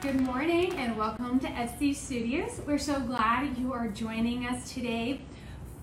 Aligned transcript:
Good 0.00 0.22
morning 0.22 0.72
and 0.78 0.96
welcome 0.96 1.38
to 1.40 1.46
FC 1.46 1.94
Studios. 1.94 2.62
We're 2.66 2.78
so 2.78 2.98
glad 3.00 3.58
you 3.58 3.74
are 3.74 3.86
joining 3.88 4.46
us 4.46 4.72
today 4.72 5.20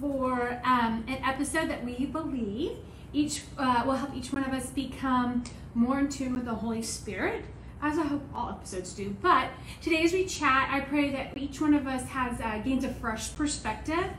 for 0.02 0.60
um, 0.64 1.06
an 1.08 1.20
episode 1.24 1.70
that 1.70 1.86
we 1.86 2.08
believe 2.08 2.72
each 3.14 3.44
uh, 3.60 3.84
will 3.86 3.94
help 3.94 4.16
each 4.16 4.34
one 4.34 4.44
of 4.44 4.54
us 4.54 4.72
become 4.72 5.44
more 5.76 6.00
in 6.00 6.10
tune 6.10 6.34
with 6.34 6.46
the 6.46 6.56
Holy 6.56 6.82
Spirit, 6.82 7.46
as 7.80 8.00
I 8.00 8.06
hope 8.06 8.24
all 8.34 8.50
episodes 8.50 8.92
do. 8.94 9.16
But 9.22 9.50
today, 9.84 10.04
as 10.04 10.14
we 10.14 10.26
chat, 10.26 10.70
I 10.72 10.80
pray 10.80 11.12
that 11.12 11.38
each 11.38 11.62
one 11.62 11.76
of 11.76 11.86
us 11.86 12.04
has 12.08 12.42
uh, 12.42 12.60
a 12.66 12.94
fresh 12.96 13.36
perspective 13.36 14.10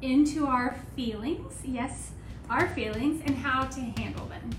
into 0.00 0.46
our 0.46 0.78
feelings. 0.96 1.60
Yes, 1.62 2.12
our 2.48 2.68
feelings 2.68 3.22
and 3.26 3.36
how 3.36 3.64
to 3.64 3.80
handle 3.80 4.24
them. 4.26 4.50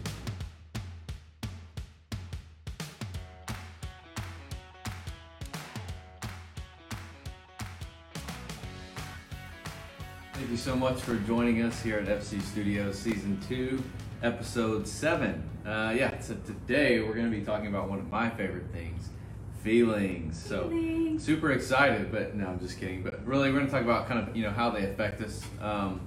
So 10.64 10.78
much 10.78 11.02
for 11.02 11.16
joining 11.16 11.62
us 11.62 11.82
here 11.82 11.98
at 11.98 12.08
FC 12.08 12.42
Studios 12.42 12.98
Season 12.98 13.38
2, 13.50 13.84
Episode 14.24 14.88
7. 14.88 15.44
Uh, 15.66 15.94
yeah, 15.94 16.18
so 16.22 16.36
today 16.46 17.02
we're 17.02 17.16
going 17.16 17.30
to 17.30 17.38
be 17.38 17.44
talking 17.44 17.68
about 17.68 17.90
one 17.90 18.00
of 18.00 18.10
my 18.10 18.30
favorite 18.30 18.72
things 18.72 19.10
feelings. 19.62 20.42
So, 20.42 20.70
Feelings. 20.70 21.22
super 21.22 21.52
excited, 21.52 22.14
but 22.14 22.36
no, 22.36 22.48
I'm 22.48 22.62
just 22.62 22.80
kidding. 22.80 23.04
But 23.04 23.26
really, 23.28 23.50
we're 23.50 23.58
going 23.58 23.66
to 23.66 23.72
talk 23.74 23.82
about 23.82 24.08
kind 24.08 24.26
of, 24.26 24.38
you 24.38 24.44
know, 24.44 24.52
how 24.52 24.70
they 24.70 24.86
affect 24.86 25.22
us, 25.22 25.42
um, 25.60 26.00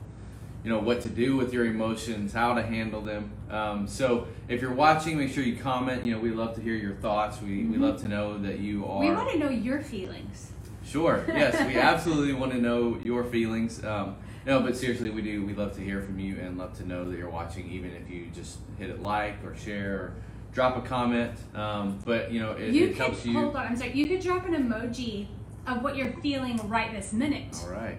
you 0.64 0.70
know, 0.70 0.78
what 0.78 1.02
to 1.02 1.10
do 1.10 1.36
with 1.36 1.52
your 1.52 1.66
emotions, 1.66 2.32
how 2.32 2.54
to 2.54 2.62
handle 2.62 3.02
them. 3.02 3.32
Um, 3.50 3.86
so, 3.86 4.26
if 4.48 4.62
you're 4.62 4.72
watching, 4.72 5.18
make 5.18 5.34
sure 5.34 5.44
you 5.44 5.56
comment. 5.56 6.06
You 6.06 6.14
know, 6.14 6.18
we 6.18 6.30
love 6.30 6.54
to 6.54 6.62
hear 6.62 6.76
your 6.76 6.94
thoughts. 6.94 7.42
We, 7.42 7.64
we 7.64 7.76
love 7.76 8.00
to 8.00 8.08
know 8.08 8.38
that 8.38 8.58
you 8.60 8.86
are. 8.86 9.00
We 9.00 9.10
want 9.10 9.32
to 9.32 9.38
know 9.38 9.50
your 9.50 9.82
feelings. 9.82 10.50
Sure. 10.82 11.24
Yes, 11.28 11.60
we 11.66 11.76
absolutely 11.78 12.32
want 12.32 12.52
to 12.52 12.58
know 12.58 12.98
your 13.04 13.22
feelings. 13.24 13.84
Um, 13.84 14.16
no, 14.46 14.60
but 14.60 14.76
seriously, 14.76 15.10
we 15.10 15.22
do. 15.22 15.44
We 15.44 15.54
love 15.54 15.74
to 15.74 15.80
hear 15.80 16.00
from 16.00 16.18
you 16.18 16.38
and 16.38 16.56
love 16.56 16.76
to 16.78 16.86
know 16.86 17.04
that 17.10 17.18
you're 17.18 17.28
watching, 17.28 17.70
even 17.70 17.92
if 17.92 18.08
you 18.08 18.28
just 18.34 18.58
hit 18.78 18.88
it 18.90 19.02
like 19.02 19.44
or 19.44 19.56
share 19.56 19.94
or 19.94 20.14
drop 20.52 20.76
a 20.76 20.86
comment. 20.86 21.32
Um, 21.54 21.98
but 22.04 22.30
you 22.30 22.40
know, 22.40 22.52
it, 22.52 22.72
you 22.72 22.84
it 22.84 22.88
could 22.90 22.96
helps 22.96 23.26
you. 23.26 23.32
hold 23.32 23.56
on. 23.56 23.66
I'm 23.66 23.76
sorry. 23.76 23.92
You 23.92 24.06
could 24.06 24.20
drop 24.20 24.46
an 24.46 24.54
emoji 24.54 25.26
of 25.66 25.82
what 25.82 25.96
you're 25.96 26.12
feeling 26.22 26.56
right 26.68 26.92
this 26.92 27.12
minute. 27.12 27.56
All 27.64 27.70
right. 27.70 27.98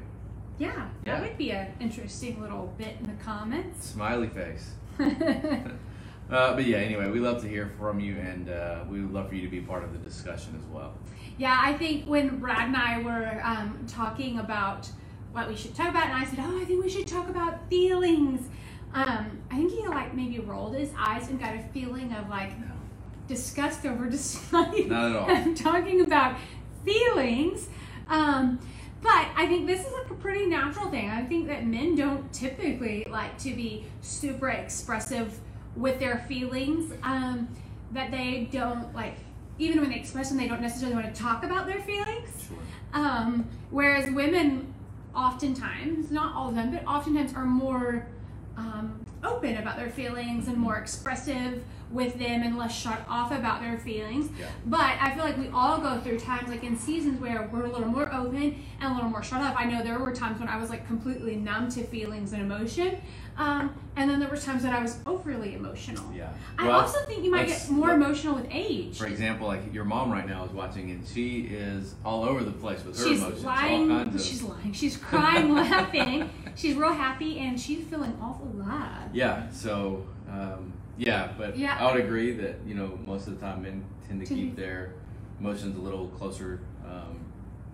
Yeah, 0.58 0.88
that 1.04 1.22
would 1.22 1.38
be 1.38 1.52
an 1.52 1.68
interesting 1.80 2.42
little 2.42 2.74
bit 2.80 2.96
in 3.00 3.06
the 3.08 3.24
comments. 3.24 3.90
Smiley 3.90 4.30
face. 4.30 4.72
Uh, 6.30 6.54
but 6.56 6.66
yeah, 6.66 6.78
anyway, 6.78 7.10
we 7.10 7.22
love 7.22 7.42
to 7.42 7.48
hear 7.48 7.72
from 7.80 8.02
you, 8.02 8.18
and 8.18 8.50
uh, 8.50 8.84
we 8.90 9.00
would 9.02 9.14
love 9.14 9.30
for 9.30 9.36
you 9.36 9.44
to 9.44 9.48
be 9.48 9.62
part 9.62 9.82
of 9.82 9.94
the 9.94 10.00
discussion 10.00 10.54
as 10.60 10.66
well. 10.66 10.94
yeah, 11.38 11.58
I 11.58 11.72
think 11.72 12.06
when 12.06 12.38
Brad 12.40 12.68
and 12.68 12.76
I 12.76 13.00
were 13.02 13.40
um, 13.46 13.86
talking 13.88 14.40
about 14.40 14.90
what 15.32 15.48
we 15.48 15.56
should 15.56 15.76
talk 15.76 15.90
about, 15.90 16.06
and 16.06 16.14
I 16.14 16.26
said, 16.26 16.40
"Oh, 16.42 16.60
I 16.60 16.66
think 16.66 16.84
we 16.84 16.90
should 16.90 17.08
talk 17.08 17.30
about 17.30 17.70
feelings." 17.70 18.48
Um, 18.94 19.40
I 19.52 19.58
think 19.58 19.72
he 19.72 19.88
like 19.88 20.14
maybe 20.14 20.40
rolled 20.40 20.76
his 20.76 20.90
eyes 20.98 21.30
and 21.30 21.40
got 21.40 21.56
a 21.56 21.60
feeling 21.74 22.14
of 22.14 22.30
like 22.30 22.52
disgust 23.28 23.86
over 23.86 24.10
just 24.10 24.52
Not 24.52 24.78
at 24.78 24.92
all. 25.16 25.30
I'm 25.30 25.56
talking 25.56 26.02
about 26.02 26.38
feelings. 26.86 27.68
Um, 28.10 28.60
but 29.02 29.28
I 29.36 29.46
think 29.48 29.68
this 29.68 29.86
is 29.86 29.94
like 29.94 30.10
a 30.10 30.16
pretty 30.16 30.48
natural 30.48 30.90
thing. 30.90 31.10
I 31.10 31.24
think 31.24 31.48
that 31.48 31.66
men 31.66 31.96
don't 31.96 32.32
typically 32.34 33.06
like 33.10 33.38
to 33.40 33.54
be 33.54 33.86
super 34.02 34.50
expressive 34.50 35.38
with 35.76 36.00
their 36.00 36.26
feelings. 36.28 36.94
Um, 37.04 37.48
that 37.92 38.12
they 38.12 38.50
don't 38.52 38.94
like, 38.94 39.18
even 39.60 39.80
when 39.80 39.90
they 39.90 39.98
express 39.98 40.30
them, 40.30 40.38
they 40.38 40.48
don't 40.48 40.62
necessarily 40.62 40.96
want 40.96 41.14
to 41.14 41.22
talk 41.22 41.44
about 41.44 41.68
their 41.68 41.82
feelings. 41.82 42.48
Sure. 42.48 42.58
Um, 42.94 43.48
whereas 43.70 44.10
women, 44.12 44.74
oftentimes, 45.18 46.12
not 46.12 46.36
all 46.36 46.50
of 46.50 46.56
them, 46.56 46.72
but 46.72 46.86
oftentimes 46.86 47.34
are 47.34 47.46
more 47.46 48.08
um, 48.56 49.04
open 49.24 49.58
about 49.58 49.78
their 49.78 49.90
feelings 49.90 50.48
and 50.48 50.58
more 50.58 50.78
expressive 50.78 51.64
with 51.92 52.18
them 52.20 52.44
and 52.44 52.58
less 52.58 52.78
shut 52.78 53.06
off 53.08 53.32
about 53.32 53.62
their 53.62 53.78
feelings. 53.78 54.30
Yeah. 54.38 54.48
But 54.66 54.98
I 55.00 55.14
feel 55.16 55.24
like 55.24 55.38
we 55.38 55.50
all 55.50 55.80
go 55.80 56.00
through 56.02 56.20
times, 56.20 56.50
like 56.50 56.64
in 56.64 56.78
seasons, 56.78 57.20
where 57.22 57.50
we're 57.52 57.66
a 57.66 57.72
little 57.72 57.88
more 57.88 58.14
open 58.14 58.64
and 58.82 58.92
a 58.92 58.96
little 58.96 59.10
more 59.10 59.24
shut 59.24 59.42
off. 59.42 59.56
I 59.58 59.66
know 59.66 59.84
there 59.84 60.00
were 60.00 60.14
times 60.14 60.40
when 60.40 60.50
I 60.50 60.58
was 60.58 60.70
like 60.70 60.86
completely 60.88 61.36
numb 61.36 61.70
to 61.72 61.84
feelings 61.84 62.34
and 62.34 62.42
emotion, 62.42 62.98
um, 63.38 63.74
and 63.96 64.10
then 64.10 64.20
there 64.20 64.30
were 64.30 64.38
times 64.38 64.64
that 64.64 64.74
I 64.74 64.82
was 64.82 64.98
overly 65.06 65.54
emotional. 65.54 66.12
Yeah. 66.14 66.30
I 66.58 66.70
also 66.70 67.00
think 67.06 67.24
you 67.24 67.32
might 67.32 67.48
get 67.48 67.70
more 67.70 67.92
emotional 67.92 68.36
with 68.36 68.48
age. 68.50 68.98
For 68.98 69.08
example, 69.08 69.48
like 69.48 69.74
your 69.74 69.86
mom 69.86 70.12
right 70.12 70.28
now 70.28 70.44
is 70.44 70.52
watching, 70.52 70.90
and 70.92 71.08
she 71.08 71.42
is 71.42 71.96
all 72.04 72.24
over 72.24 72.44
the 72.44 72.52
place 72.52 72.84
with 72.84 72.98
her 72.98 73.08
she's 73.08 73.20
emotions. 73.20 73.44
lying. 73.44 73.92
all 73.92 73.98
kinds 74.00 74.16
of 74.16 74.22
She's 74.22 74.44
lying. 74.44 74.74
She's 74.74 74.98
crying, 74.98 75.54
laughing. 75.56 76.30
She's 76.56 76.76
real 76.76 76.94
happy, 76.94 77.40
and 77.40 77.60
she's 77.60 77.86
feeling 77.86 78.18
awful 78.22 78.48
glad. 78.48 79.12
Yeah. 79.14 79.50
So, 79.52 80.06
um, 80.30 80.74
yeah, 80.98 81.30
but 81.38 81.58
Yeah. 81.58 81.78
I 81.80 81.92
would 81.92 82.04
agree 82.04 82.32
that 82.34 82.56
you 82.66 82.76
know 82.76 82.98
most 83.06 83.28
of 83.28 83.40
the 83.40 83.46
time 83.46 83.62
men 83.64 83.84
tend 84.08 84.26
to 84.26 84.34
keep 84.34 84.56
their 84.56 84.94
emotions 85.40 85.76
a 85.78 85.80
little 85.82 86.08
closer. 86.10 86.62
Um, 86.86 87.20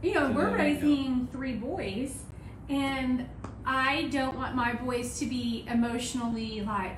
You 0.01 0.13
know, 0.15 0.31
we're 0.31 0.55
raising 0.57 1.27
three 1.31 1.53
boys, 1.55 2.23
and 2.69 3.25
I 3.65 4.09
don't 4.11 4.35
want 4.35 4.55
my 4.55 4.73
boys 4.73 5.17
to 5.19 5.25
be 5.25 5.65
emotionally 5.69 6.61
like 6.61 6.97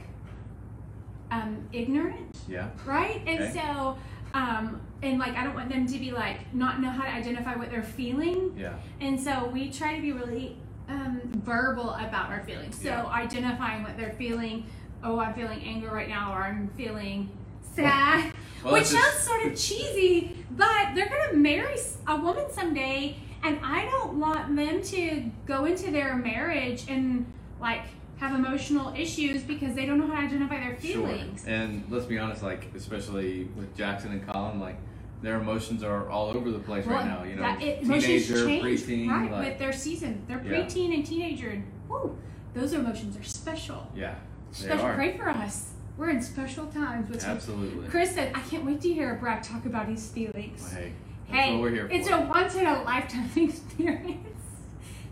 um, 1.31 1.67
ignorant, 1.73 2.35
yeah. 2.47 2.69
right? 2.85 3.21
And 3.27 3.41
Okay. 3.41 3.53
so, 3.59 3.97
um, 4.33 4.81
and 5.03 5.19
like 5.19 5.35
I 5.35 5.43
don't 5.43 5.53
want 5.55 5.69
them 5.69 5.85
to 5.87 5.97
be 5.99 6.11
like 6.11 6.51
not 6.53 6.81
know 6.81 6.89
how 6.89 7.03
to 7.03 7.09
identify 7.09 7.55
what 7.55 7.69
they're 7.69 7.83
feeling. 7.83 8.55
Yeah. 8.57 8.73
And 9.01 9.19
so 9.19 9.49
we 9.53 9.69
try 9.69 9.95
to 9.95 10.01
be 10.01 10.11
really 10.11 10.57
um, 10.89 11.21
verbal 11.43 11.91
about 11.91 12.29
our 12.29 12.43
feelings. 12.43 12.75
So 12.81 12.89
Yeah. 12.89 13.05
identifying 13.07 13.83
what 13.83 13.97
they're 13.97 14.13
feeling. 14.17 14.65
Oh, 15.05 15.19
I'm 15.19 15.33
feeling 15.35 15.61
anger 15.63 15.89
right 15.89 16.09
now, 16.09 16.33
or 16.33 16.41
I'm 16.43 16.67
feeling 16.75 17.29
sad. 17.75 18.33
Well, 18.63 18.73
Which 18.73 18.89
just- 18.89 18.93
sounds 18.93 19.19
sort 19.19 19.45
of 19.45 19.55
cheesy, 19.55 20.43
but 20.49 20.95
they're 20.95 21.07
gonna 21.07 21.37
marry 21.37 21.75
a 22.07 22.15
woman 22.19 22.45
someday, 22.51 23.15
and 23.43 23.59
I 23.63 23.85
don't 23.85 24.19
want 24.19 24.55
them 24.55 24.81
to 24.81 25.29
go 25.45 25.65
into 25.65 25.91
their 25.91 26.15
marriage 26.15 26.85
and 26.89 27.31
like 27.61 27.83
have 28.17 28.33
emotional 28.33 28.91
issues 28.97 29.43
because 29.43 29.75
they 29.75 29.85
don't 29.85 29.99
know 29.99 30.07
how 30.07 30.19
to 30.21 30.25
identify 30.25 30.59
their 30.59 30.77
feelings. 30.77 31.43
Sure. 31.43 31.53
And 31.53 31.83
let's 31.91 32.07
be 32.07 32.17
honest, 32.17 32.41
like 32.41 32.71
especially 32.75 33.43
with 33.55 33.77
Jackson 33.77 34.13
and 34.13 34.27
Colin, 34.27 34.59
like 34.59 34.77
their 35.21 35.39
emotions 35.39 35.83
are 35.83 36.09
all 36.09 36.35
over 36.35 36.49
the 36.49 36.57
place 36.57 36.87
right 36.87 37.05
now. 37.05 37.21
You 37.23 37.35
know, 37.35 37.43
that, 37.43 37.61
it, 37.61 37.81
teenager, 37.83 38.47
change, 38.47 38.63
preteen, 38.63 39.09
right? 39.09 39.31
like 39.31 39.45
with 39.49 39.59
their 39.59 39.73
season, 39.73 40.23
they're 40.27 40.41
Yeah. 40.43 40.53
preteen 40.61 40.91
and 40.95 41.05
teenager, 41.05 41.49
and 41.49 41.63
whoo, 41.87 42.17
those 42.55 42.73
emotions 42.73 43.15
are 43.15 43.23
special. 43.23 43.91
yeah, 43.95 44.15
Special, 44.55 44.93
pray 44.93 45.17
for 45.17 45.27
us. 45.29 45.71
We're 45.97 46.09
in 46.11 46.21
special 46.21 46.65
times 46.67 47.09
with 47.09 47.23
absolutely. 47.25 47.87
Chris 47.89 48.11
said, 48.13 48.31
"I 48.35 48.39
can't 48.41 48.63
wait 48.65 48.79
to 48.81 48.93
hear 48.93 49.15
Brad 49.15 49.43
talk 49.43 49.65
about 49.65 49.87
his 49.87 50.09
feelings." 50.09 50.61
Well, 50.61 50.81
hey, 50.81 50.93
Hey, 51.27 51.57
we're 51.57 51.71
here 51.71 51.89
it's 51.91 52.07
for. 52.07 52.15
a 52.15 52.21
once 52.21 52.55
in 52.55 52.65
a 52.65 52.83
lifetime 52.83 53.29
experience 53.35 54.27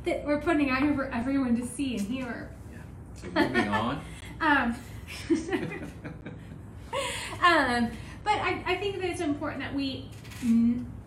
that 0.06 0.26
we're 0.26 0.40
putting 0.40 0.70
out 0.70 0.82
here 0.84 0.94
for 0.94 1.06
everyone 1.08 1.58
to 1.60 1.66
see 1.68 1.98
and 1.98 2.08
hear. 2.08 2.50
Yeah. 2.72 2.78
So 3.16 3.28
moving 3.32 3.68
on. 3.70 4.02
Um, 4.42 4.76
um, 7.46 7.90
but 8.24 8.34
I, 8.34 8.62
I 8.66 8.76
think 8.76 9.00
that 9.00 9.06
it's 9.10 9.22
important 9.22 9.62
that 9.62 9.74
we 9.74 10.10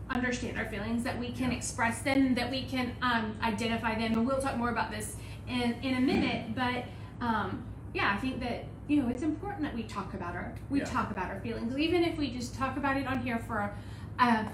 understand 0.09 0.57
our 0.57 0.65
feelings, 0.67 1.03
that 1.05 1.19
we 1.19 1.33
can 1.33 1.51
Yeah. 1.51 1.57
express 1.59 2.01
them, 2.01 2.35
that 2.35 2.51
we 2.51 2.63
can 2.63 2.93
um, 3.03 3.37
identify 3.43 3.95
them, 3.95 4.13
and 4.15 4.27
we'll 4.27 4.41
talk 4.41 4.57
more 4.57 4.71
about 4.71 4.91
this 4.91 5.17
in, 5.49 5.75
in 5.83 5.97
a 5.97 6.01
minute. 6.01 6.55
But 6.55 6.85
um, 7.21 7.63
yeah, 7.97 8.13
I 8.15 8.19
think 8.19 8.41
that 8.41 8.65
you 8.89 9.03
know 9.03 9.09
it's 9.09 9.23
important 9.23 9.63
that 9.63 9.75
we 9.75 9.83
talk 9.85 10.13
about 10.15 10.35
our 10.35 10.53
we 10.71 10.79
Yeah. 10.81 10.85
talk 10.85 11.11
about 11.11 11.31
our 11.31 11.41
feelings, 11.41 11.77
even 11.79 12.05
if 12.05 12.19
we 12.19 12.31
just 12.31 12.55
talk 12.55 12.77
about 12.77 12.97
it 12.99 13.07
on 13.07 13.21
here 13.21 13.39
for 13.49 13.59
a, 13.59 13.71
a, 14.23 14.49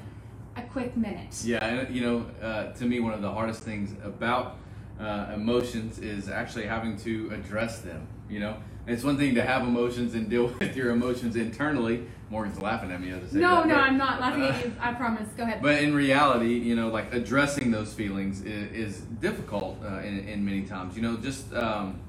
a 0.57 0.63
quick 0.75 0.97
minute. 0.97 1.43
Yeah, 1.45 1.65
and 1.65 1.95
you 1.95 2.03
know, 2.03 2.27
uh, 2.41 2.73
to 2.79 2.85
me, 2.87 3.01
one 3.01 3.13
of 3.13 3.21
the 3.21 3.31
hardest 3.33 3.63
things 3.65 3.95
about 4.05 4.57
uh, 5.01 5.33
emotions 5.35 5.99
is 5.99 6.29
actually 6.29 6.67
having 6.67 6.97
to 6.99 7.31
address 7.35 7.81
them. 7.81 8.07
You 8.31 8.41
know, 8.41 8.57
it's 8.87 9.03
one 9.03 9.19
thing 9.19 9.35
to 9.35 9.43
have 9.43 9.63
emotions 9.63 10.15
and 10.15 10.31
deal 10.31 10.47
with 10.61 10.77
your 10.77 10.91
emotions 10.91 11.35
internally. 11.37 12.07
Morgan's 12.31 12.59
laughing 12.63 12.91
at 12.93 13.01
me 13.03 13.11
as 13.11 13.23
I 13.25 13.27
say 13.27 13.39
No, 13.41 13.57
that, 13.57 13.67
no, 13.67 13.75
but- 13.75 13.83
I'm 13.85 13.99
not 13.99 14.21
laughing 14.21 14.45
uh, 14.45 14.47
at 14.47 14.65
you. 14.65 14.73
I 14.81 14.93
promise. 14.95 15.29
Go 15.37 15.43
ahead. 15.43 15.61
But 15.61 15.83
in 15.83 15.95
reality, 15.95 16.55
you 16.55 16.77
know, 16.77 16.89
like 16.89 17.13
addressing 17.13 17.71
those 17.73 17.93
feelings 17.93 18.41
is, 18.43 18.73
is 18.73 19.01
difficult 19.21 19.79
uh, 19.85 19.99
in, 19.99 20.21
in 20.29 20.43
many 20.45 20.63
times. 20.63 20.97
You 20.97 21.03
know, 21.03 21.17
just 21.19 21.53
um, 21.53 22.01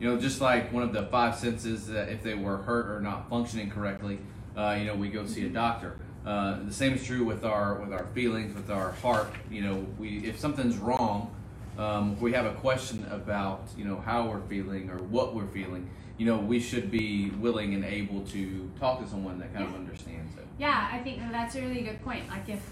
you 0.00 0.08
know, 0.08 0.18
just 0.18 0.40
like 0.40 0.72
one 0.72 0.82
of 0.82 0.92
the 0.92 1.02
five 1.04 1.36
senses, 1.36 1.86
that 1.88 2.08
if 2.08 2.22
they 2.22 2.34
were 2.34 2.56
hurt 2.56 2.90
or 2.90 3.00
not 3.00 3.28
functioning 3.28 3.70
correctly, 3.70 4.18
uh, 4.56 4.74
you 4.78 4.86
know, 4.86 4.94
we 4.94 5.10
go 5.10 5.26
see 5.26 5.44
a 5.44 5.48
doctor. 5.50 5.98
Uh, 6.26 6.58
the 6.64 6.72
same 6.72 6.94
is 6.94 7.04
true 7.04 7.24
with 7.24 7.44
our 7.44 7.74
with 7.74 7.92
our 7.92 8.06
feelings, 8.06 8.54
with 8.54 8.70
our 8.70 8.92
heart. 8.92 9.30
You 9.50 9.60
know, 9.62 9.86
we 9.98 10.24
if 10.24 10.38
something's 10.38 10.78
wrong, 10.78 11.34
um, 11.78 12.14
if 12.14 12.20
we 12.20 12.32
have 12.32 12.46
a 12.46 12.54
question 12.54 13.06
about 13.10 13.68
you 13.76 13.84
know 13.84 14.00
how 14.00 14.26
we're 14.26 14.40
feeling 14.40 14.90
or 14.90 14.96
what 14.96 15.34
we're 15.34 15.46
feeling, 15.46 15.88
you 16.16 16.26
know, 16.26 16.38
we 16.38 16.60
should 16.60 16.90
be 16.90 17.30
willing 17.38 17.74
and 17.74 17.84
able 17.84 18.22
to 18.28 18.70
talk 18.78 19.02
to 19.02 19.08
someone 19.08 19.38
that 19.38 19.52
kind 19.54 19.66
of 19.66 19.74
understands 19.74 20.34
it. 20.36 20.46
Yeah, 20.58 20.88
I 20.90 20.98
think 20.98 21.20
that's 21.30 21.54
a 21.56 21.60
really 21.60 21.82
good 21.82 22.02
point. 22.02 22.28
Like 22.28 22.48
if 22.48 22.70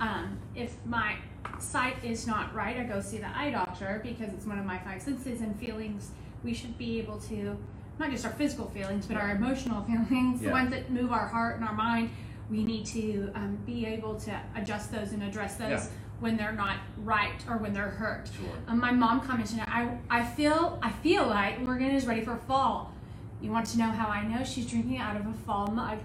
um, 0.00 0.38
if 0.54 0.74
my 0.84 1.16
sight 1.58 1.96
is 2.04 2.26
not 2.26 2.54
right, 2.54 2.76
I 2.76 2.84
go 2.84 3.00
see 3.00 3.18
the 3.18 3.36
eye 3.36 3.50
doctor 3.50 4.00
because 4.02 4.32
it's 4.34 4.46
one 4.46 4.58
of 4.58 4.66
my 4.66 4.78
five 4.78 5.00
senses 5.00 5.40
and 5.40 5.58
feelings. 5.58 6.10
We 6.44 6.54
should 6.54 6.76
be 6.78 6.98
able 6.98 7.18
to 7.20 7.56
not 7.98 8.10
just 8.10 8.24
our 8.24 8.32
physical 8.32 8.66
feelings, 8.70 9.06
but 9.06 9.16
our 9.16 9.30
emotional 9.30 9.82
feelings, 10.08 10.40
the 10.40 10.50
ones 10.50 10.70
that 10.70 10.90
move 10.90 11.12
our 11.12 11.26
heart 11.26 11.56
and 11.56 11.64
our 11.64 11.74
mind. 11.74 12.10
We 12.50 12.64
need 12.64 12.86
to 12.86 13.30
um, 13.34 13.58
be 13.66 13.84
able 13.84 14.18
to 14.20 14.40
adjust 14.56 14.90
those 14.90 15.12
and 15.12 15.22
address 15.22 15.56
those 15.56 15.68
Yeah. 15.70 15.86
when 16.20 16.38
they're 16.38 16.52
not 16.52 16.76
right 17.04 17.38
or 17.46 17.58
when 17.58 17.74
they're 17.74 17.90
hurt. 17.90 18.30
Sure. 18.34 18.48
Um, 18.68 18.80
my 18.80 18.90
mom 18.90 19.20
commented, 19.20 19.60
I, 19.66 19.98
I 20.08 20.24
feel 20.24 20.78
I 20.82 20.90
feel 20.90 21.26
like 21.26 21.60
Morgan 21.60 21.90
is 21.90 22.06
ready 22.06 22.22
for 22.22 22.36
fall. 22.36 22.94
You 23.42 23.50
want 23.52 23.66
to 23.66 23.78
know 23.78 23.88
how 23.90 24.08
I 24.08 24.26
know? 24.26 24.44
She's 24.44 24.66
drinking 24.66 24.96
out 24.96 25.16
of 25.16 25.26
a 25.26 25.32
fall 25.44 25.66
mug. 25.66 25.98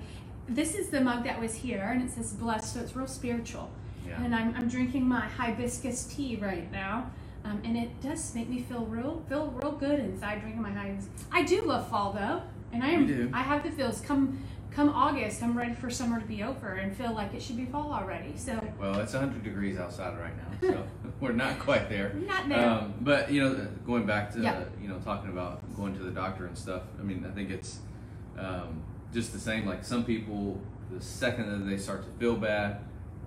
This 0.50 0.75
is 0.75 0.89
the 0.89 1.00
mug 1.00 1.24
that 1.24 1.39
was 1.39 1.56
here, 1.56 1.89
and 1.94 2.03
it 2.03 2.12
says 2.12 2.33
blessed, 2.33 2.74
so 2.74 2.81
it's 2.81 2.94
real 2.95 3.07
spiritual. 3.07 3.69
Yeah. 4.06 4.21
And 4.21 4.36
I'm, 4.36 4.53
I'm 4.56 4.68
drinking 4.68 5.07
my 5.07 5.21
hibiscus 5.21 6.03
tea 6.03 6.36
right 6.36 6.69
now, 6.74 7.09
um, 7.45 7.62
and 7.63 7.78
it 7.78 8.01
does 8.01 8.34
make 8.36 8.50
me 8.50 8.62
feel 8.62 8.86
real 8.86 9.24
feel 9.30 9.48
real 9.62 9.72
good 9.74 10.00
inside 10.00 10.42
drinking 10.42 10.62
my 10.62 10.72
hibiscus. 10.72 11.10
I 11.31 11.44
do 11.44 11.62
love 11.62 11.88
fall 11.90 12.13
though, 12.13 12.42
and 12.72 12.84
I 12.84 12.90
am 12.90 13.06
do. 13.07 13.30
I 13.34 13.42
have 13.42 13.63
the 13.63 13.72
feels. 13.72 14.01
Come 14.01 14.40
come 14.72 14.90
August, 14.90 15.44
I'm 15.44 15.56
ready 15.56 15.74
for 15.75 15.90
summer 15.92 16.19
to 16.19 16.25
be 16.25 16.42
over 16.42 16.74
and 16.74 16.95
feel 16.98 17.13
like 17.13 17.31
it 17.36 17.42
should 17.44 17.57
be 17.57 17.66
fall 17.66 17.94
already. 17.94 18.36
So 18.36 18.60
Well, 18.80 19.00
it's 19.01 19.13
100 19.13 19.44
degrees 19.44 19.78
outside 19.78 20.18
right 20.18 20.34
now, 20.36 20.68
so 20.74 20.84
we're 21.19 21.31
not 21.34 21.60
quite 21.60 21.90
there. 21.90 22.13
not 22.13 22.50
there. 22.50 22.68
Um, 22.69 22.94
but 23.01 23.31
you 23.31 23.42
know, 23.44 23.68
going 23.86 24.06
back 24.07 24.31
to 24.34 24.39
Yeah. 24.42 24.63
you 24.81 24.88
know 24.88 24.98
talking 25.00 25.30
about 25.30 25.62
going 25.75 25.96
to 25.96 26.04
the 26.04 26.12
doctor 26.12 26.46
and 26.46 26.57
stuff. 26.57 26.84
I 27.00 27.04
mean, 27.04 27.25
I 27.30 27.34
think 27.36 27.51
it's 27.51 27.80
um, 28.38 28.81
just 29.13 29.31
the 29.34 29.39
same. 29.39 29.66
Like 29.68 29.84
some 29.84 30.04
people, 30.06 30.60
the 30.92 31.01
second 31.01 31.50
that 31.51 31.69
they 31.69 31.78
start 31.78 32.04
to 32.06 32.10
feel 32.19 32.36
bad, 32.36 32.80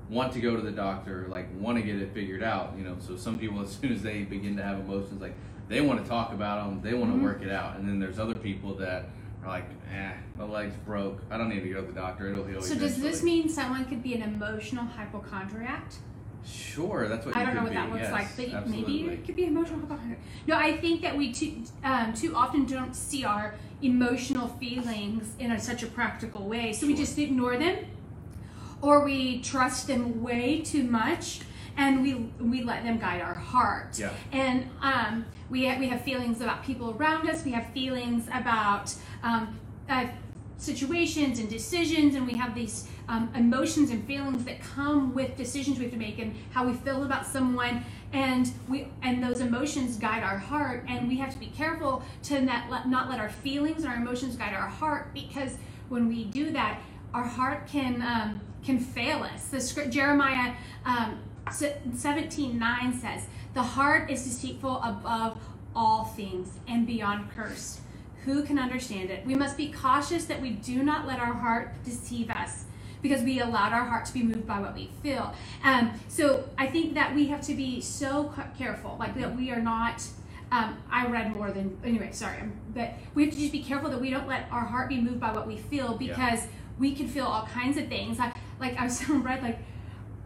want 0.09 0.33
to 0.33 0.41
go 0.41 0.57
to 0.57 0.63
the 0.63 0.71
doctor, 0.71 1.27
like 1.29 1.49
want 1.59 1.77
to 1.79 1.83
get 1.83 1.97
it 1.97 2.13
figured 2.13 2.43
out. 2.43 2.75
You 2.77 2.85
know, 2.85 2.97
so 3.01 3.17
some 3.17 3.39
people, 3.39 3.61
as 3.63 3.73
soon 3.73 3.93
as 3.93 4.03
they 4.03 4.23
begin 4.23 4.57
to 4.57 4.63
have 4.63 4.79
emotions, 4.79 5.21
like 5.21 5.35
they 5.69 5.81
want 5.81 6.03
to 6.03 6.09
talk 6.09 6.33
about 6.33 6.65
them, 6.65 6.81
they 6.83 6.95
want 6.95 7.13
to 7.13 7.19
Mhm. 7.19 7.23
work 7.23 7.43
it 7.43 7.51
out. 7.51 7.77
And 7.77 7.89
then 7.89 7.99
there's 7.99 8.19
other 8.19 8.35
people 8.35 8.75
that 8.75 9.07
are 9.45 9.49
like, 9.49 9.69
eh, 9.93 10.13
my 10.39 10.45
leg's 10.45 10.77
broke. 10.85 11.23
I 11.31 11.39
don't 11.39 11.49
need 11.49 11.63
to 11.63 11.69
go 11.69 11.81
to 11.81 11.87
the 11.87 11.93
doctor. 11.93 12.29
It'll 12.31 12.45
heal. 12.45 12.63
So 12.63 12.75
does 12.77 13.01
this 13.01 13.23
mean 13.23 13.49
someone 13.49 13.85
could 13.85 14.03
be 14.03 14.15
an 14.15 14.23
emotional 14.23 14.85
hypochondriac? 14.85 15.93
Sure, 16.45 17.09
that's 17.09 17.27
what 17.27 17.37
I 17.37 17.45
don't 17.45 17.57
know 17.57 17.65
what 17.65 17.73
that 17.73 17.91
looks 17.91 18.03
yes, 18.03 18.13
like, 18.13 18.37
but 18.37 18.55
absolutely. 18.55 19.03
maybe 19.03 19.15
it 19.15 19.27
could 19.27 19.35
be 19.35 19.47
emotional 19.47 19.81
hypochondriac. 19.81 20.21
No, 20.47 20.57
I 20.57 20.77
think 20.77 21.03
that 21.03 21.17
we 21.17 21.33
too 21.33 21.65
um, 21.83 22.15
too 22.15 22.37
often 22.37 22.67
don't 22.67 22.95
see 22.95 23.25
our 23.25 23.57
emotional 23.83 24.47
feelings 24.61 25.33
in 25.41 25.51
a, 25.51 25.59
such 25.59 25.83
a 25.83 25.87
practical 25.87 26.49
way, 26.49 26.73
so 26.73 26.87
we 26.87 26.95
just 26.95 27.19
ignore 27.19 27.57
them, 27.57 27.85
or 28.87 29.05
we 29.05 29.41
trust 29.41 29.89
them 29.89 30.23
way 30.23 30.61
too 30.61 30.85
much, 30.85 31.41
and 31.77 32.03
we 32.05 32.15
we 32.53 32.63
let 32.63 32.85
them 32.85 32.99
guide 32.99 33.21
our 33.21 33.35
heart. 33.35 33.99
Yeah. 33.99 34.13
And 34.31 34.71
um, 34.81 35.27
we 35.51 35.61
we 35.83 35.89
have 35.89 36.03
feelings 36.03 36.41
about 36.41 36.65
people 36.65 36.95
around 36.97 37.29
us. 37.29 37.45
We 37.45 37.51
have 37.51 37.67
feelings 37.81 38.29
about 38.33 38.95
um, 39.25 39.59
uh, 39.89 40.07
situations 40.59 41.41
and 41.41 41.49
decisions, 41.51 42.15
and 42.15 42.27
we 42.27 42.35
have 42.35 42.55
these 42.55 42.89
um, 43.09 43.29
emotions 43.35 43.91
and 43.91 44.01
feelings 44.07 44.45
that 44.45 44.59
come 44.63 45.13
with 45.15 45.37
decisions 45.37 45.79
we 45.79 45.85
have 45.85 45.93
to 45.93 45.99
make, 45.99 46.19
and 46.21 46.35
how 46.55 46.65
we 46.65 46.73
feel 46.73 47.03
about 47.03 47.27
someone. 47.27 47.85
And 48.13 48.53
we 48.69 48.87
and 49.03 49.23
those 49.23 49.41
emotions 49.41 49.97
guide 49.97 50.23
our 50.23 50.39
heart, 50.39 50.85
and 50.89 51.09
we 51.09 51.17
have 51.17 51.33
to 51.33 51.41
be 51.47 51.51
careful 51.63 52.05
to 52.29 52.41
not 52.41 52.71
let, 52.71 52.89
not 52.89 53.11
let 53.11 53.19
our 53.19 53.29
feelings 53.29 53.83
and 53.83 53.89
our 53.93 53.97
emotions 53.97 54.37
guide 54.37 54.55
our 54.55 54.69
heart, 54.69 55.13
because 55.13 55.53
when 55.89 56.07
we 56.09 56.25
do 56.25 56.53
that, 56.53 56.81
our 57.13 57.25
heart 57.25 57.67
can 57.67 58.03
um, 58.03 58.41
can 58.65 58.79
fail 58.79 59.23
us. 59.23 59.47
The 59.47 59.61
script 59.61 59.91
Jeremiah 59.91 60.55
um, 60.85 61.21
seventeen 61.51 62.59
nine 62.59 62.99
says, 62.99 63.27
"The 63.55 63.63
heart 63.63 64.11
is 64.11 64.25
deceitful 64.25 64.83
above 64.83 65.39
all 65.75 66.05
things 66.05 66.59
and 66.67 66.87
beyond 66.87 67.31
curse. 67.31 67.81
Who 68.25 68.43
can 68.43 68.59
understand 68.59 69.11
it? 69.11 69.25
We 69.25 69.35
must 69.35 69.57
be 69.57 69.71
cautious 69.71 70.25
that 70.27 70.41
we 70.41 70.51
do 70.51 70.83
not 70.83 71.07
let 71.07 71.19
our 71.21 71.35
heart 71.35 71.75
deceive 71.85 72.31
us." 72.31 72.65
Because 73.03 73.23
we 73.23 73.41
allowed 73.41 73.73
our 73.73 73.85
heart 73.85 74.07
to 74.07 74.15
be 74.15 74.23
moved 74.23 74.47
by 74.47 74.59
what 74.59 74.75
we 74.75 74.91
feel. 75.03 75.33
Um, 75.63 75.93
so 76.09 76.49
I 76.59 76.67
think 76.67 76.95
that 76.95 77.15
we 77.15 77.27
have 77.27 77.41
to 77.43 77.55
be 77.55 77.81
so 77.81 78.35
careful, 78.59 78.97
like 78.99 79.15
that 79.21 79.37
we 79.37 79.53
are 79.53 79.61
not 79.61 80.03
um, 80.53 80.77
I 80.91 81.07
read 81.07 81.35
more 81.35 81.51
than 81.51 81.77
anyway. 81.85 82.11
Sorry, 82.13 82.41
um, 82.41 82.53
but 82.75 82.95
we 83.15 83.25
have 83.25 83.35
to 83.35 83.39
just 83.39 83.53
be 83.53 83.63
careful 83.63 83.91
that 83.91 84.01
we 84.01 84.11
don't 84.11 84.29
let 84.29 84.47
our 84.51 84.65
heart 84.65 84.89
be 84.89 85.01
moved 85.01 85.21
by 85.21 85.33
what 85.33 85.47
we 85.47 85.57
feel 85.57 85.95
because 85.95 86.47
we 86.79 86.95
can 86.95 87.09
feel 87.09 87.27
all 87.27 87.47
kinds 87.47 87.77
of 87.77 87.89
things. 87.89 88.19
Like, 88.19 88.35
like 88.61 88.77
I 88.79 88.85
was 88.85 89.09
read 89.09 89.43
like, 89.43 89.59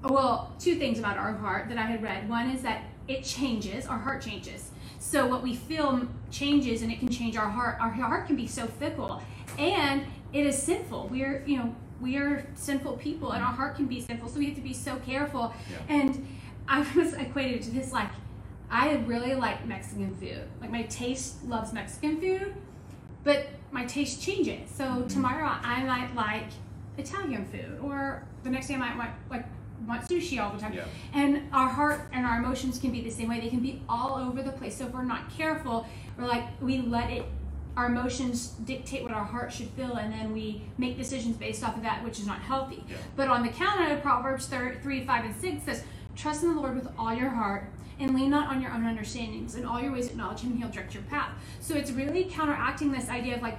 well, 0.03 0.53
two 0.59 0.77
things 0.77 0.99
about 0.99 1.17
our 1.19 1.33
heart 1.35 1.69
that 1.69 1.79
I 1.79 1.83
had 1.83 2.03
read. 2.03 2.29
One 2.29 2.51
is 2.51 2.63
that 2.63 2.85
it 3.09 3.23
changes. 3.25 3.87
Our 3.87 3.99
heart 3.99 4.23
changes. 4.23 4.71
So 4.99 5.27
what 5.27 5.43
we 5.43 5.55
feel 5.57 6.07
changes, 6.31 6.83
and 6.83 6.93
it 6.93 6.99
can 6.99 7.09
change 7.09 7.37
our 7.37 7.49
heart. 7.49 7.79
Our 7.81 7.91
heart 7.91 8.27
can 8.27 8.37
be 8.37 8.47
so 8.47 8.67
fickle, 8.67 9.23
and 9.59 10.05
it 10.33 10.47
is 10.47 10.61
sinful. 10.63 11.09
We're 11.11 11.43
you 11.47 11.57
know 11.59 11.75
we 12.01 12.17
are 12.17 12.47
sinful 12.55 12.97
people, 12.99 13.33
and 13.33 13.43
our 13.43 13.53
heart 13.53 13.77
can 13.77 13.87
be 13.87 14.01
sinful. 14.01 14.29
So 14.29 14.39
we 14.39 14.47
have 14.47 14.55
to 14.57 14.61
be 14.63 14.75
so 14.75 14.97
careful. 15.07 15.53
Yeah. 15.71 15.95
And 16.01 16.27
I 16.69 16.81
was 16.97 17.15
equated 17.15 17.63
to 17.63 17.71
this 17.71 17.93
like 17.93 18.11
I 18.71 18.93
really 19.07 19.35
like 19.35 19.67
Mexican 19.67 20.15
food. 20.17 20.45
Like 20.61 20.71
my 20.71 20.83
taste 20.85 21.45
loves 21.45 21.73
Mexican 21.73 22.21
food, 22.21 22.55
but 23.25 23.49
my 23.73 23.85
taste 23.87 24.23
changes. 24.23 24.71
So 24.71 24.85
Mhm. 24.85 25.09
tomorrow 25.09 25.49
I 25.63 25.83
might 25.85 26.15
like 26.15 26.51
Italian 26.99 27.45
food, 27.47 27.79
or 27.83 28.25
the 28.45 28.51
next 28.51 28.69
day 28.69 28.75
I 28.75 28.79
might 28.79 28.97
want 28.97 29.11
like 29.31 29.47
want 29.87 30.03
sushi 30.03 30.41
all 30.43 30.53
the 30.53 30.59
time. 30.61 30.73
Yeah. 30.73 30.85
And 31.15 31.49
our 31.53 31.69
heart 31.69 32.03
and 32.13 32.27
our 32.27 32.39
emotions 32.39 32.79
can 32.79 32.91
be 32.93 33.01
the 33.01 33.11
same 33.11 33.29
way. 33.29 33.41
They 33.41 33.49
can 33.49 33.61
be 33.61 33.83
all 33.89 34.17
over 34.17 34.43
the 34.43 34.53
place. 34.53 34.77
So 34.77 34.87
if 34.87 34.93
we're 34.93 35.03
not 35.05 35.31
careful, 35.31 35.87
we're 36.19 36.27
like 36.27 36.45
we 36.61 36.79
let 36.83 37.11
it 37.11 37.25
our 37.77 37.87
emotions 37.87 38.49
dictate 38.65 39.03
what 39.05 39.13
our 39.13 39.25
heart 39.25 39.53
should 39.53 39.69
feel 39.71 39.95
and 39.95 40.13
then 40.13 40.33
we 40.33 40.61
make 40.77 40.99
decisions 40.99 41.37
based 41.37 41.63
off 41.63 41.77
of 41.77 41.83
that 41.85 42.03
which 42.05 42.19
is 42.19 42.27
not 42.27 42.41
healthy 42.41 42.83
Yeah. 42.89 42.97
but 43.15 43.29
on 43.29 43.45
the 43.45 43.49
counter 43.49 43.97
proverbs 43.99 44.47
3, 44.47 44.75
3 44.83 45.05
5 45.07 45.25
and 45.25 45.37
6 45.37 45.63
says 45.65 45.85
trust 46.17 46.43
in 46.43 46.53
the 46.53 46.61
lord 46.61 46.75
with 46.75 46.89
all 46.99 47.15
your 47.15 47.31
heart 47.31 47.71
and 48.01 48.13
lean 48.13 48.29
not 48.29 48.49
on 48.49 48.61
your 48.61 48.73
own 48.73 48.85
understandings 48.85 49.55
in 49.55 49.65
all 49.65 49.81
your 49.81 49.93
ways 49.93 50.09
acknowledge 50.09 50.41
him 50.41 50.51
and 50.51 50.59
he'll 50.59 50.69
direct 50.69 50.95
your 50.95 51.05
path 51.05 51.31
so 51.61 51.77
it's 51.77 51.93
really 51.93 52.25
counteracting 52.25 52.91
this 52.91 53.09
idea 53.09 53.37
of 53.37 53.41
like 53.43 53.57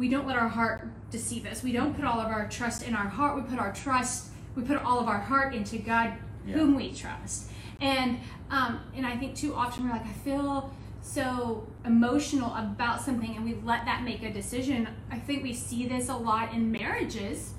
we 0.00 0.08
don't 0.08 0.26
let 0.26 0.36
our 0.36 0.48
heart 0.48 0.88
deceive 1.10 1.44
us. 1.44 1.62
We 1.62 1.72
don't 1.72 1.94
put 1.94 2.06
all 2.06 2.18
of 2.20 2.28
our 2.28 2.48
trust 2.48 2.82
in 2.88 2.94
our 2.96 3.06
heart. 3.06 3.36
We 3.36 3.42
put 3.42 3.58
our 3.58 3.72
trust 3.72 4.28
we 4.56 4.62
put 4.64 4.78
all 4.78 4.98
of 4.98 5.06
our 5.06 5.20
heart 5.20 5.54
into 5.54 5.78
god 5.78 6.14
Yeah. 6.44 6.54
whom 6.56 6.74
we 6.74 6.92
trust. 6.92 7.50
And 7.80 8.18
um, 8.50 8.80
and 8.96 9.06
i 9.06 9.14
think 9.16 9.36
too 9.36 9.54
often 9.54 9.84
we're 9.84 9.90
like 9.92 10.06
i 10.06 10.12
feel 10.24 10.72
so 11.02 11.66
emotional 11.84 12.52
about 12.56 13.00
something 13.00 13.36
and 13.36 13.44
we 13.44 13.54
let 13.64 13.84
that 13.84 14.02
make 14.02 14.22
a 14.22 14.32
decision. 14.32 14.88
I 15.10 15.18
think 15.18 15.42
we 15.42 15.52
see 15.54 15.86
this 15.86 16.08
a 16.08 16.16
lot 16.16 16.52
in 16.52 16.72
marriages 16.72 17.52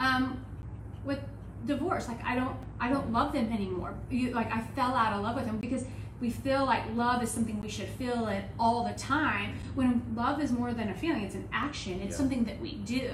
um, 0.00 0.44
with 1.04 1.20
divorce. 1.66 2.08
Like 2.08 2.22
i 2.24 2.34
don't 2.34 2.56
i 2.80 2.88
don't 2.88 3.12
love 3.12 3.32
them 3.34 3.52
anymore. 3.52 3.94
You, 4.10 4.30
like 4.32 4.50
i 4.52 4.60
fell 4.74 4.94
out 4.94 5.12
of 5.12 5.22
love 5.22 5.36
with 5.36 5.46
them 5.46 5.58
because 5.58 5.84
we 6.24 6.30
feel 6.30 6.64
like 6.64 6.82
love 6.96 7.22
is 7.22 7.30
something 7.30 7.60
we 7.60 7.68
should 7.68 7.86
feel 7.86 8.28
it 8.28 8.44
all 8.58 8.82
the 8.82 8.94
time 8.94 9.54
when 9.74 10.02
love 10.16 10.40
is 10.40 10.50
more 10.50 10.72
than 10.72 10.88
a 10.88 10.94
feeling 10.94 11.22
it's 11.22 11.34
an 11.34 11.46
action. 11.52 12.00
It's 12.00 12.12
Yeah. 12.12 12.16
something 12.16 12.44
that 12.44 12.58
we 12.62 12.76
do. 12.76 13.10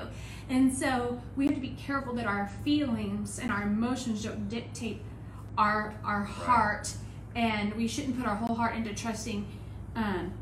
And 0.49 0.73
so 0.73 1.21
we 1.35 1.47
have 1.47 1.57
to 1.57 1.61
be 1.61 1.71
careful 1.71 2.15
that 2.15 2.27
our 2.27 2.47
feelings 2.65 3.41
and 3.41 3.51
our 3.51 3.65
emotions 3.65 4.23
don't 4.23 4.49
dictate 4.49 5.03
our 5.59 5.95
our 6.05 6.23
heart. 6.23 6.95
And 7.35 7.75
we 7.75 7.89
shouldn't 7.89 8.17
put 8.17 8.29
our 8.29 8.37
whole 8.37 8.55
heart 8.55 8.77
into 8.77 8.95
trusting 8.95 9.45
um, 9.97 10.33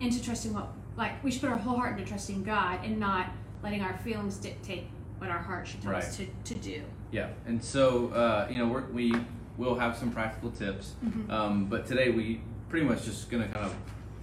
into 0.00 0.22
trusting 0.22 0.54
what 0.54 0.68
like 0.96 1.22
we 1.22 1.30
should 1.30 1.42
put 1.42 1.50
our 1.50 1.58
whole 1.58 1.76
heart 1.76 1.98
into 1.98 2.08
trusting 2.08 2.44
god 2.44 2.82
and 2.82 2.98
not 2.98 3.26
letting 3.62 3.82
our 3.82 3.98
feelings 3.98 4.38
dictate 4.38 4.84
what 5.18 5.28
our 5.28 5.38
heart 5.38 5.66
should 5.66 5.82
tell 5.82 5.94
us 5.94 6.16
to, 6.16 6.26
to 6.44 6.54
do. 6.54 6.82
Yeah, 7.10 7.28
and 7.46 7.62
so 7.62 8.08
uh, 8.08 8.48
you 8.50 8.56
know 8.56 8.68
we're, 8.68 8.86
we 8.86 9.14
will 9.56 9.76
have 9.78 9.96
some 9.96 10.10
practical 10.10 10.50
tips, 10.50 10.94
Mhm. 11.04 11.30
um, 11.30 11.64
but 11.66 11.86
today 11.86 12.10
we 12.10 12.40
pretty 12.68 12.86
much 12.86 13.04
just 13.04 13.30
going 13.30 13.42
to 13.42 13.48
kind 13.48 13.64
of 13.64 13.74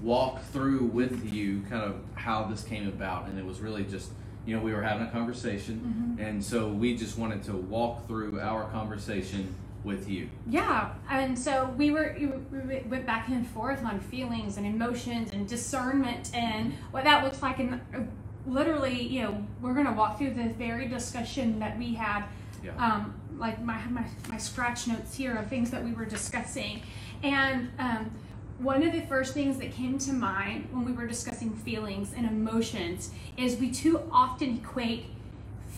walk 0.01 0.41
through 0.51 0.85
with 0.93 1.33
you 1.33 1.61
kind 1.69 1.81
of 1.83 1.95
how 2.15 2.43
this 2.43 2.63
came 2.63 2.87
about, 2.87 3.27
and 3.27 3.39
it 3.39 3.45
was 3.45 3.59
really 3.61 3.83
just 3.83 4.11
you 4.45 4.55
know 4.55 4.61
we 4.61 4.73
were 4.73 4.81
having 4.83 5.07
a 5.07 5.09
conversation, 5.11 6.15
Mhm. 6.19 6.27
and 6.27 6.43
so 6.43 6.67
we 6.69 6.95
just 6.97 7.17
wanted 7.17 7.41
to 7.43 7.53
walk 7.53 8.07
through 8.07 8.39
our 8.41 8.65
conversation 8.65 9.55
with 9.85 10.09
you. 10.09 10.29
Yeah, 10.47 10.89
and 11.09 11.37
so 11.37 11.73
we 11.77 11.91
were 11.91 12.15
we 12.19 12.81
went 12.89 13.05
back 13.05 13.27
and 13.29 13.45
forth 13.47 13.83
on 13.85 13.99
feelings 13.99 14.57
and 14.57 14.65
emotions 14.65 15.31
and 15.31 15.47
discernment 15.47 16.31
and 16.33 16.73
what 16.91 17.03
that 17.05 17.23
looks 17.23 17.41
like. 17.41 17.59
And 17.59 17.75
uh, 17.95 17.99
literally, 18.45 19.01
you 19.01 19.23
know, 19.23 19.45
we're 19.61 19.73
gonna 19.73 19.93
walk 19.93 20.17
through 20.17 20.31
the 20.31 20.49
very 20.49 20.87
discussion 20.87 21.59
that 21.59 21.77
we 21.77 21.93
had. 21.95 22.23
Yeah. 22.63 22.71
Um, 22.77 23.13
like 23.37 23.61
my, 23.61 23.81
my 23.87 24.05
my 24.29 24.37
scratch 24.37 24.87
notes 24.87 25.15
here 25.15 25.35
of 25.35 25.47
things 25.47 25.71
that 25.71 25.83
we 25.83 25.91
were 25.93 26.05
discussing, 26.05 26.81
And 27.23 27.69
um, 27.79 28.11
one 28.59 28.83
of 28.83 28.93
the 28.93 29.01
first 29.01 29.33
things 29.33 29.57
that 29.57 29.71
came 29.71 29.97
to 29.99 30.13
mind 30.13 30.67
when 30.71 30.85
we 30.85 30.91
were 30.91 31.07
discussing 31.07 31.53
feelings 31.53 32.13
and 32.15 32.25
emotions 32.25 33.11
is 33.37 33.57
we 33.57 33.71
too 33.71 34.01
often 34.11 34.57
equate 34.57 35.05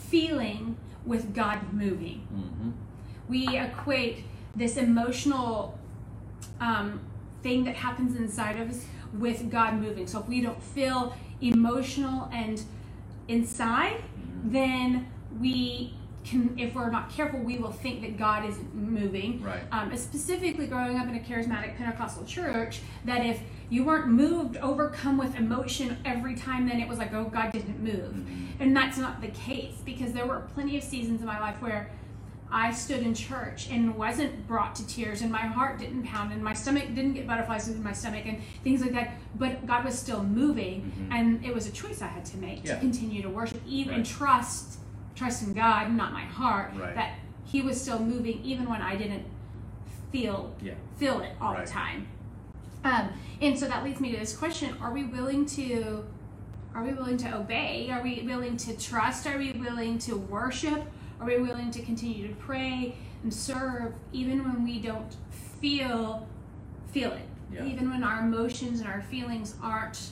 feeling 0.10 0.76
with 1.06 1.34
God 1.34 1.74
moving. 1.74 2.28
Mm-hmm. 2.34 2.72
We 3.28 3.58
equate 3.58 4.26
this 4.56 4.78
emotional 4.78 5.78
um, 6.60 7.00
thing 7.44 7.64
that 7.66 7.76
happens 7.76 8.18
inside 8.18 8.60
of 8.60 8.70
us 8.70 8.86
with 9.14 9.50
God 9.50 9.76
moving. 9.76 10.08
So 10.08 10.20
if 10.20 10.28
we 10.28 10.42
don't 10.42 10.62
feel 10.62 11.16
emotional 11.42 12.30
and 12.34 12.62
inside, 13.28 14.02
Mm-hmm. 14.16 14.52
then 14.52 15.08
we 15.40 15.94
can, 16.26 16.58
if 16.58 16.74
we're 16.74 16.90
not 16.90 17.10
careful, 17.10 17.40
we 17.40 17.58
will 17.58 17.72
think 17.72 18.02
that 18.02 18.18
God 18.18 18.50
isn't 18.50 18.74
moving. 18.76 19.42
Right. 19.44 19.62
Um, 19.72 19.96
specifically, 19.96 20.68
growing 20.68 20.98
up 20.98 21.08
in 21.08 21.16
a 21.16 21.20
charismatic 21.20 21.78
Pentecostal 21.78 22.26
church, 22.26 22.82
that 23.06 23.26
if 23.26 23.40
you 23.70 23.84
weren't 23.84 24.08
moved, 24.08 24.58
overcome 24.58 25.18
with 25.18 25.36
emotion 25.36 25.98
every 26.06 26.36
time, 26.36 26.68
then 26.68 26.80
it 26.80 26.88
was 26.88 26.98
like, 26.98 27.14
oh, 27.14 27.26
God 27.26 27.52
didn't 27.52 27.80
move. 27.80 28.14
Mhm. 28.14 28.48
And 28.60 28.76
that's 28.76 28.98
not 28.98 29.22
the 29.22 29.28
case 29.30 29.76
because 29.86 30.14
there 30.14 30.26
were 30.26 30.42
plenty 30.54 30.78
of 30.78 30.84
seasons 30.84 31.22
in 31.22 31.28
my 31.28 31.40
life 31.40 31.62
where 31.62 31.90
I 32.52 32.72
stood 32.72 33.00
in 33.02 33.14
church 33.16 33.68
and 33.72 33.96
wasn't 33.96 34.48
brought 34.48 34.76
to 34.76 34.88
tears, 34.88 35.22
and 35.22 35.32
my 35.32 35.40
heart 35.42 35.80
didn't 35.80 36.04
pound, 36.04 36.32
and 36.32 36.44
my 36.44 36.54
stomach 36.54 36.86
didn't 36.94 37.14
get 37.14 37.28
butterflies 37.28 37.68
in 37.68 37.84
my 37.84 37.92
stomach, 37.92 38.26
and 38.26 38.40
things 38.64 38.82
like 38.82 38.94
that. 38.94 39.14
But 39.36 39.66
God 39.66 39.84
was 39.84 39.98
still 39.98 40.24
moving, 40.24 40.92
Mhm. 40.98 41.08
and 41.12 41.46
it 41.46 41.54
was 41.54 41.68
a 41.68 41.72
choice 41.72 42.02
I 42.02 42.08
had 42.08 42.24
to 42.26 42.38
make 42.38 42.64
Yeah. 42.64 42.76
to 42.76 42.80
continue 42.80 43.22
to 43.24 43.30
worship, 43.30 43.62
even 43.68 43.96
Right. 43.98 44.06
trust, 44.06 44.80
trust 45.16 45.44
in 45.44 45.54
God, 45.54 45.92
not 45.94 46.14
my 46.14 46.22
heart, 46.24 46.72
Right. 46.76 46.94
that 46.96 47.16
He 47.48 47.62
was 47.62 47.80
still 47.80 48.00
moving, 48.00 48.42
even 48.44 48.68
when 48.68 48.82
I 48.82 48.96
didn't 48.96 49.24
feel 50.12 50.52
Yeah. 50.62 50.74
feel 50.98 51.20
it 51.22 51.34
all 51.40 51.54
Right. 51.54 51.66
the 51.66 51.72
time. 51.72 52.08
Um, 52.84 53.10
and 53.42 53.58
so 53.58 53.68
that 53.68 53.84
leads 53.84 54.00
me 54.00 54.12
to 54.12 54.18
this 54.18 54.36
question: 54.36 54.76
Are 54.82 54.92
we 54.92 55.04
willing 55.04 55.46
to? 55.48 56.04
Are 56.74 56.84
we 56.84 56.92
willing 56.94 57.18
to 57.18 57.38
obey? 57.38 57.90
Are 57.92 58.02
we 58.02 58.24
willing 58.26 58.58
to 58.58 58.76
trust? 58.76 59.28
Are 59.28 59.38
we 59.38 59.52
willing 59.54 60.00
to 60.00 60.18
worship? 60.18 60.92
Are 61.22 61.26
we 61.28 61.38
willing 61.38 61.70
to 61.72 61.82
continue 61.82 62.28
to 62.28 62.34
pray 62.36 62.96
and 63.24 63.34
serve 63.34 63.94
even 64.12 64.44
when 64.44 64.64
we 64.64 64.80
don't 64.80 65.16
feel 65.62 66.28
feel 66.92 67.12
it? 67.14 67.28
Yeah. 67.54 67.64
Even 67.64 67.90
when 67.92 68.04
our 68.04 68.22
emotions 68.22 68.80
and 68.82 68.90
our 68.90 69.02
feelings 69.04 69.56
aren't 69.62 70.10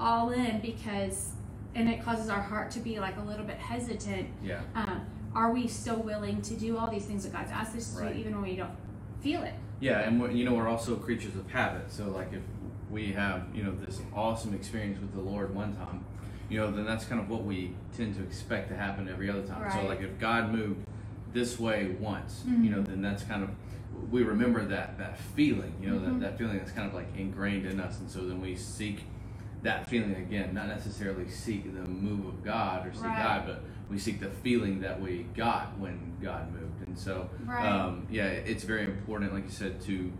all 0.00 0.30
in 0.30 0.60
because 0.60 1.32
and 1.74 1.88
it 1.88 2.02
causes 2.02 2.28
our 2.28 2.40
heart 2.40 2.70
to 2.72 2.80
be 2.80 2.98
like 2.98 3.16
a 3.16 3.22
little 3.22 3.44
bit 3.44 3.56
hesitant. 3.58 4.28
Yeah. 4.42 4.60
Um, 4.74 5.06
are 5.34 5.52
we 5.52 5.66
still 5.68 5.98
willing 5.98 6.40
to 6.42 6.54
do 6.54 6.76
all 6.78 6.90
these 6.90 7.04
things 7.04 7.24
that 7.24 7.32
God's 7.32 7.50
asked 7.50 7.76
us 7.76 7.94
to 7.94 8.00
Right. 8.02 8.14
do 8.14 8.20
even 8.20 8.34
when 8.40 8.50
we 8.50 8.56
don't 8.56 8.72
feel 9.20 9.42
it? 9.42 9.54
Yeah, 9.80 10.00
and 10.00 10.20
we're, 10.20 10.30
you 10.30 10.44
know 10.44 10.54
we're 10.54 10.68
also 10.68 10.96
creatures 10.96 11.36
of 11.36 11.48
habit. 11.50 11.90
So 11.92 12.08
like 12.10 12.32
if 12.32 12.42
we 12.90 13.12
have 13.12 13.42
you 13.54 13.62
know 13.62 13.72
this 13.84 14.00
awesome 14.14 14.54
experience 14.54 14.98
with 15.00 15.12
the 15.14 15.20
Lord 15.20 15.54
one 15.54 15.74
time, 15.76 16.04
you 16.48 16.58
know 16.58 16.70
then 16.70 16.84
that's 16.84 17.04
kind 17.04 17.20
of 17.20 17.28
what 17.28 17.44
we 17.44 17.74
tend 17.96 18.16
to 18.16 18.22
expect 18.22 18.70
to 18.70 18.74
happen 18.76 19.08
every 19.08 19.30
other 19.30 19.42
time. 19.42 19.70
So 19.70 19.86
like 19.86 20.00
if 20.00 20.18
God 20.18 20.50
moved 20.52 20.84
this 21.32 21.60
way 21.60 21.94
once, 22.00 22.42
Mhm. 22.48 22.64
you 22.64 22.70
know 22.70 22.82
then 22.82 23.02
that's 23.02 23.22
kind 23.22 23.44
of 23.44 23.50
we 24.10 24.22
remember 24.22 24.64
that 24.64 24.98
that 24.98 25.18
feeling, 25.18 25.74
you 25.80 25.90
know 25.90 25.98
Mhm. 25.98 26.04
that, 26.04 26.20
that 26.20 26.38
feeling 26.38 26.58
that's 26.58 26.72
kind 26.72 26.88
of 26.88 26.94
like 26.94 27.08
ingrained 27.16 27.66
in 27.66 27.78
us, 27.78 28.00
and 28.00 28.10
so 28.10 28.26
then 28.26 28.40
we 28.40 28.56
seek 28.56 29.04
that 29.62 29.88
feeling 29.88 30.14
again, 30.16 30.54
not 30.54 30.68
necessarily 30.68 31.28
seek 31.28 31.64
the 31.74 31.88
move 31.90 32.26
of 32.26 32.44
God 32.44 32.86
or 32.86 32.92
seek 32.92 33.04
Right. 33.04 33.22
God, 33.22 33.46
but 33.46 33.62
we 33.90 33.98
seek 33.98 34.20
the 34.20 34.30
feeling 34.30 34.80
that 34.80 35.00
we 35.00 35.26
got 35.36 35.76
when 35.78 36.12
God 36.22 36.52
moved, 36.52 36.86
and 36.86 36.96
so 36.98 37.28
Right. 37.44 37.66
um, 37.66 38.06
yeah, 38.10 38.24
it's 38.26 38.64
very 38.64 38.84
important, 38.84 39.32
like 39.32 39.44
you 39.44 39.50
said, 39.50 39.80
to 39.82 40.12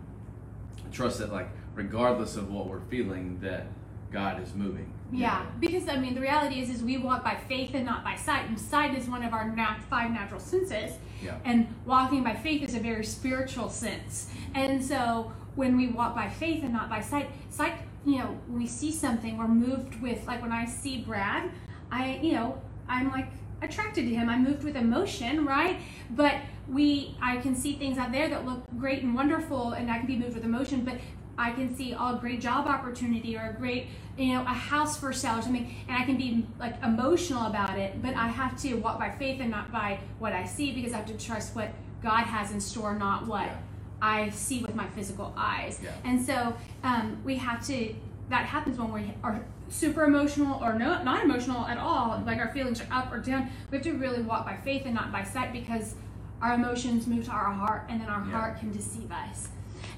trust 0.91 1.19
that, 1.19 1.31
like, 1.31 1.49
regardless 1.75 2.35
of 2.35 2.51
what 2.51 2.67
we're 2.67 2.81
feeling, 2.89 3.39
that 3.41 3.67
God 4.11 4.41
is 4.41 4.53
moving. 4.55 4.91
Yeah, 5.11 5.39
know? 5.39 5.45
because 5.59 5.87
I 5.87 5.97
mean, 5.97 6.15
the 6.15 6.21
reality 6.21 6.59
is, 6.61 6.69
is 6.69 6.83
we 6.83 6.97
walk 6.97 7.23
by 7.23 7.35
faith 7.47 7.71
and 7.75 7.85
not 7.85 8.03
by 8.03 8.15
sight, 8.15 8.47
and 8.47 8.59
sight 8.59 8.95
is 8.97 9.07
one 9.07 9.23
of 9.23 9.33
our 9.33 9.47
nat- 9.55 9.81
five 9.89 10.11
natural 10.11 10.39
senses, 10.39 10.97
Yeah. 11.23 11.35
and 11.45 11.67
walking 11.85 12.23
by 12.23 12.33
faith 12.35 12.63
is 12.63 12.75
a 12.75 12.79
very 12.79 13.05
spiritual 13.05 13.69
sense. 13.69 14.31
And 14.55 14.83
so, 14.83 15.31
when 15.55 15.77
we 15.77 15.87
walk 15.87 16.15
by 16.15 16.29
faith 16.29 16.63
and 16.63 16.73
not 16.73 16.89
by 16.89 17.01
sight, 17.01 17.29
sight, 17.49 17.73
you 18.11 18.19
know, 18.19 18.37
we 18.49 18.67
see 18.67 18.91
something, 18.91 19.37
we're 19.37 19.47
moved 19.47 20.01
with. 20.01 20.25
Like 20.27 20.41
when 20.41 20.51
I 20.51 20.65
see 20.65 21.01
Brad, 21.01 21.49
I, 21.91 22.19
you 22.21 22.33
know, 22.33 22.61
I'm 22.87 23.11
like 23.11 23.29
attracted 23.61 24.05
to 24.05 24.13
him. 24.15 24.29
I'm 24.29 24.43
moved 24.43 24.63
with 24.63 24.75
emotion, 24.75 25.45
right? 25.45 25.77
But 26.11 26.35
we, 26.67 27.15
I 27.21 27.37
can 27.37 27.55
see 27.55 27.73
things 27.73 27.97
out 27.97 28.11
there 28.11 28.29
that 28.29 28.45
look 28.45 28.63
great 28.77 29.03
and 29.03 29.15
wonderful, 29.15 29.71
and 29.73 29.89
I 29.91 29.97
can 29.97 30.07
be 30.07 30.17
moved 30.17 30.35
with 30.35 30.43
emotion, 30.43 30.83
but. 30.83 30.95
I 31.37 31.51
can 31.51 31.73
see 31.73 31.93
a 31.93 32.17
great 32.19 32.41
job 32.41 32.67
opportunity 32.67 33.37
or 33.37 33.51
a 33.51 33.53
great, 33.53 33.87
you 34.17 34.33
know, 34.33 34.41
a 34.41 34.47
house 34.47 34.99
for 34.99 35.13
sale 35.13 35.39
or 35.39 35.41
something, 35.41 35.73
and 35.87 35.97
I 35.97 36.03
can 36.03 36.17
be 36.17 36.45
like 36.59 36.75
emotional 36.83 37.47
about 37.47 37.79
it. 37.79 38.01
But 38.01 38.15
I 38.15 38.27
have 38.27 38.59
to 38.63 38.73
walk 38.75 38.99
by 38.99 39.09
faith 39.11 39.39
and 39.39 39.49
not 39.49 39.71
by 39.71 40.01
what 40.19 40.33
I 40.33 40.45
see 40.45 40.73
because 40.73 40.91
I 40.91 40.97
have 40.97 41.05
to 41.05 41.17
trust 41.17 41.55
what 41.55 41.69
God 42.03 42.25
has 42.25 42.51
in 42.51 42.59
store, 42.59 42.93
not 42.93 43.25
what 43.25 43.45
Yeah. 43.45 43.57
I 44.01 44.29
see 44.29 44.61
with 44.61 44.75
my 44.75 44.87
physical 44.89 45.33
eyes. 45.37 45.79
Yeah. 45.83 45.91
And 46.03 46.23
so 46.23 46.55
um, 46.83 47.17
we 47.23 47.35
have 47.37 47.65
to. 47.67 47.93
That 48.29 48.45
happens 48.45 48.77
when 48.77 48.91
we 48.93 49.11
are 49.23 49.43
super 49.69 50.03
emotional 50.03 50.63
or 50.63 50.73
no, 50.73 51.01
not 51.03 51.23
emotional 51.23 51.65
at 51.65 51.77
all. 51.77 52.21
Like 52.25 52.37
our 52.37 52.49
feelings 52.49 52.79
are 52.81 52.87
up 52.91 53.11
or 53.11 53.17
down. 53.19 53.49
We 53.71 53.77
have 53.77 53.83
to 53.85 53.93
really 53.93 54.21
walk 54.21 54.45
by 54.45 54.57
faith 54.57 54.83
and 54.85 54.93
not 54.93 55.11
by 55.11 55.23
sight 55.23 55.51
because 55.51 55.95
our 56.41 56.53
emotions 56.53 57.07
move 57.07 57.25
to 57.25 57.31
our 57.31 57.51
heart, 57.51 57.85
and 57.89 57.99
then 57.99 58.07
our 58.07 58.23
Yeah. 58.25 58.31
heart 58.31 58.59
can 58.59 58.71
deceive 58.71 59.11
us. 59.11 59.49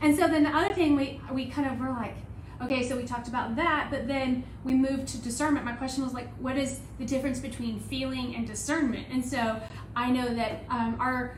And 0.01 0.15
so 0.17 0.27
then 0.27 0.43
the 0.43 0.49
other 0.49 0.73
thing 0.73 0.95
we 0.95 1.19
we 1.31 1.47
kind 1.47 1.69
of 1.69 1.79
were 1.79 1.89
like, 1.89 2.15
okay, 2.63 2.87
so 2.87 2.95
we 2.95 3.03
talked 3.03 3.27
about 3.27 3.55
that, 3.57 3.87
but 3.91 4.07
then 4.07 4.43
we 4.63 4.73
moved 4.73 5.07
to 5.09 5.17
discernment. 5.19 5.65
My 5.65 5.73
question 5.73 6.03
was 6.03 6.13
like, 6.13 6.29
what 6.37 6.57
is 6.57 6.79
the 6.99 7.05
difference 7.05 7.39
between 7.39 7.79
feeling 7.79 8.35
and 8.35 8.47
discernment? 8.47 9.07
And 9.11 9.23
so 9.25 9.61
I 9.95 10.09
know 10.09 10.33
that 10.33 10.63
um, 10.69 10.95
our 10.99 11.37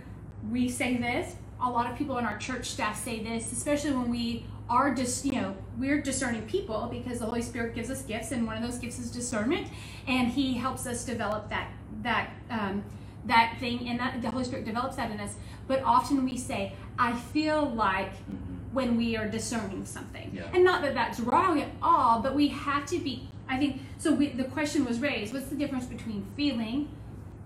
we 0.51 0.69
say 0.69 0.97
this. 0.97 1.35
A 1.63 1.69
lot 1.69 1.89
of 1.89 1.97
people 1.97 2.17
in 2.17 2.25
our 2.25 2.37
church 2.37 2.65
staff 2.69 3.01
say 3.01 3.23
this, 3.23 3.51
especially 3.51 3.91
when 3.91 4.09
we 4.11 4.45
are 4.69 4.93
just 4.93 5.25
you 5.25 5.31
know 5.33 5.55
we're 5.77 6.01
discerning 6.01 6.41
people 6.43 6.87
because 6.91 7.19
the 7.19 7.25
Holy 7.25 7.41
Spirit 7.41 7.73
gives 7.73 7.89
us 7.89 8.01
gifts, 8.01 8.31
and 8.33 8.45
one 8.45 8.57
of 8.57 8.63
those 8.63 8.77
gifts 8.79 8.99
is 8.99 9.09
discernment, 9.11 9.67
and 10.07 10.27
He 10.27 10.53
helps 10.55 10.85
us 10.85 11.03
develop 11.05 11.49
that 11.49 11.69
that. 12.01 12.29
Um, 12.49 12.83
that 13.25 13.55
thing 13.57 13.87
and 13.87 13.97
that 14.01 14.21
the 14.21 14.29
Holy 14.29 14.43
Spirit 14.43 14.65
develops 14.65 14.97
that 14.97 15.09
in 15.09 15.17
us. 15.21 15.35
But 15.65 15.81
often 15.83 16.25
we 16.25 16.35
say, 16.37 16.73
I 16.99 17.13
feel 17.13 17.69
like 17.69 18.11
Mhm. 18.27 18.73
when 18.73 18.97
we 18.97 19.15
are 19.15 19.29
discerning 19.29 19.85
something. 19.85 20.29
Yeah. 20.35 20.47
And 20.53 20.61
not 20.61 20.81
that 20.81 20.93
that's 20.93 21.21
wrong 21.21 21.61
at 21.61 21.69
all, 21.81 22.21
but 22.21 22.35
we 22.35 22.49
have 22.49 22.85
to 22.87 22.99
be, 22.99 23.29
I 23.47 23.57
think, 23.57 23.79
so 23.97 24.13
we, 24.13 24.27
the 24.27 24.43
question 24.43 24.83
was 24.83 24.99
raised 24.99 25.33
what's 25.33 25.47
the 25.47 25.55
difference 25.55 25.85
between 25.85 26.25
feeling 26.35 26.89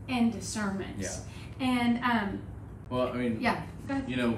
and 0.09 0.33
discernment? 0.33 0.97
Yeah. 0.97 1.12
And, 1.59 2.00
um, 2.03 2.39
Well, 2.89 3.09
I 3.09 3.13
mean, 3.17 3.38
yeah. 3.39 3.62
You 4.08 4.15
know, 4.15 4.38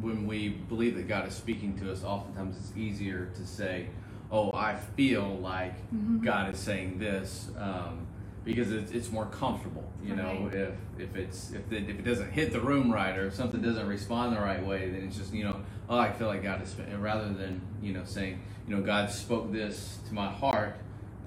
when 0.00 0.26
we 0.26 0.48
believe 0.48 0.96
that 0.96 1.08
God 1.08 1.26
is 1.28 1.34
speaking 1.34 1.78
to 1.78 1.90
us, 1.92 2.04
oftentimes 2.04 2.56
it's 2.56 2.76
easier 2.76 3.26
to 3.36 3.46
say, 3.46 3.86
"Oh, 4.30 4.52
I 4.52 4.74
feel 4.96 5.36
like 5.38 5.74
Mhm. 5.94 6.22
God 6.22 6.52
is 6.52 6.58
saying 6.58 6.98
this," 6.98 7.50
um, 7.58 8.06
because 8.44 8.72
it's, 8.72 8.90
it's 8.92 9.10
more 9.12 9.26
comfortable. 9.26 9.84
You 10.04 10.16
know, 10.16 10.50
if 10.52 10.74
if 10.98 11.16
it's 11.16 11.52
if 11.52 11.72
it, 11.72 11.88
if 11.88 11.98
it 11.98 12.04
doesn't 12.04 12.30
hit 12.32 12.52
the 12.52 12.60
room 12.60 12.92
right 12.92 13.16
or 13.16 13.26
if 13.28 13.34
something 13.34 13.60
doesn't 13.62 13.86
respond 13.86 14.36
the 14.36 14.40
right 14.40 14.64
way, 14.64 14.90
then 14.90 15.02
it's 15.04 15.16
just 15.16 15.32
you 15.32 15.44
know, 15.44 15.56
oh, 15.88 15.98
I 15.98 16.12
feel 16.12 16.26
like 16.26 16.42
God 16.42 16.60
is 16.62 16.70
sp-" 16.74 16.90
rather 16.98 17.32
than 17.32 17.60
you 17.80 17.92
know 17.92 18.02
saying, 18.04 18.40
you 18.68 18.74
know, 18.76 18.82
God 18.82 19.10
spoke 19.10 19.52
this 19.52 19.98
to 20.08 20.14
my 20.14 20.28
heart. 20.30 20.76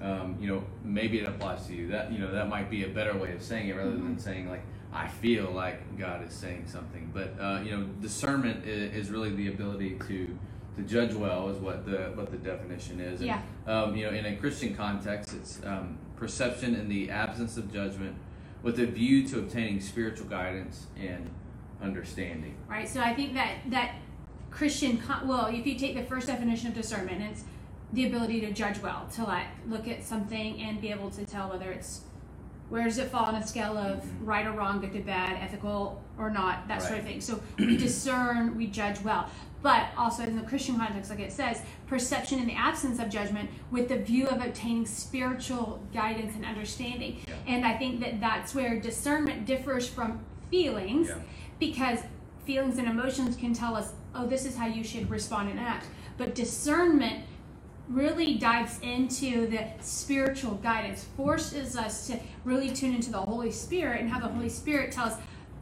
Um, 0.00 0.36
you 0.40 0.46
know, 0.46 0.62
maybe 0.84 1.18
it 1.18 1.26
applies 1.26 1.66
to 1.66 1.74
you. 1.74 1.88
That 1.88 2.12
you 2.12 2.18
know, 2.20 2.30
that 2.30 2.48
might 2.48 2.70
be 2.70 2.84
a 2.84 2.88
better 2.88 3.16
way 3.18 3.32
of 3.32 3.42
saying 3.42 3.68
it 3.68 3.74
rather 3.76 3.90
than 3.92 4.14
Mhm. 4.16 4.20
saying 4.20 4.48
like 4.48 4.62
I 4.92 5.08
feel 5.08 5.50
like 5.50 5.98
God 5.98 6.26
is 6.26 6.32
saying 6.32 6.66
something. 6.66 7.10
But 7.12 7.34
uh, 7.40 7.60
you 7.62 7.76
know, 7.76 7.84
discernment 8.00 8.66
is, 8.66 9.06
is 9.06 9.10
really 9.10 9.34
the 9.34 9.48
ability 9.48 9.98
to 10.08 10.38
to 10.76 10.82
judge 10.84 11.12
well, 11.12 11.48
is 11.48 11.58
what 11.58 11.84
the 11.84 12.12
what 12.14 12.30
the 12.30 12.38
definition 12.38 13.00
is. 13.00 13.20
And, 13.20 13.28
Yeah. 13.28 13.42
Um, 13.66 13.96
you 13.96 14.06
know, 14.06 14.12
in 14.12 14.24
a 14.26 14.36
Christian 14.36 14.74
context, 14.74 15.34
it's 15.34 15.60
um, 15.64 15.98
perception 16.16 16.74
in 16.74 16.88
the 16.88 17.10
absence 17.10 17.56
of 17.56 17.72
judgment, 17.72 18.16
with 18.62 18.78
a 18.80 18.86
view 18.86 19.26
to 19.28 19.40
obtaining 19.40 19.80
spiritual 19.80 20.26
guidance 20.26 20.86
and 20.98 21.28
understanding. 21.82 22.56
right? 22.68 22.88
So 22.88 23.00
I 23.00 23.14
think 23.14 23.34
that 23.34 23.58
that 23.70 23.96
Christian, 24.50 24.98
con- 24.98 25.28
well, 25.28 25.46
if 25.46 25.66
you 25.66 25.78
take 25.78 25.94
the 25.94 26.04
first 26.04 26.26
definition 26.26 26.68
of 26.68 26.74
discernment, 26.74 27.22
it's 27.22 27.44
the 27.92 28.06
ability 28.06 28.40
to 28.40 28.52
judge 28.52 28.80
well, 28.80 29.08
to 29.14 29.24
like 29.24 29.46
look 29.66 29.86
at 29.88 30.02
something 30.02 30.60
and 30.60 30.80
be 30.80 30.90
able 30.90 31.10
to 31.10 31.24
tell 31.24 31.50
whether 31.50 31.70
it's 31.70 32.00
where 32.68 32.84
does 32.84 32.98
it 32.98 33.10
fall 33.10 33.24
on 33.24 33.34
a 33.36 33.46
scale 33.46 33.76
of 33.76 33.98
Mhm. 34.04 34.26
right 34.26 34.46
or 34.46 34.52
wrong, 34.52 34.80
good 34.80 34.92
to 34.92 35.00
bad, 35.00 35.38
ethical 35.40 36.00
or 36.18 36.30
not, 36.30 36.68
that 36.68 36.82
sort 36.82 36.98
of 36.98 37.04
thing. 37.04 37.20
So 37.20 37.40
we 37.58 37.76
discern, 37.76 38.56
we 38.56 38.66
judge 38.66 39.00
well. 39.02 39.28
But 39.60 39.86
also 39.96 40.22
in 40.22 40.36
the 40.36 40.42
Christian 40.42 40.76
context, 40.76 41.10
like 41.10 41.18
it 41.20 41.32
says, 41.32 41.62
perception 41.86 42.38
in 42.38 42.46
the 42.46 42.54
absence 42.54 43.00
of 43.00 43.08
judgment 43.08 43.50
with 43.70 43.88
the 43.88 43.98
view 43.98 44.26
of 44.28 44.40
obtaining 44.40 44.86
spiritual 44.86 45.80
guidance 45.92 46.34
and 46.36 46.44
understanding. 46.44 47.16
Yeah. 47.26 47.34
And 47.46 47.64
I 47.64 47.76
think 47.76 48.00
that 48.00 48.20
that's 48.20 48.54
where 48.54 48.78
discernment 48.78 49.46
differs 49.46 49.88
from 49.88 50.20
feelings 50.50 51.08
Yeah. 51.08 51.16
because 51.58 52.00
feelings 52.44 52.78
and 52.78 52.88
emotions 52.88 53.36
can 53.36 53.52
tell 53.52 53.74
us 53.76 53.92
oh, 54.14 54.26
this 54.26 54.44
is 54.46 54.56
how 54.56 54.66
you 54.66 54.82
should 54.82 55.08
respond 55.10 55.48
and 55.50 55.60
act. 55.60 55.86
But 56.16 56.34
discernment 56.34 57.24
really 57.88 58.34
dives 58.34 58.78
into 58.82 59.46
the 59.46 59.64
spiritual 59.80 60.54
guidance, 60.56 61.04
forces 61.16 61.76
us 61.76 62.06
to 62.08 62.18
really 62.44 62.70
tune 62.70 62.94
into 62.94 63.10
the 63.10 63.18
Holy 63.20 63.50
Spirit 63.50 64.00
and 64.00 64.10
how 64.10 64.20
the 64.20 64.28
Holy 64.28 64.48
Spirit 64.48 64.92
tells 64.92 65.14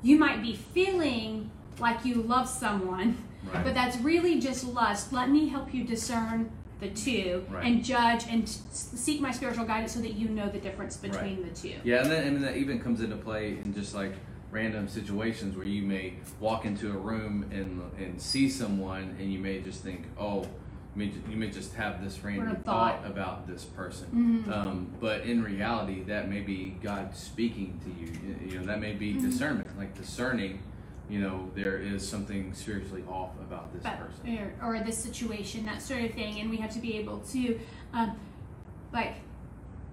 you 0.03 0.19
might 0.19 0.43
be 0.43 0.55
feeling 0.55 1.51
like 1.79 2.05
you 2.05 2.15
love 2.23 2.49
someone, 2.49 3.17
Right. 3.53 3.63
but 3.65 3.75
that's 3.75 3.97
really 3.99 4.41
just 4.41 4.65
lust. 4.65 5.13
Let 5.13 5.31
me 5.31 5.49
help 5.49 5.73
you 5.73 5.85
discern 5.85 6.51
the 6.81 6.89
two 6.89 7.45
Right. 7.49 7.65
and 7.65 7.85
judge 7.85 8.25
and 8.29 8.47
seek 8.49 9.21
my 9.21 9.31
spiritual 9.31 9.65
guidance 9.65 9.93
so 9.93 10.01
that 10.01 10.15
you 10.15 10.29
know 10.29 10.49
the 10.49 10.59
difference 10.59 10.97
between 10.97 11.43
the 11.43 11.51
two. 11.51 11.75
Yeah, 11.85 12.03
and 12.03 12.11
then 12.11 12.27
and 12.27 12.45
that 12.45 12.57
even 12.57 12.81
comes 12.81 13.01
into 13.01 13.17
play 13.17 13.59
in 13.65 13.73
just 13.73 13.95
like 13.95 14.13
random 14.51 14.89
situations 14.89 15.57
where 15.57 15.67
you 15.67 15.83
may 15.83 16.15
walk 16.41 16.65
into 16.67 16.91
a 16.91 16.97
room 16.97 17.47
and 17.51 17.83
and 17.99 18.21
see 18.21 18.49
someone 18.51 19.17
and 19.19 19.33
you 19.33 19.39
may 19.39 19.61
just 19.61 19.83
think, 19.83 20.03
oh, 20.19 20.47
may, 20.97 21.09
ju- 21.09 21.23
you 21.31 21.37
may 21.37 21.51
just 21.51 21.75
have 21.75 22.03
this 22.03 22.19
random 22.25 22.57
thought. 22.57 23.03
thought 23.03 23.07
about 23.11 23.47
this 23.47 23.65
person. 23.65 24.45
Mhm. 24.47 24.51
Um, 24.67 24.87
but 25.01 25.23
in 25.23 25.43
reality, 25.45 26.03
that 26.05 26.29
may 26.31 26.41
be 26.41 26.77
God 26.83 27.15
speaking 27.15 27.79
to 27.85 27.91
you. 28.01 28.51
You- 28.51 28.59
know, 28.61 28.67
that 28.67 28.81
may 28.81 28.95
be 28.95 29.13
Mm-hmm. 29.15 29.27
discernment, 29.31 29.79
like 29.79 29.95
discerning. 29.97 30.61
You 31.09 31.21
know, 31.21 31.51
there 31.55 31.79
is 31.79 32.07
something 32.07 32.53
spiritually 32.55 33.05
off 33.09 33.31
about 33.41 33.73
this 33.73 33.83
but, 33.85 33.99
person. 34.01 34.53
or, 34.63 34.77
or 34.79 34.81
this 34.85 34.99
situation, 34.99 35.65
that 35.67 35.81
sort 35.81 36.03
of 36.03 36.13
thing, 36.15 36.41
and 36.41 36.51
we 36.51 36.57
have 36.57 36.71
to 36.71 36.81
be 36.81 36.97
able 36.97 37.19
to, 37.33 37.61
um, 37.93 38.17
like, 38.93 39.15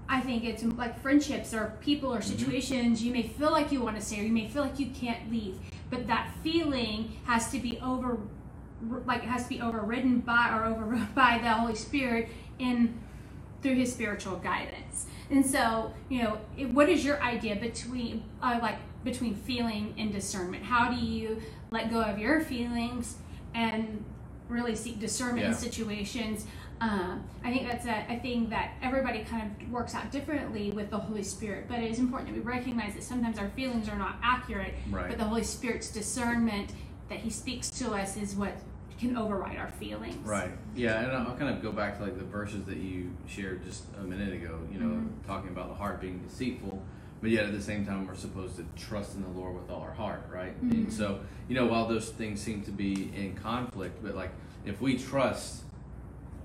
I 0.10 0.22
think 0.22 0.44
it's 0.44 0.64
like 0.64 1.00
friendships 1.02 1.54
or 1.54 1.74
people 1.82 2.14
or 2.14 2.20
Mm-hmm. 2.20 2.38
situations. 2.38 3.04
You 3.04 3.12
may 3.12 3.24
feel 3.24 3.52
like 3.52 3.72
you 3.72 3.82
want 3.82 3.96
to 3.98 4.02
stay, 4.02 4.22
or 4.22 4.24
you 4.24 4.32
may 4.34 4.48
feel 4.48 4.64
like 4.64 4.80
you 4.80 4.88
can't 4.88 5.30
leave, 5.32 5.58
but 5.92 6.08
that 6.08 6.32
feeling 6.44 7.12
has 7.26 7.52
to 7.52 7.60
be 7.60 7.78
over, 7.80 8.18
like, 9.06 9.24
it 9.24 9.30
has 9.30 9.44
to 9.44 9.50
be 9.50 9.62
overridden 9.62 10.20
by 10.20 10.50
or 10.52 10.66
overrode 10.66 11.14
by 11.16 11.40
the 11.42 11.50
Holy 11.50 11.76
Spirit 11.76 12.30
in 12.60 13.00
through 13.62 13.76
His 13.76 13.94
spiritual 13.94 14.36
guidance. 14.38 15.06
And 15.30 15.46
so, 15.46 15.94
you 16.10 16.22
know, 16.24 16.38
it, 16.58 16.70
what 16.72 16.90
is 16.90 17.06
your 17.06 17.22
idea 17.22 17.56
between, 17.56 18.24
uh, 18.42 18.60
like, 18.62 18.76
between 19.04 19.36
feeling 19.36 19.94
and 19.98 20.12
discernment? 20.12 20.64
How 20.64 20.92
do 20.92 20.98
you 20.98 21.42
let 21.72 21.90
go 21.90 22.02
of 22.02 22.20
your 22.20 22.42
feelings 22.42 23.18
and 23.56 24.04
really 24.50 24.76
seek 24.76 25.00
discernment 25.00 25.46
in 25.48 25.54
situations? 25.54 26.46
Um, 26.82 27.24
I 27.46 27.52
think 27.54 27.66
that's 27.70 27.86
a, 27.86 28.06
a 28.10 28.20
thing 28.20 28.50
that 28.50 28.74
everybody 28.82 29.24
kind 29.24 29.50
of 29.62 29.72
works 29.72 29.96
out 29.96 30.12
differently 30.12 30.72
with 30.72 30.90
the 30.90 30.98
Holy 30.98 31.24
Spirit, 31.24 31.66
but 31.70 31.80
it 31.80 31.90
is 31.90 32.00
important 32.00 32.30
that 32.30 32.36
we 32.36 32.42
recognize 32.42 32.94
that 32.96 33.04
sometimes 33.04 33.40
our 33.40 33.50
feelings 33.52 33.88
are 33.88 33.98
not 33.98 34.18
accurate, 34.22 34.74
Right. 34.90 35.08
but 35.08 35.18
the 35.18 35.24
Holy 35.24 35.44
Spirit's 35.44 35.90
discernment 35.90 36.72
that 37.10 37.20
He 37.20 37.30
speaks 37.30 37.70
to 37.72 37.92
us 37.94 38.18
is 38.18 38.36
what 38.36 38.52
can 39.08 39.18
override 39.18 39.58
our 39.58 39.70
feelings. 39.72 40.16
Right. 40.28 40.52
Yeah, 40.76 41.02
and 41.02 41.12
I'll 41.12 41.36
kind 41.36 41.54
of 41.56 41.62
go 41.62 41.72
back 41.72 41.98
to 41.98 42.04
like 42.04 42.18
the 42.18 42.24
verses 42.24 42.66
that 42.66 42.78
you 42.78 43.12
shared 43.28 43.64
just 43.66 43.84
a 44.00 44.04
minute 44.04 44.34
ago. 44.34 44.60
You 44.72 44.80
know, 44.80 44.96
Mhm. 44.96 45.26
talking 45.26 45.50
about 45.50 45.70
the 45.70 45.76
heart 45.76 46.00
being 46.02 46.20
deceitful, 46.20 46.82
but 47.22 47.30
yet 47.30 47.46
at 47.46 47.52
the 47.54 47.62
same 47.62 47.86
time 47.86 48.08
we're 48.08 48.16
supposed 48.16 48.56
to 48.58 48.66
trust 48.76 49.16
in 49.16 49.22
the 49.24 49.30
Lord 49.30 49.56
with 49.56 49.70
all 49.70 49.82
our 49.82 49.94
heart, 49.94 50.24
right? 50.32 50.60
Mhm. 50.64 50.72
And 50.72 50.94
so, 50.94 51.20
you 51.48 51.56
know, 51.56 51.66
while 51.68 51.88
those 51.88 52.10
things 52.12 52.40
seem 52.42 52.62
to 52.64 52.72
be 52.72 53.12
in 53.16 53.36
conflict, 53.36 54.02
but 54.04 54.16
like 54.16 54.32
if 54.66 54.82
we 54.82 54.98
trust 54.98 55.64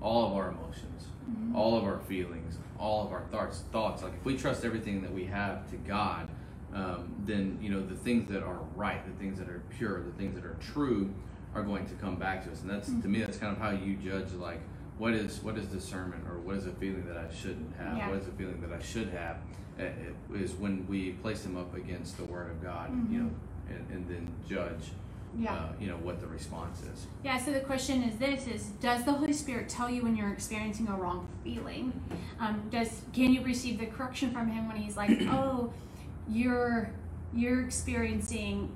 all 0.01 0.27
of 0.27 0.33
our 0.33 0.49
emotions, 0.49 1.07
Mhm. 1.29 1.55
all 1.55 1.77
of 1.77 1.83
our 1.83 1.99
feelings, 1.99 2.57
all 2.77 3.05
of 3.05 3.11
our 3.13 3.21
thoughts, 3.31 3.63
thoughts, 3.71 4.03
like 4.03 4.13
if 4.13 4.25
we 4.25 4.37
trust 4.37 4.63
everything 4.65 5.01
that 5.01 5.13
we 5.13 5.25
have 5.25 5.69
to 5.69 5.75
God, 5.77 6.29
um, 6.73 7.09
then 7.25 7.57
you 7.61 7.69
know 7.69 7.81
the 7.85 7.95
things 7.95 8.29
that 8.29 8.43
are 8.43 8.59
right, 8.75 9.03
the 9.05 9.11
things 9.23 9.39
that 9.39 9.49
are 9.49 9.61
pure, 9.69 10.01
the 10.03 10.11
things 10.11 10.35
that 10.35 10.45
are 10.45 10.55
true, 10.61 11.09
are 11.55 11.63
going 11.63 11.85
to 11.87 11.93
come 11.95 12.15
back 12.15 12.43
to 12.45 12.51
us. 12.51 12.61
And 12.61 12.69
that's 12.69 12.87
to 12.87 13.07
me, 13.07 13.21
that's 13.21 13.37
kind 13.37 13.51
of 13.55 13.61
how 13.61 13.71
you 13.71 13.95
judge 13.95 14.31
like 14.33 14.59
what 14.97 15.13
is 15.13 15.41
what 15.41 15.57
is 15.57 15.65
discernment 15.67 16.23
or 16.27 16.37
what 16.39 16.55
is 16.55 16.65
a 16.67 16.71
feeling 16.71 17.05
that 17.07 17.17
I 17.17 17.33
shouldn't 17.33 17.75
have, 17.77 17.97
Yeah. 17.97 18.09
what 18.09 18.19
is 18.19 18.27
a 18.27 18.31
feeling 18.31 18.61
that 18.61 18.71
I 18.71 18.81
should 18.83 19.09
have, 19.09 19.37
uh, 19.79 19.83
it 19.83 20.15
is 20.35 20.53
when 20.53 20.85
we 20.87 21.11
place 21.13 21.43
them 21.43 21.57
up 21.57 21.73
against 21.75 22.17
the 22.17 22.25
Word 22.25 22.51
of 22.51 22.61
God, 22.61 22.91
Mhm. 22.91 23.11
you 23.11 23.19
know, 23.23 23.29
and, 23.69 23.85
and 23.91 24.07
then 24.09 24.27
judge, 24.47 24.91
Yeah. 25.37 25.53
uh, 25.53 25.71
you 25.79 25.87
know, 25.87 25.95
what 25.97 26.19
the 26.19 26.27
response 26.27 26.81
is. 26.81 27.07
Yeah, 27.23 27.37
so 27.37 27.53
the 27.53 27.61
question 27.61 28.03
is 28.03 28.17
this 28.17 28.45
is 28.47 28.63
does 28.81 29.05
the 29.05 29.13
Holy 29.13 29.33
Spirit 29.33 29.69
tell 29.69 29.89
you 29.89 30.03
when 30.03 30.15
you're 30.17 30.31
experiencing 30.33 30.87
a 30.89 30.95
wrong 30.95 31.27
feeling? 31.43 31.93
Um, 32.39 32.63
does 32.69 33.03
can 33.13 33.31
you 33.33 33.41
receive 33.43 33.79
the 33.79 33.85
correction 33.87 34.31
from 34.31 34.49
him 34.49 34.67
when 34.67 34.77
he's 34.77 34.97
like, 34.97 35.11
"Oh, 35.29 35.71
you're 36.27 36.91
you're 37.33 37.63
experiencing 37.63 38.69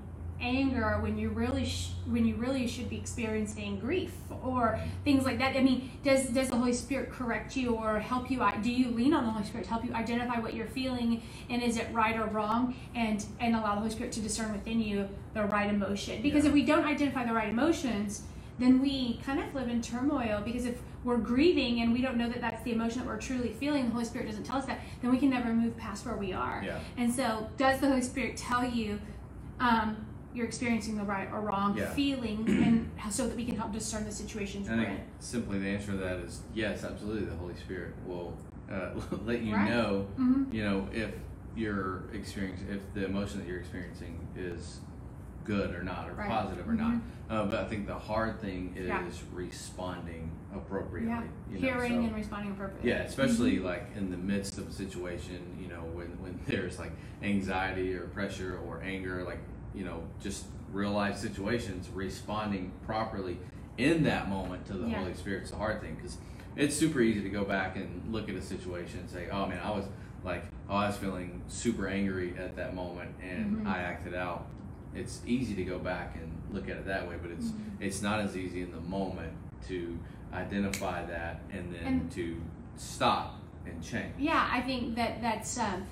anger 0.44 0.98
when 1.02 1.18
you 1.18 1.30
really 1.30 1.66
sh- 1.66 1.92
when 2.06 2.26
you 2.26 2.36
really 2.36 2.68
should 2.68 2.90
be 2.90 2.98
experiencing 2.98 3.80
grief 3.80 4.14
or 4.44 4.80
things 5.04 5.24
like 5.26 5.40
that." 5.40 5.56
I 5.56 5.62
mean, 5.62 5.90
does 6.04 6.28
does 6.28 6.50
the 6.50 6.58
Holy 6.58 6.74
Spirit 6.74 7.10
correct 7.12 7.56
you 7.56 7.76
or 7.76 8.00
help 8.00 8.30
you? 8.30 8.44
Do 8.62 8.72
you 8.72 8.90
lean 8.92 9.14
on 9.14 9.24
the 9.24 9.32
Holy 9.32 9.46
Spirit 9.46 9.64
to 9.66 9.70
help 9.72 9.86
you 9.86 9.94
identify 9.94 10.40
what 10.40 10.54
you're 10.54 10.68
feeling 10.68 11.22
and 11.50 11.64
is 11.64 11.78
it 11.78 11.88
right 11.94 12.16
or 12.18 12.26
wrong 12.28 12.76
and 12.94 13.26
and 13.40 13.56
allow 13.56 13.76
the 13.76 13.80
Holy 13.82 13.92
Spirit 13.92 14.12
to 14.14 14.20
discern 14.22 14.52
within 14.52 14.82
you 14.82 15.08
the 15.34 15.46
right 15.46 15.70
emotion? 15.70 16.22
Because 16.22 16.44
Yeah. 16.44 16.50
if 16.50 16.54
we 16.54 16.64
don't 16.66 16.86
identify 16.86 17.26
the 17.26 17.34
right 17.34 17.50
emotions, 17.50 18.24
then 18.60 18.82
we 18.82 19.20
kind 19.26 19.40
of 19.40 19.56
live 19.56 19.70
in 19.70 19.82
turmoil 19.82 20.42
because 20.46 20.66
if 20.66 20.78
we're 21.04 21.18
grieving 21.18 21.82
and 21.82 21.92
we 21.92 22.02
don't 22.02 22.16
know 22.18 22.30
that 22.30 22.40
that's 22.40 22.64
the 22.64 22.72
emotion 22.72 23.00
that 23.00 23.08
we're 23.08 23.18
truly 23.20 23.50
feeling, 23.52 23.86
the 23.88 23.92
Holy 23.92 24.06
Spirit 24.06 24.28
doesn't 24.28 24.44
tell 24.44 24.58
us 24.58 24.66
that, 24.66 24.80
then 25.02 25.12
we 25.12 25.18
can 25.18 25.30
never 25.30 25.52
move 25.54 25.76
past 25.76 26.06
where 26.06 26.16
we 26.16 26.32
are. 26.32 26.62
Yeah. 26.66 26.80
And 26.96 27.14
so, 27.14 27.50
does 27.58 27.80
the 27.82 27.88
Holy 27.90 28.02
Spirit 28.02 28.38
tell 28.38 28.64
you 28.64 29.00
um, 29.60 29.98
you're 30.34 30.46
experiencing 30.46 30.98
the 30.98 31.04
right 31.04 31.30
or 31.32 31.42
wrong 31.42 31.78
Yeah. 31.78 31.94
feeling, 31.94 32.46
and 32.48 33.14
so 33.14 33.28
that 33.28 33.36
we 33.36 33.46
can 33.46 33.56
help 33.56 33.72
discern 33.72 34.06
the 34.06 34.12
situations 34.12 34.68
I 34.70 34.72
we're 34.76 34.86
think 34.86 35.00
in? 35.00 35.06
simply 35.20 35.60
the 35.60 35.68
answer 35.68 35.92
to 35.92 35.98
that 35.98 36.18
is 36.20 36.42
yes, 36.54 36.84
absolutely. 36.84 37.26
The 37.26 37.36
Holy 37.36 37.56
Spirit 37.56 37.94
will 38.06 38.36
uh, 38.72 38.90
let 39.26 39.42
you 39.42 39.54
Right. 39.56 39.70
know, 39.70 40.08
Mhm. 40.20 40.54
you 40.54 40.64
know, 40.64 40.88
if 40.94 41.12
you're 41.56 42.04
experiencing, 42.14 42.68
if 42.70 42.82
the 42.94 43.06
emotion 43.06 43.40
that 43.40 43.48
you're 43.48 43.60
experiencing 43.60 44.28
is 44.36 44.80
good 45.46 45.76
or 45.76 45.84
not, 45.84 46.10
or 46.10 46.14
Right. 46.14 46.30
positive 46.30 46.68
or 46.68 46.74
not. 46.74 46.96
Uh, 47.30 47.46
but 47.46 47.60
I 47.60 47.66
think 47.68 47.86
the 47.86 47.94
hard 48.00 48.40
thing 48.40 48.74
is 48.78 48.88
Yeah. 48.88 49.04
responding 49.34 50.32
appropriately. 50.56 51.10
Yeah, 51.10 51.24
you 51.52 51.56
know, 51.56 51.74
hearing 51.74 51.92
so- 52.02 52.08
and 52.08 52.16
responding 52.16 52.52
appropriately. 52.54 52.90
yeah, 52.90 53.00
especially 53.04 53.60
like 53.60 53.90
in 53.96 54.10
the 54.10 54.18
midst 54.18 54.58
of 54.58 54.70
a 54.70 54.72
situation, 54.72 55.40
you 55.62 55.68
know, 55.68 55.82
when, 55.94 56.08
when 56.22 56.40
there's 56.48 56.80
like 56.80 56.92
anxiety 57.22 57.94
or 57.94 58.08
pressure 58.08 58.58
or 58.66 58.82
anger, 58.84 59.24
like, 59.26 59.40
you 59.74 59.84
know, 59.84 60.04
just 60.22 60.46
real 60.72 60.92
life 60.92 61.18
situations, 61.18 61.90
responding 61.94 62.72
properly 62.86 63.38
in 63.78 64.04
that 64.04 64.30
moment 64.30 64.66
to 64.68 64.74
the 64.74 64.88
Yeah. 64.88 65.00
Holy 65.00 65.14
Spirit's 65.14 65.52
the 65.52 65.58
hard 65.58 65.82
thing 65.82 65.96
because 65.96 66.18
it's 66.56 66.76
super 66.76 67.02
easy 67.02 67.22
to 67.22 67.30
go 67.30 67.44
back 67.44 67.76
and 67.76 68.12
look 68.12 68.30
at 68.30 68.36
a 68.36 68.42
situation 68.42 69.00
and 69.00 69.10
say, 69.10 69.28
oh 69.32 69.48
man, 69.48 69.60
I 69.64 69.72
was 69.72 69.86
like, 70.24 70.44
oh, 70.70 70.76
I 70.76 70.88
was 70.88 70.98
feeling 70.98 71.42
super 71.48 71.88
angry 71.88 72.34
at 72.38 72.56
that 72.56 72.76
moment 72.76 73.12
and 73.22 73.58
Mhm. 73.58 73.68
I 73.68 73.80
acted 73.80 74.14
out. 74.14 74.46
It's 74.96 75.22
easy 75.26 75.56
to 75.56 75.64
go 75.64 75.80
back 75.80 76.16
and 76.16 76.32
look 76.54 76.70
at 76.70 76.78
it 76.78 76.86
that 76.86 77.08
way, 77.10 77.16
but 77.22 77.32
it's 77.32 77.48
Mhm. 77.48 77.58
it's 77.82 78.02
not 78.02 78.20
as 78.20 78.38
easy 78.38 78.62
in 78.62 78.72
the 78.72 78.80
moment 78.82 79.34
to 79.68 79.98
identify 80.34 81.04
that 81.06 81.42
and 81.52 81.74
then 81.74 81.84
And- 81.86 82.12
to 82.12 82.42
stop 82.76 83.40
and 83.66 83.82
change. 83.84 84.14
Yeah, 84.20 84.48
I 84.52 84.62
think 84.62 84.96
that 84.96 85.22
that's 85.22 85.58
um, 85.58 85.84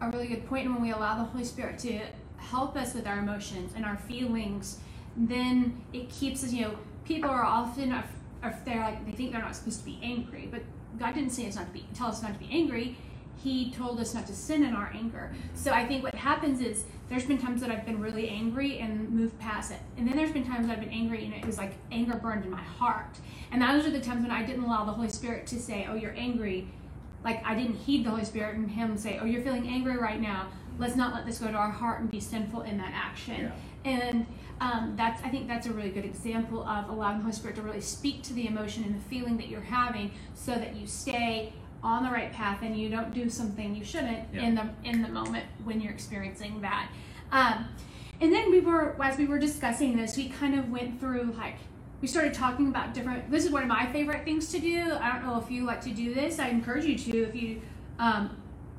a 0.00 0.10
really 0.10 0.28
good 0.28 0.46
point. 0.46 0.66
And 0.66 0.74
when 0.74 0.82
we 0.82 0.90
allow 0.92 1.16
the 1.18 1.24
Holy 1.24 1.44
Spirit 1.44 1.78
to 1.80 2.00
help 2.50 2.76
us 2.76 2.94
with 2.94 3.06
our 3.06 3.18
emotions 3.18 3.72
and 3.74 3.84
our 3.84 3.96
feelings, 3.96 4.78
then 5.16 5.82
it 5.92 6.10
keeps 6.10 6.44
us. 6.44 6.52
You 6.52 6.62
know, 6.62 6.78
people 7.04 7.30
are 7.30 7.44
often 7.44 7.92
are, 7.92 8.04
are 8.42 8.58
they're 8.64 8.80
like 8.80 9.04
they 9.06 9.12
think 9.12 9.32
they're 9.32 9.42
not 9.42 9.56
supposed 9.56 9.80
to 9.80 9.84
be 9.84 9.98
angry, 10.02 10.48
but 10.50 10.62
God 10.98 11.14
didn't 11.14 11.30
say 11.30 11.48
us 11.48 11.56
not 11.56 11.66
to 11.66 11.72
be 11.72 11.86
tell 11.94 12.08
us 12.08 12.22
not 12.22 12.34
to 12.34 12.38
be 12.38 12.48
angry. 12.50 12.96
He 13.42 13.72
told 13.72 14.00
us 14.00 14.14
not 14.14 14.26
to 14.28 14.34
sin 14.34 14.62
in 14.62 14.74
our 14.74 14.90
anger. 14.94 15.32
So 15.54 15.72
I 15.72 15.86
think 15.86 16.02
what 16.02 16.14
happens 16.14 16.60
is 16.60 16.84
there's 17.08 17.26
been 17.26 17.36
times 17.36 17.60
that 17.60 17.70
I've 17.70 17.84
been 17.84 18.00
really 18.00 18.28
angry 18.28 18.78
and 18.78 19.10
moved 19.10 19.38
past 19.38 19.72
it. 19.72 19.80
And 19.98 20.08
then 20.08 20.16
there's 20.16 20.30
been 20.30 20.46
times 20.46 20.70
I've 20.70 20.80
been 20.80 20.88
angry 20.88 21.24
and 21.24 21.34
it 21.34 21.44
was 21.44 21.58
like 21.58 21.72
anger 21.92 22.14
burned 22.14 22.44
in 22.44 22.50
my 22.50 22.62
heart. 22.62 23.18
And 23.52 23.60
those 23.60 23.86
are 23.86 23.90
the 23.90 24.00
times 24.00 24.22
when 24.22 24.30
I 24.30 24.46
didn't 24.46 24.64
allow 24.64 24.84
the 24.84 24.92
Holy 24.92 25.10
Spirit 25.10 25.46
to 25.48 25.60
say, 25.60 25.86
Oh, 25.90 25.94
you're 25.94 26.14
angry. 26.16 26.68
Like 27.22 27.44
I 27.44 27.54
didn't 27.54 27.76
heed 27.76 28.04
the 28.04 28.10
Holy 28.10 28.24
Spirit 28.24 28.56
and 28.56 28.70
Him 28.70 28.96
say, 28.96 29.18
Oh, 29.20 29.26
you're 29.26 29.42
feeling 29.42 29.68
angry 29.68 29.98
right 29.98 30.20
now. 30.20 30.48
Let's 30.78 30.96
not 30.96 31.14
let 31.14 31.26
this 31.26 31.38
go 31.38 31.48
to 31.48 31.54
our 31.56 31.70
heart 31.70 32.00
and 32.00 32.10
be 32.10 32.20
sinful 32.20 32.62
in 32.62 32.78
that 32.78 32.92
action. 32.94 33.52
And 33.84 34.26
um, 34.60 34.94
that's 34.96 35.22
I 35.22 35.28
think 35.28 35.46
that's 35.48 35.66
a 35.66 35.72
really 35.72 35.90
good 35.90 36.04
example 36.04 36.62
of 36.66 36.88
allowing 36.88 37.18
the 37.18 37.24
Holy 37.24 37.34
Spirit 37.34 37.56
to 37.56 37.62
really 37.62 37.80
speak 37.80 38.22
to 38.24 38.32
the 38.32 38.46
emotion 38.46 38.84
and 38.84 38.94
the 38.94 39.04
feeling 39.04 39.36
that 39.36 39.48
you're 39.48 39.60
having 39.60 40.10
so 40.34 40.52
that 40.52 40.74
you 40.76 40.86
stay 40.86 41.52
on 41.82 42.02
the 42.02 42.10
right 42.10 42.32
path 42.32 42.60
and 42.62 42.76
you 42.78 42.88
don't 42.88 43.12
do 43.12 43.28
something 43.28 43.74
you 43.74 43.84
shouldn't 43.84 44.26
Yeah. 44.32 44.42
in 44.42 44.54
the 44.54 44.68
in 44.84 45.02
the 45.02 45.08
moment 45.08 45.44
when 45.64 45.80
you're 45.80 45.92
experiencing 45.92 46.60
that. 46.62 46.88
Um, 47.30 47.66
and 48.20 48.32
then 48.32 48.50
we 48.50 48.60
were 48.60 48.96
as 49.02 49.18
we 49.18 49.26
were 49.26 49.38
discussing 49.38 49.96
this, 49.96 50.16
we 50.16 50.28
kind 50.28 50.58
of 50.58 50.70
went 50.70 50.98
through 51.00 51.34
like 51.36 51.56
we 52.00 52.08
started 52.08 52.32
talking 52.34 52.68
about 52.68 52.94
different. 52.94 53.30
This 53.30 53.44
is 53.44 53.50
one 53.50 53.62
of 53.62 53.68
my 53.68 53.86
favorite 53.92 54.24
things 54.24 54.50
to 54.52 54.58
do. 54.58 54.92
I 55.00 55.12
don't 55.12 55.24
know 55.26 55.38
if 55.38 55.50
you 55.50 55.64
like 55.64 55.80
to 55.82 55.90
do 55.90 56.14
this. 56.14 56.38
I 56.38 56.48
encourage 56.48 56.84
you 56.84 56.96
to 56.96 57.22
if 57.28 57.34
you 57.34 57.60
um, 57.98 58.30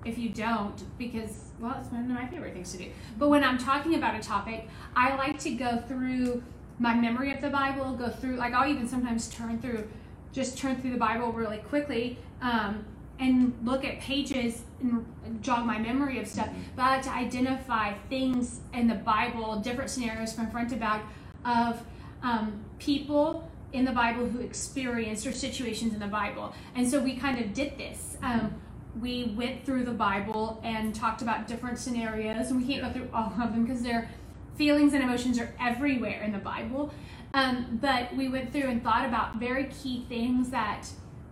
if 0.04 0.18
you 0.18 0.30
don't 0.30 0.84
because 0.98 1.45
well, 1.60 1.76
it's 1.80 1.92
one 1.92 2.04
of 2.04 2.10
my 2.10 2.28
favorite 2.28 2.54
things 2.54 2.72
to 2.74 2.78
do. 2.78 2.90
But 3.18 3.30
when 3.30 3.44
I'm 3.44 3.58
talking 3.58 3.96
about 3.96 4.16
a 4.16 4.20
topic, 4.20 4.68
I 4.96 5.16
like 5.16 5.40
to 5.40 5.52
go 5.52 5.78
through 5.88 6.44
my 6.80 6.94
memory 6.94 7.34
of 7.34 7.42
the 7.42 7.50
Bible, 7.50 7.94
go 7.94 8.10
through 8.10 8.36
like 8.36 8.54
I'll 8.54 8.70
even 8.70 8.88
sometimes 8.88 9.30
turn 9.30 9.60
through, 9.60 9.88
just 10.34 10.58
turn 10.58 10.76
through 10.82 10.92
the 10.92 10.98
Bible 10.98 11.32
really 11.32 11.58
quickly. 11.60 12.18
Um, 12.42 12.86
and 13.20 13.58
look 13.64 13.86
at 13.86 14.00
pages 14.02 14.64
and 14.82 15.06
jog 15.42 15.66
my 15.66 15.78
memory 15.78 16.20
of 16.20 16.28
stuff, 16.28 16.50
but 16.76 16.82
I 16.82 16.96
like 16.96 17.04
to 17.04 17.12
identify 17.12 17.94
things 18.10 18.60
in 18.74 18.88
the 18.88 18.96
Bible, 18.96 19.56
different 19.58 19.90
scenarios 19.90 20.34
from 20.34 20.52
front 20.52 20.70
to 20.72 20.76
back 20.76 21.02
of 21.46 21.82
um, 22.24 22.60
people 22.80 23.50
in 23.72 23.86
the 23.86 23.92
Bible 23.92 24.28
who 24.28 24.40
experienced 24.40 25.26
or 25.26 25.32
situations 25.32 25.94
in 25.94 26.00
the 26.00 26.08
Bible. 26.08 26.54
And 26.76 26.90
so 26.90 27.00
we 27.00 27.16
kind 27.16 27.40
of 27.40 27.54
did 27.54 27.78
this. 27.78 28.18
Um, 28.22 28.54
we 29.02 29.34
went 29.36 29.66
through 29.66 29.84
the 29.84 29.92
Bible 29.92 30.60
and 30.64 30.94
talked 30.96 31.22
about 31.22 31.48
different 31.48 31.78
scenarios, 31.80 32.50
and 32.52 32.62
we 32.62 32.68
can't 32.74 32.82
go 32.82 32.92
through 32.98 33.10
all 33.14 33.28
of 33.42 33.54
them 33.54 33.66
because 33.66 33.82
their 33.84 34.10
feelings 34.56 34.94
and 34.94 35.04
emotions 35.04 35.38
are 35.40 35.54
everywhere 35.60 36.22
in 36.24 36.32
the 36.32 36.38
Bible. 36.40 36.94
Um, 37.34 37.78
but 37.82 38.16
we 38.16 38.30
went 38.30 38.54
through 38.54 38.70
and 38.70 38.82
thought 38.82 39.06
about 39.06 39.36
very 39.36 39.66
key 39.66 40.06
things 40.08 40.50
that 40.52 40.88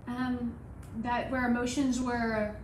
um, 0.08 0.54
that 0.98 1.32
where 1.32 1.48
emotions 1.48 2.00
were 2.02 2.56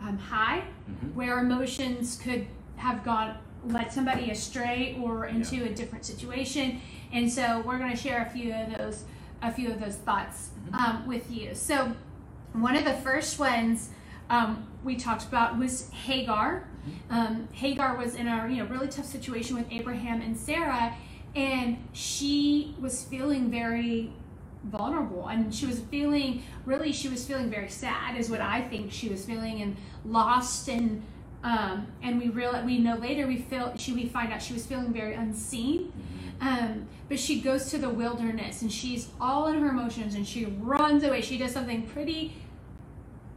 um, 0.00 0.16
high, 0.18 0.64
Mm-hmm. 0.90 1.08
where 1.14 1.38
emotions 1.38 2.18
could 2.20 2.46
have 2.76 3.04
gone 3.04 3.36
led 3.66 3.92
somebody 3.92 4.30
astray 4.30 4.98
or 5.00 5.26
into 5.26 5.56
Yeah. 5.56 5.66
a 5.66 5.74
different 5.74 6.04
situation. 6.06 6.80
And 7.12 7.30
so 7.30 7.62
we're 7.66 7.78
going 7.78 7.90
to 7.90 7.96
share 7.96 8.26
a 8.26 8.30
few 8.30 8.52
of 8.54 8.76
those 8.78 9.04
a 9.42 9.52
few 9.52 9.70
of 9.70 9.78
those 9.80 9.96
thoughts 9.96 10.48
Mm-hmm. 10.70 10.74
um, 10.74 11.06
with 11.06 11.30
you. 11.30 11.54
So 11.54 11.92
one 12.54 12.74
of 12.76 12.84
the 12.86 12.94
first 12.94 13.38
ones 13.38 13.90
um, 14.30 14.66
we 14.82 14.96
talked 14.96 15.24
about 15.24 15.58
was 15.58 15.90
Hagar. 15.90 16.66
Mm-hmm. 16.88 17.14
Um, 17.14 17.48
Hagar 17.52 17.96
was 17.96 18.14
in 18.14 18.26
a 18.26 18.48
you 18.48 18.56
know 18.56 18.64
really 18.64 18.88
tough 18.88 19.04
situation 19.04 19.56
with 19.56 19.66
Abraham 19.70 20.22
and 20.22 20.36
Sarah, 20.36 20.94
and 21.36 21.76
she 21.92 22.74
was 22.80 23.04
feeling 23.04 23.50
very 23.50 24.12
vulnerable 24.64 25.26
and 25.28 25.54
she 25.54 25.66
was 25.66 25.80
feeling 25.80 26.42
really 26.66 26.92
she 26.92 27.08
was 27.08 27.26
feeling 27.26 27.48
very 27.48 27.68
sad 27.68 28.14
is 28.14 28.28
what 28.28 28.42
i 28.42 28.60
think 28.60 28.92
she 28.92 29.08
was 29.08 29.24
feeling 29.24 29.62
and 29.62 29.74
lost 30.04 30.68
and 30.68 31.02
um 31.42 31.86
and 32.02 32.18
we 32.18 32.28
real 32.28 32.62
we 32.66 32.78
know 32.78 32.94
later 32.96 33.26
we 33.26 33.38
feel 33.38 33.74
she 33.78 33.94
we 33.94 34.04
find 34.04 34.30
out 34.32 34.42
she 34.42 34.52
was 34.52 34.66
feeling 34.66 34.92
very 34.92 35.14
unseen 35.14 35.90
um 36.42 36.86
but 37.08 37.18
she 37.18 37.40
goes 37.40 37.70
to 37.70 37.78
the 37.78 37.88
wilderness 37.88 38.60
and 38.60 38.70
she's 38.70 39.08
all 39.18 39.46
in 39.46 39.58
her 39.58 39.70
emotions 39.70 40.14
and 40.14 40.26
she 40.26 40.44
runs 40.44 41.02
away 41.04 41.22
she 41.22 41.38
does 41.38 41.52
something 41.52 41.82
pretty 41.86 42.34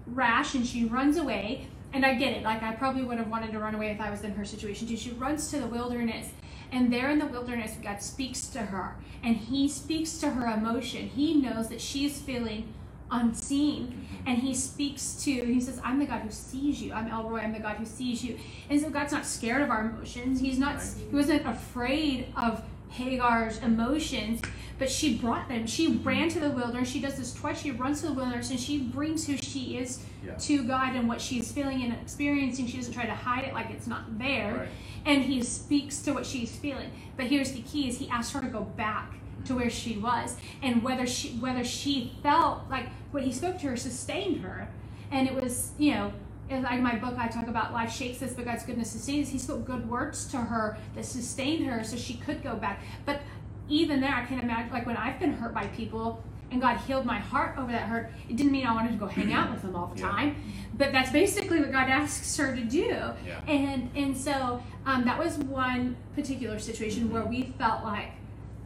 rash 0.07 0.55
and 0.55 0.65
she 0.65 0.85
runs 0.85 1.17
away. 1.17 1.67
And 1.93 2.05
i 2.05 2.15
get 2.15 2.33
it. 2.33 2.43
Like 2.43 2.63
i 2.63 2.73
probably 2.73 3.03
would 3.03 3.17
have 3.17 3.29
wanted 3.29 3.51
to 3.51 3.59
run 3.59 3.75
away 3.75 3.91
if 3.91 4.01
i 4.01 4.09
was 4.09 4.23
in 4.23 4.33
her 4.33 4.45
situation 4.45 4.87
too. 4.87 4.97
She 4.97 5.11
runs 5.11 5.49
to 5.51 5.59
the 5.59 5.67
wilderness 5.67 6.29
and 6.71 6.91
there 6.91 7.09
in 7.11 7.19
the 7.19 7.27
wilderness 7.27 7.77
god 7.83 8.01
speaks 8.01 8.47
to 8.47 8.59
her. 8.59 8.95
And 9.23 9.37
he 9.37 9.69
speaks 9.69 10.17
to 10.17 10.31
her 10.31 10.47
emotion. 10.47 11.07
He 11.07 11.35
knows 11.35 11.69
that 11.69 11.79
she's 11.79 12.19
feeling 12.19 12.73
unseen. 13.11 13.87
Mm-hmm. 13.87 14.27
And 14.27 14.37
he 14.39 14.55
speaks 14.55 15.23
to 15.23 15.31
he 15.31 15.61
says 15.61 15.79
i'm 15.83 15.99
the 15.99 16.05
god 16.05 16.21
who 16.21 16.31
sees 16.31 16.81
you. 16.81 16.93
I'm 16.93 17.07
El 17.07 17.29
Roi. 17.29 17.41
I'm 17.41 17.53
the 17.53 17.59
god 17.59 17.77
who 17.77 17.85
sees 17.85 18.23
you. 18.23 18.39
And 18.69 18.81
so 18.81 18.89
god's 18.89 19.13
not 19.13 19.25
scared 19.25 19.61
of 19.61 19.69
our 19.69 19.89
emotions. 19.89 20.39
He's 20.39 20.57
not 20.57 20.81
he 20.81 21.15
wasn't 21.15 21.45
afraid 21.45 22.33
of 22.35 22.63
hagar's 22.93 23.57
emotions 23.59 24.41
but 24.79 24.89
she 24.89 25.17
brought 25.17 25.47
them. 25.47 25.67
She 25.67 25.97
ran 25.97 26.29
to 26.29 26.39
the 26.39 26.49
wilderness. 26.49 26.89
She 26.89 26.99
does 26.99 27.15
this 27.15 27.31
twice. 27.33 27.61
She 27.61 27.69
runs 27.71 28.01
to 28.01 28.07
the 28.07 28.13
wilderness 28.13 28.49
and 28.49 28.59
she 28.59 28.79
brings 28.79 29.25
who 29.27 29.37
she 29.37 29.77
is 29.77 30.03
Yeah. 30.25 30.33
to 30.33 30.63
god 30.63 30.95
and 30.95 31.07
what 31.07 31.21
she's 31.21 31.51
feeling 31.51 31.83
and 31.83 31.93
experiencing. 31.93 32.65
She 32.67 32.77
doesn't 32.77 32.91
try 32.93 33.05
to 33.05 33.13
hide 33.13 33.43
it 33.45 33.53
like 33.53 33.69
it's 33.69 33.87
not 33.87 34.17
there. 34.17 34.55
Right. 34.55 34.67
and 35.05 35.21
he 35.23 35.43
speaks 35.43 36.01
to 36.01 36.11
what 36.13 36.25
she's 36.25 36.55
feeling. 36.55 36.89
But 37.17 37.27
here's 37.27 37.51
the 37.51 37.61
key 37.61 37.87
is 37.87 37.99
he 37.99 38.09
asked 38.09 38.33
her 38.33 38.41
to 38.41 38.47
go 38.47 38.61
back 38.61 39.13
to 39.45 39.55
where 39.55 39.69
she 39.69 39.97
was 39.97 40.37
and 40.61 40.81
whether 40.81 41.05
she 41.05 41.29
whether 41.37 41.63
she 41.63 42.13
felt 42.23 42.61
like 42.69 42.87
what 43.11 43.23
he 43.23 43.31
spoke 43.31 43.59
to 43.59 43.67
her 43.67 43.77
sustained 43.77 44.41
her. 44.41 44.67
And 45.11 45.27
it 45.27 45.35
was 45.35 45.71
you 45.77 45.93
know 45.93 46.13
in 46.49 46.61
like 46.63 46.81
my 46.81 46.95
book 46.95 47.15
i 47.17 47.27
talk 47.27 47.47
about 47.47 47.71
life 47.73 47.91
shakes 47.91 48.21
us 48.21 48.33
but 48.33 48.45
god's 48.45 48.63
goodness 48.63 48.91
sustains. 48.91 49.27
Us 49.27 49.31
he 49.33 49.39
spoke 49.39 49.65
good 49.65 49.89
words 49.89 50.25
to 50.27 50.37
her 50.37 50.77
that 50.95 51.05
sustained 51.05 51.65
her 51.65 51.83
so 51.83 51.95
she 51.95 52.15
could 52.15 52.43
go 52.43 52.55
back. 52.55 52.81
But 53.05 53.21
even 53.69 54.01
there 54.01 54.13
i 54.13 54.25
can't 54.25 54.43
imagine 54.43 54.71
like 54.71 54.85
when 54.85 54.97
i've 54.97 55.19
been 55.19 55.33
hurt 55.33 55.53
by 55.53 55.67
people 55.67 56.21
and 56.51 56.59
god 56.61 56.77
healed 56.81 57.05
my 57.05 57.17
heart 57.17 57.57
over 57.57 57.71
that 57.71 57.83
hurt 57.87 58.11
it 58.29 58.35
didn't 58.35 58.51
mean 58.51 58.67
i 58.67 58.73
wanted 58.73 58.91
to 58.91 58.97
go 58.97 59.07
hang 59.07 59.31
out 59.33 59.49
with 59.51 59.61
them 59.61 59.75
all 59.75 59.87
the 59.87 59.99
Yeah. 60.01 60.09
time. 60.09 60.35
But 60.75 60.91
that's 60.91 61.11
basically 61.11 61.59
what 61.61 61.71
god 61.71 61.87
asks 61.89 62.35
her 62.37 62.55
to 62.55 62.63
do. 62.63 62.87
Yeah. 63.25 63.39
and 63.47 63.89
and 63.95 64.15
so 64.17 64.61
um, 64.85 65.05
that 65.05 65.17
was 65.17 65.37
one 65.37 65.95
particular 66.15 66.59
situation 66.59 67.09
where 67.11 67.23
we 67.23 67.53
felt 67.57 67.83
like 67.83 68.09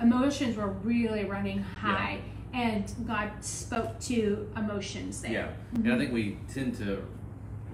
emotions 0.01 0.55
were 0.57 0.69
really 0.69 1.25
running 1.25 1.59
high 1.59 2.19
and 2.53 2.91
god 3.05 3.29
spoke 3.41 3.99
to 3.99 4.49
emotions 4.57 5.21
there. 5.21 5.31
Yeah, 5.31 5.49
and 5.75 5.93
I 5.93 5.97
think 5.97 6.11
we 6.13 6.37
tend 6.53 6.75
to 6.77 7.03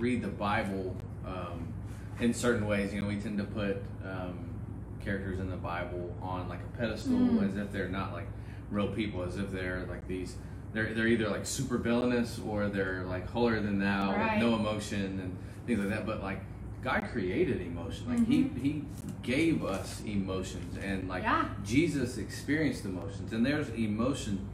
read 0.03 0.21
the 0.21 0.27
Bible 0.27 0.93
um, 1.25 1.65
in 2.19 2.33
certain 2.33 2.67
ways. 2.67 2.93
You 2.93 3.01
know, 3.01 3.07
we 3.07 3.15
tend 3.15 3.37
to 3.37 3.45
put 3.45 3.77
um, 4.05 4.37
characters 5.03 5.39
in 5.39 5.49
the 5.49 5.55
Bible 5.55 6.13
on 6.21 6.49
like 6.49 6.59
a 6.59 6.77
pedestal 6.77 7.13
Mm. 7.13 7.49
as 7.49 7.55
if 7.57 7.71
they're 7.71 7.87
not 7.87 8.11
like 8.11 8.27
real 8.69 8.89
people, 8.89 9.23
as 9.23 9.37
if 9.37 9.49
they're 9.51 9.85
like 9.89 10.05
these. 10.07 10.35
They're, 10.73 10.93
they're 10.93 11.07
either 11.07 11.29
like 11.29 11.45
super 11.45 11.77
villainous 11.77 12.39
or 12.45 12.67
they're 12.67 13.03
like 13.07 13.29
holier 13.29 13.61
than 13.61 13.79
thou 13.79 14.11
Right. 14.11 14.39
with 14.41 14.49
no 14.49 14.55
emotion 14.57 15.19
and 15.23 15.37
things 15.65 15.79
like 15.79 15.89
that. 15.89 16.05
But 16.05 16.21
like 16.21 16.41
God 16.83 17.03
created 17.13 17.61
emotion. 17.61 18.09
Like 18.09 18.27
he 18.27 18.49
he 18.61 18.83
gave 19.21 19.63
us 19.63 20.01
emotions 20.05 20.77
and 20.83 21.07
like 21.07 21.23
Yeah. 21.23 21.47
Jesus 21.63 22.17
experienced 22.17 22.83
emotions 22.83 23.31
and 23.31 23.45
there's 23.45 23.69
emotion 23.69 24.45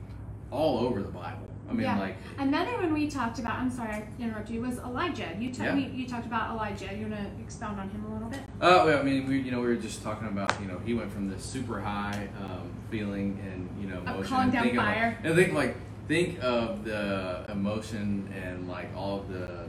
all 0.52 0.80
over 0.86 1.02
the 1.02 1.10
Bible. 1.24 1.48
I 1.70 1.74
mean 1.74 1.82
Yeah. 1.82 2.00
like 2.00 2.16
another 2.38 2.76
one 2.78 2.94
we 2.94 3.08
talked 3.10 3.40
about 3.40 3.60
i'm 3.60 3.70
sorry 3.70 3.92
i 3.92 4.08
interrupted 4.20 4.56
you 4.56 4.62
was 4.62 4.78
elijah 4.80 5.30
you, 5.40 5.54
ta- 5.54 5.66
Yeah. 5.66 5.76
we, 5.76 5.86
you 5.86 6.08
talked 6.08 6.26
about 6.26 6.52
elijah 6.52 6.94
you 6.96 7.08
want 7.08 7.16
to 7.16 7.42
expound 7.44 7.80
on 7.80 7.90
him 7.90 8.06
a 8.06 8.14
little 8.14 8.30
bit 8.30 8.40
Oh, 8.62 8.86
well, 8.86 9.00
I 9.00 9.04
mean, 9.04 9.28
we 9.28 9.40
you 9.40 9.52
know 9.52 9.62
we 9.62 9.68
were 9.68 9.76
just 9.76 10.04
talking 10.04 10.28
about 10.28 10.54
you 10.62 10.68
know 10.68 10.80
he 10.86 10.94
went 10.94 11.12
from 11.12 11.30
this 11.30 11.44
super 11.44 11.80
high 11.80 12.28
um, 12.42 12.70
feeling 12.90 13.40
and 13.50 13.70
you 13.82 13.88
know 13.90 14.02
emotion. 14.02 14.24
calling 14.24 14.50
down 14.52 14.68
of, 14.70 14.76
fire. 14.76 15.18
like, 15.22 15.26
and 15.26 15.36
think 15.36 15.54
like 15.54 15.76
think 16.08 16.40
of 16.44 16.84
the 16.84 17.46
emotion 17.50 18.28
and 18.44 18.68
like 18.68 18.90
all 18.98 19.20
of 19.20 19.30
the 19.30 19.68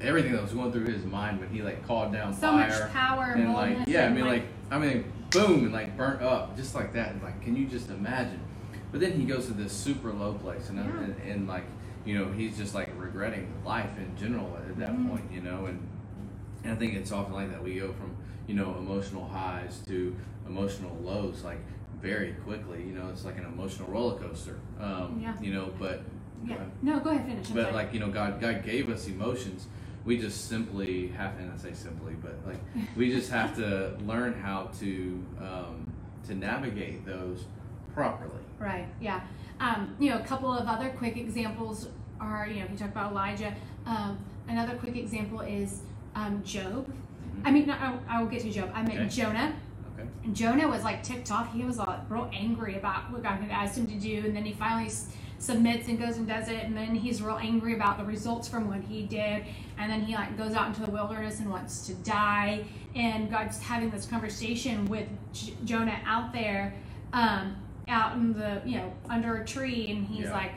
everything 0.00 0.32
that 0.32 0.42
was 0.42 0.52
going 0.52 0.70
through 0.70 0.86
his 0.86 1.04
mind 1.04 1.40
when 1.40 1.48
he 1.48 1.62
like 1.62 1.84
called 1.86 2.12
down 2.12 2.32
so 2.32 2.40
fire 2.52 2.68
much 2.68 2.92
power 2.92 3.32
and 3.36 3.52
like 3.52 3.78
yeah, 3.88 4.06
I 4.06 4.10
mean 4.10 4.26
like 4.26 4.44
I 4.70 4.78
mean 4.78 5.04
boom 5.30 5.64
and 5.64 5.72
like 5.72 5.96
burnt 5.96 6.22
up 6.22 6.56
just 6.56 6.74
like 6.74 6.92
that. 6.92 7.12
And, 7.12 7.22
like 7.22 7.42
can 7.42 7.56
you 7.56 7.66
just 7.66 7.90
imagine? 7.90 8.40
But 8.90 9.00
then 9.00 9.12
he 9.12 9.24
goes 9.24 9.46
to 9.46 9.52
this 9.52 9.72
super 9.72 10.12
low 10.12 10.34
place 10.34 10.68
and 10.70 10.78
Yeah. 10.78 11.00
and, 11.00 11.16
and 11.22 11.48
like 11.48 11.64
you 12.04 12.18
know 12.18 12.30
he's 12.32 12.56
just 12.56 12.74
like 12.74 12.90
regretting 12.96 13.52
life 13.64 13.96
in 13.98 14.16
general 14.16 14.56
at 14.56 14.76
that 14.78 14.90
Mhm. 14.90 15.08
point, 15.10 15.30
you 15.32 15.40
know 15.42 15.66
and. 15.66 15.80
And 16.64 16.72
I 16.72 16.76
think 16.76 16.94
it's 16.94 17.12
often 17.12 17.34
like 17.34 17.50
that. 17.52 17.62
We 17.62 17.78
go 17.78 17.92
from, 17.92 18.16
you 18.48 18.54
know, 18.56 18.74
emotional 18.78 19.24
highs 19.28 19.78
to 19.86 20.14
emotional 20.48 20.94
lows 21.02 21.44
like 21.44 21.60
very 22.02 22.32
quickly. 22.44 22.82
You 22.82 22.94
know, 22.94 23.08
it's 23.10 23.24
like 23.24 23.38
an 23.38 23.44
emotional 23.44 23.88
roller 23.88 24.18
coaster. 24.18 24.58
Um, 24.80 25.20
Yeah. 25.22 25.34
You 25.40 25.52
know, 25.54 25.70
but 25.78 26.02
yeah 26.44 26.56
no 26.82 26.98
go 26.98 27.10
ahead 27.10 27.26
finish 27.26 27.48
I'm 27.48 27.54
but 27.54 27.62
sorry. 27.62 27.74
like 27.74 27.94
you 27.94 28.00
know, 28.00 28.08
God 28.10 28.40
God 28.40 28.64
gave 28.64 28.90
us 28.90 29.06
emotions. 29.06 29.68
We 30.04 30.18
just 30.18 30.48
simply 30.48 31.08
have, 31.16 31.38
and 31.38 31.52
I 31.52 31.56
say 31.56 31.72
simply, 31.74 32.14
but 32.20 32.34
like 32.44 32.60
we 32.96 33.08
just 33.12 33.30
have 33.30 33.54
to 33.56 33.96
learn 34.04 34.34
how 34.34 34.70
to 34.80 35.24
um, 35.40 35.92
to 36.26 36.34
navigate 36.34 37.06
those 37.06 37.44
properly. 37.94 38.42
Right. 38.58 38.86
Yeah. 39.00 39.20
Um, 39.60 39.94
you 39.98 40.10
know, 40.10 40.18
a 40.18 40.22
couple 40.24 40.52
of 40.52 40.66
other 40.66 40.90
quick 40.90 41.16
examples 41.16 41.88
are, 42.20 42.46
you 42.48 42.60
know, 42.60 42.66
you 42.70 42.76
talked 42.76 42.92
about 42.92 43.12
Elijah. 43.12 43.54
Um, 43.86 44.18
another 44.48 44.76
quick 44.76 44.96
example 44.96 45.40
is 45.40 45.80
um, 46.14 46.42
Job. 46.44 46.92
I 47.44 47.50
mean, 47.50 47.66
no, 47.66 47.74
I, 47.74 47.98
I 48.08 48.20
will 48.22 48.28
get 48.28 48.42
to 48.42 48.50
Job. 48.50 48.70
I 48.74 48.82
meant 48.82 48.98
Okay. 49.00 49.08
Jonah. 49.08 49.54
Okay. 49.98 50.08
Jonah 50.32 50.68
was 50.68 50.82
like 50.84 51.02
ticked 51.02 51.30
off. 51.30 51.52
He 51.52 51.62
was 51.64 51.78
like 51.78 52.00
real 52.08 52.28
angry 52.32 52.76
about 52.76 53.10
what 53.12 53.22
God 53.22 53.40
had 53.40 53.50
asked 53.50 53.78
him 53.78 53.86
to 53.86 53.94
do, 53.94 54.22
and 54.24 54.34
then 54.34 54.44
he 54.44 54.52
finally 54.52 54.86
s- 54.86 55.08
submits 55.38 55.86
and 55.88 55.98
goes 55.98 56.16
and 56.16 56.26
does 56.26 56.48
it. 56.48 56.64
And 56.64 56.76
then 56.76 56.94
he's 56.96 57.22
real 57.22 57.38
angry 57.40 57.74
about 57.74 57.98
the 57.98 58.04
results 58.04 58.48
from 58.48 58.68
what 58.68 58.80
he 58.80 59.02
did. 59.04 59.44
And 59.78 59.90
then 59.90 60.02
he 60.02 60.14
like 60.14 60.36
goes 60.36 60.54
out 60.54 60.66
into 60.68 60.82
the 60.82 60.90
wilderness 60.90 61.38
and 61.40 61.48
wants 61.50 61.86
to 61.86 61.94
die. 61.94 62.64
And 62.96 63.30
God's 63.30 63.60
having 63.60 63.90
this 63.90 64.06
conversation 64.06 64.84
with 64.86 65.08
J- 65.32 65.54
Jonah 65.64 66.00
out 66.04 66.32
there, 66.32 66.74
um, 67.12 67.56
out 67.88 68.14
in 68.16 68.32
the 68.32 68.60
you 68.64 68.76
know 68.78 68.92
under 69.08 69.36
a 69.36 69.44
tree, 69.44 69.90
and 69.90 70.06
he's 70.06 70.24
Yeah. 70.26 70.32
like, 70.32 70.52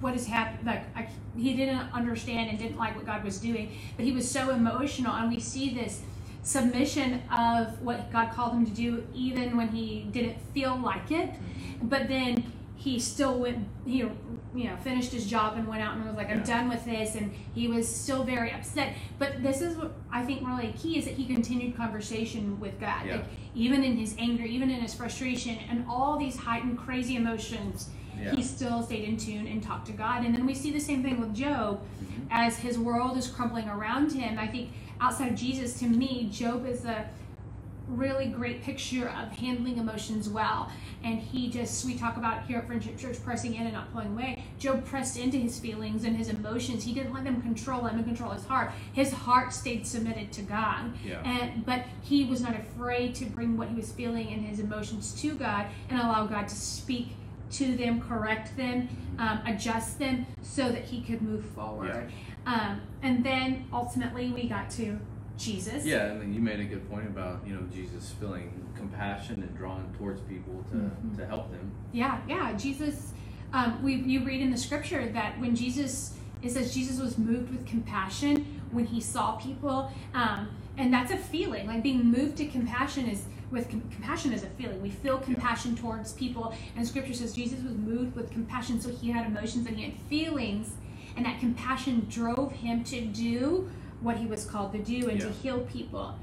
what 0.00 0.14
is 0.14 0.26
happening 0.26 0.64
like 0.64 0.84
I, 0.96 1.08
he 1.36 1.54
didn't 1.54 1.92
understand 1.92 2.50
and 2.50 2.58
didn't 2.58 2.78
like 2.78 2.94
what 2.94 3.04
god 3.04 3.24
was 3.24 3.38
doing 3.38 3.76
but 3.96 4.04
he 4.04 4.12
was 4.12 4.30
so 4.30 4.50
emotional 4.50 5.12
and 5.12 5.28
we 5.28 5.40
see 5.40 5.74
this 5.74 6.02
submission 6.42 7.22
of 7.36 7.80
what 7.82 8.10
god 8.12 8.32
called 8.32 8.52
him 8.52 8.64
to 8.64 8.70
do 8.72 9.06
even 9.12 9.56
when 9.56 9.68
he 9.68 10.06
didn't 10.12 10.36
feel 10.54 10.76
like 10.76 11.10
it 11.10 11.30
mm-hmm. 11.30 11.88
but 11.88 12.06
then 12.08 12.44
he 12.76 13.00
still 13.00 13.40
went 13.40 13.66
he 13.84 13.98
you 13.98 14.14
know 14.54 14.76
finished 14.76 15.10
his 15.10 15.26
job 15.26 15.56
and 15.56 15.66
went 15.66 15.82
out 15.82 15.96
and 15.96 16.06
was 16.06 16.14
like 16.14 16.30
i'm 16.30 16.38
Yeah. 16.38 16.44
done 16.44 16.68
with 16.68 16.84
this 16.84 17.16
and 17.16 17.32
he 17.54 17.66
was 17.66 17.92
still 17.92 18.22
very 18.22 18.52
upset 18.52 18.94
but 19.18 19.42
this 19.42 19.60
is 19.60 19.76
what 19.76 19.92
i 20.12 20.24
think 20.24 20.46
really 20.46 20.72
key 20.78 20.96
is 20.96 21.06
that 21.06 21.14
he 21.14 21.26
continued 21.26 21.76
conversation 21.76 22.60
with 22.60 22.78
god 22.80 23.04
Yeah. 23.04 23.16
like 23.16 23.24
even 23.54 23.82
in 23.84 23.96
his 23.96 24.14
anger, 24.18 24.44
even 24.44 24.70
in 24.70 24.80
his 24.80 24.94
frustration, 24.94 25.56
and 25.70 25.84
all 25.88 26.18
these 26.18 26.36
heightened, 26.36 26.78
crazy 26.78 27.16
emotions, 27.16 27.90
Yeah. 28.20 28.34
he 28.34 28.42
still 28.42 28.82
stayed 28.82 29.04
in 29.08 29.16
tune 29.16 29.46
and 29.46 29.62
talked 29.62 29.86
to 29.86 29.92
God. 29.92 30.24
And 30.24 30.34
then 30.34 30.44
we 30.46 30.54
see 30.54 30.70
the 30.70 30.80
same 30.80 31.02
thing 31.02 31.20
with 31.20 31.34
Job 31.34 31.80
Mhm. 32.02 32.26
as 32.30 32.58
his 32.58 32.78
world 32.78 33.16
is 33.16 33.28
crumbling 33.28 33.68
around 33.68 34.12
him. 34.12 34.38
I 34.38 34.46
think 34.48 34.70
outside 35.00 35.28
of 35.32 35.36
Jesus, 35.38 35.78
to 35.80 35.86
me, 35.86 36.28
Job 36.32 36.66
is 36.66 36.84
a 36.84 37.08
really 37.88 38.26
great 38.26 38.62
picture 38.62 39.08
of 39.08 39.28
handling 39.30 39.78
emotions 39.78 40.28
well. 40.28 40.70
And 41.04 41.18
he 41.18 41.48
just, 41.48 41.84
we 41.84 41.96
talk 41.96 42.16
about 42.16 42.44
here 42.46 42.58
at 42.58 42.66
Friendship 42.66 42.98
Church 42.98 43.22
pressing 43.22 43.54
in 43.54 43.62
and 43.62 43.72
not 43.72 43.92
pulling 43.92 44.08
away. 44.08 44.44
Job 44.58 44.84
pressed 44.84 45.16
into 45.16 45.36
his 45.36 45.58
feelings 45.58 46.04
and 46.04 46.16
his 46.16 46.28
emotions. 46.28 46.84
He 46.84 46.92
didn't 46.92 47.12
let 47.12 47.24
them 47.24 47.40
control 47.40 47.86
him 47.86 47.96
and 47.96 48.04
control 48.04 48.32
his 48.32 48.44
heart. 48.44 48.72
His 48.92 49.12
heart 49.12 49.52
stayed 49.52 49.86
submitted 49.86 50.32
to 50.32 50.42
God. 50.42 50.92
Yeah. 51.04 51.22
And 51.22 51.64
but 51.64 51.84
he 52.02 52.24
was 52.24 52.40
not 52.40 52.54
afraid 52.56 53.14
to 53.16 53.26
bring 53.26 53.56
what 53.56 53.68
he 53.68 53.76
was 53.76 53.92
feeling 53.92 54.32
and 54.32 54.44
his 54.44 54.58
emotions 54.58 55.12
to 55.22 55.34
God 55.34 55.66
and 55.88 56.00
allow 56.00 56.26
God 56.26 56.48
to 56.48 56.54
speak 56.54 57.10
to 57.52 57.76
them, 57.76 58.00
correct 58.00 58.56
them, 58.56 58.88
um, 59.18 59.40
adjust 59.46 59.98
them, 59.98 60.26
so 60.42 60.68
that 60.70 60.84
he 60.84 61.00
could 61.00 61.22
move 61.22 61.44
forward. 61.44 62.10
Um, 62.46 62.80
and 63.02 63.24
then 63.24 63.66
ultimately 63.72 64.30
we 64.30 64.48
got 64.48 64.70
to 64.70 64.98
Jesus. 65.38 65.84
Yeah, 65.84 66.06
and 66.06 66.20
then 66.20 66.34
you 66.34 66.40
made 66.40 66.60
a 66.60 66.64
good 66.64 66.88
point 66.90 67.06
about 67.06 67.46
you 67.46 67.54
know 67.54 67.62
Jesus 67.72 68.12
feeling 68.20 68.50
compassion 68.76 69.42
and 69.42 69.56
drawn 69.56 69.92
towards 69.96 70.20
people 70.22 70.64
to, 70.70 70.76
Mhm. 70.76 71.16
to 71.16 71.26
help 71.26 71.50
them. 71.50 71.70
Yeah, 71.92 72.20
yeah. 72.28 72.52
Jesus, 72.54 73.12
um, 73.52 73.82
we 73.82 73.94
you 73.94 74.24
read 74.24 74.40
in 74.40 74.50
the 74.50 74.56
scripture 74.56 75.08
that 75.12 75.38
when 75.40 75.54
Jesus, 75.56 76.14
it 76.42 76.50
says 76.50 76.74
Jesus 76.74 77.00
was 77.00 77.18
moved 77.18 77.50
with 77.50 77.66
compassion 77.66 78.44
when 78.72 78.84
he 78.86 79.00
saw 79.00 79.36
people, 79.36 79.90
um, 80.14 80.48
and 80.76 80.92
that's 80.92 81.12
a 81.12 81.16
feeling. 81.16 81.66
Like 81.66 81.82
being 81.82 82.04
moved 82.04 82.36
to 82.38 82.46
compassion 82.46 83.08
is 83.08 83.24
with 83.50 83.70
com- 83.70 83.80
compassion 83.90 84.32
is 84.32 84.42
a 84.42 84.48
feeling. 84.50 84.82
We 84.82 84.90
feel 84.90 85.18
compassion 85.18 85.74
towards 85.74 86.12
people, 86.12 86.52
and 86.76 86.86
Scripture 86.86 87.14
says 87.14 87.32
Jesus 87.34 87.62
was 87.62 87.74
moved 87.74 88.14
with 88.14 88.30
compassion, 88.30 88.80
so 88.80 88.90
he 88.90 89.10
had 89.10 89.26
emotions 89.26 89.66
and 89.66 89.76
he 89.76 89.84
had 89.84 89.94
feelings, 90.10 90.72
and 91.16 91.24
that 91.24 91.40
compassion 91.40 92.06
drove 92.10 92.52
him 92.52 92.84
to 92.84 93.00
do 93.00 93.70
what 94.00 94.16
he 94.16 94.26
was 94.26 94.44
called 94.44 94.72
to 94.72 94.78
do 94.78 95.08
and 95.08 95.20
to 95.20 95.30
heal 95.30 95.60
people. 95.60 96.14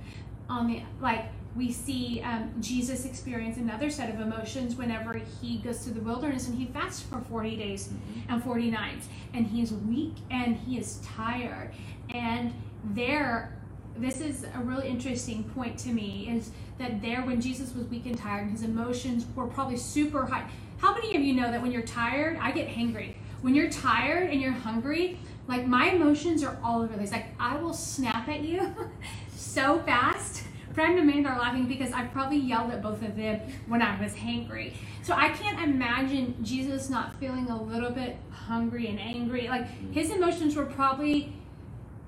On 0.49 0.67
the 0.67 0.81
like 1.01 1.25
we 1.55 1.71
see 1.71 2.21
um, 2.21 2.53
Jesus 2.59 3.05
experience 3.05 3.57
another 3.57 3.89
set 3.89 4.13
of 4.13 4.19
emotions 4.19 4.75
whenever 4.75 5.13
he 5.41 5.59
goes 5.59 5.85
to 5.85 5.91
the 5.91 6.01
wilderness 6.01 6.47
and 6.47 6.57
he 6.57 6.65
fasts 6.65 7.01
for 7.01 7.21
40 7.21 7.55
days 7.55 7.89
and 8.27 8.43
40 8.43 8.71
nights. 8.71 9.07
And 9.33 9.47
he's 9.47 9.71
weak 9.71 10.15
and 10.29 10.57
he 10.57 10.77
is 10.77 10.97
tired. 10.97 11.71
And 12.09 12.53
there, 12.83 13.57
this 13.97 14.19
is 14.19 14.45
a 14.53 14.59
really 14.59 14.89
interesting 14.89 15.45
point 15.45 15.79
to 15.79 15.89
me 15.89 16.29
is 16.29 16.51
that 16.77 17.01
there, 17.01 17.21
when 17.21 17.39
Jesus 17.39 17.73
was 17.73 17.85
weak 17.85 18.05
and 18.05 18.17
tired, 18.17 18.43
and 18.43 18.51
his 18.51 18.63
emotions 18.63 19.25
were 19.33 19.47
probably 19.47 19.77
super 19.77 20.25
high. 20.25 20.45
How 20.77 20.93
many 20.93 21.15
of 21.15 21.21
you 21.21 21.33
know 21.33 21.49
that 21.49 21.61
when 21.61 21.71
you're 21.71 21.83
tired, 21.83 22.37
I 22.41 22.51
get 22.51 22.67
hangry? 22.67 23.15
When 23.41 23.55
you're 23.55 23.69
tired 23.69 24.29
and 24.29 24.41
you're 24.41 24.51
hungry, 24.51 25.19
like 25.47 25.67
my 25.67 25.89
emotions 25.89 26.43
are 26.43 26.57
all 26.63 26.81
over 26.81 26.87
the 26.87 26.97
place. 26.97 27.11
Like 27.11 27.27
I 27.39 27.57
will 27.57 27.73
snap 27.73 28.27
at 28.27 28.41
you 28.41 28.73
so 29.35 29.79
fast. 29.79 30.43
Fred 30.73 30.89
and 30.89 30.99
Amanda 30.99 31.29
are 31.29 31.39
laughing 31.39 31.67
because 31.67 31.93
I 31.93 32.03
probably 32.05 32.37
yelled 32.37 32.71
at 32.71 32.81
both 32.81 33.01
of 33.01 33.15
them 33.15 33.39
when 33.67 33.81
I 33.81 33.99
was 34.01 34.13
hangry. 34.13 34.73
So 35.03 35.13
I 35.13 35.29
can't 35.29 35.61
imagine 35.61 36.35
Jesus 36.43 36.89
not 36.89 37.17
feeling 37.17 37.49
a 37.49 37.61
little 37.61 37.91
bit 37.91 38.17
hungry 38.29 38.87
and 38.87 38.99
angry. 38.99 39.47
Like 39.47 39.67
his 39.93 40.11
emotions 40.11 40.55
were 40.55 40.65
probably 40.65 41.33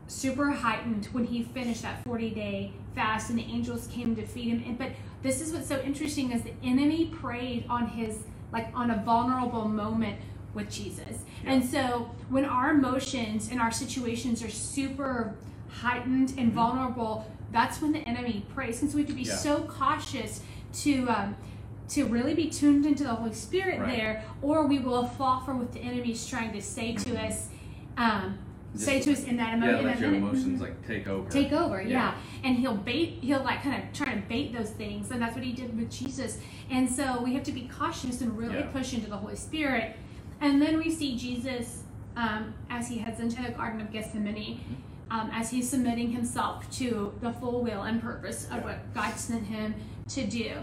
super 0.08 0.52
heightened 0.52 1.06
when 1.12 1.26
he 1.26 1.44
finished 1.44 1.84
that 1.84 2.04
40 2.04 2.30
day 2.32 2.74
fast 2.96 3.30
and 3.30 3.40
the 3.40 3.44
angels 3.44 3.88
came 3.88 4.16
to 4.18 4.26
feed 4.26 4.60
him. 4.60 4.76
But 4.76 4.92
this 5.22 5.40
is 5.40 5.54
what's 5.54 5.68
so 5.68 5.80
interesting 5.82 6.32
is 6.32 6.42
the 6.42 6.54
enemy 6.64 7.06
preyed 7.06 7.66
on 7.70 7.88
his 7.88 8.20
like 8.52 8.70
on 8.74 8.92
a 8.92 9.04
vulnerable 9.04 9.68
moment 9.68 10.20
with 10.58 10.70
Jesus. 10.70 11.20
And 11.46 11.64
so 11.64 12.10
when 12.30 12.44
our 12.44 12.72
emotions 12.72 13.50
and 13.50 13.62
our 13.62 13.72
situations 13.72 14.44
are 14.44 14.50
super 14.50 15.36
heightened 15.70 16.34
and 16.38 16.52
vulnerable, 16.52 17.26
that's 17.54 17.82
when 17.82 17.94
the 17.94 18.00
enemy 18.00 18.46
preys. 18.54 18.82
And 18.82 18.92
so 18.92 18.98
we 18.98 19.04
have 19.04 19.10
to 19.10 19.16
be 19.16 19.22
Yeah. 19.22 19.36
so 19.36 19.62
cautious 19.62 20.42
to 20.84 21.08
um, 21.10 21.36
to 21.90 22.04
really 22.04 22.34
be 22.34 22.50
tuned 22.50 22.86
into 22.86 23.06
the 23.06 23.16
Holy 23.16 23.34
Spirit 23.34 23.80
Right. 23.80 23.96
there, 23.96 24.24
or 24.42 24.68
we 24.68 24.78
will 24.80 25.08
fall 25.08 25.40
for 25.40 25.56
what 25.56 25.72
the 25.72 25.80
enemy's 25.80 26.28
trying 26.28 26.52
to 26.52 26.62
say 26.62 26.94
to 26.96 27.18
us. 27.18 27.48
Um, 27.96 28.40
say 28.76 29.00
to 29.00 29.14
us 29.14 29.24
in 29.24 29.38
that, 29.38 29.54
emo- 29.56 29.68
Yeah, 29.80 29.80
let 29.88 30.00
your 30.02 30.14
emotions 30.14 30.60
like 30.60 30.86
take 30.86 31.08
over. 31.08 31.30
Take 31.30 31.54
over, 31.54 31.82
yeah. 31.82 31.88
Yeah. 31.90 32.14
And 32.44 32.58
he'll 32.58 32.76
bait, 32.76 33.20
he'll 33.22 33.42
like 33.42 33.64
kind 33.64 33.82
of 33.82 33.94
try 33.94 34.14
to 34.14 34.20
bait 34.28 34.52
those 34.54 34.72
things. 34.72 35.12
And 35.12 35.22
that's 35.22 35.34
what 35.34 35.46
he 35.46 35.54
did 35.54 35.78
with 35.80 35.90
Jesus. 35.90 36.40
And 36.70 36.90
so 36.92 37.22
we 37.24 37.34
have 37.36 37.44
to 37.46 37.54
be 37.54 37.70
cautious 37.70 38.20
and 38.20 38.38
really 38.38 38.56
Yeah. 38.60 38.66
push 38.68 38.94
into 38.94 39.10
the 39.10 39.16
Holy 39.18 39.38
Spirit. 39.38 39.96
And 40.42 40.62
then 40.62 40.78
we 40.78 40.92
see 40.92 41.18
Jesus 41.18 41.84
um, 42.16 42.54
as 42.70 42.88
he 42.88 42.98
heads 42.98 43.20
into 43.20 43.42
the 43.42 43.50
Garden 43.50 43.82
of 43.82 43.92
Gethsemane, 43.92 44.60
um, 45.10 45.30
as 45.34 45.50
he's 45.50 45.70
submitting 45.70 46.12
himself 46.12 46.70
to 46.78 47.14
the 47.22 47.32
full 47.34 47.62
will 47.62 47.84
and 47.84 48.02
purpose 48.02 48.46
of 48.52 48.64
what 48.64 48.94
God 48.94 49.16
sent 49.16 49.46
him 49.46 49.76
to 50.10 50.26
do. 50.26 50.54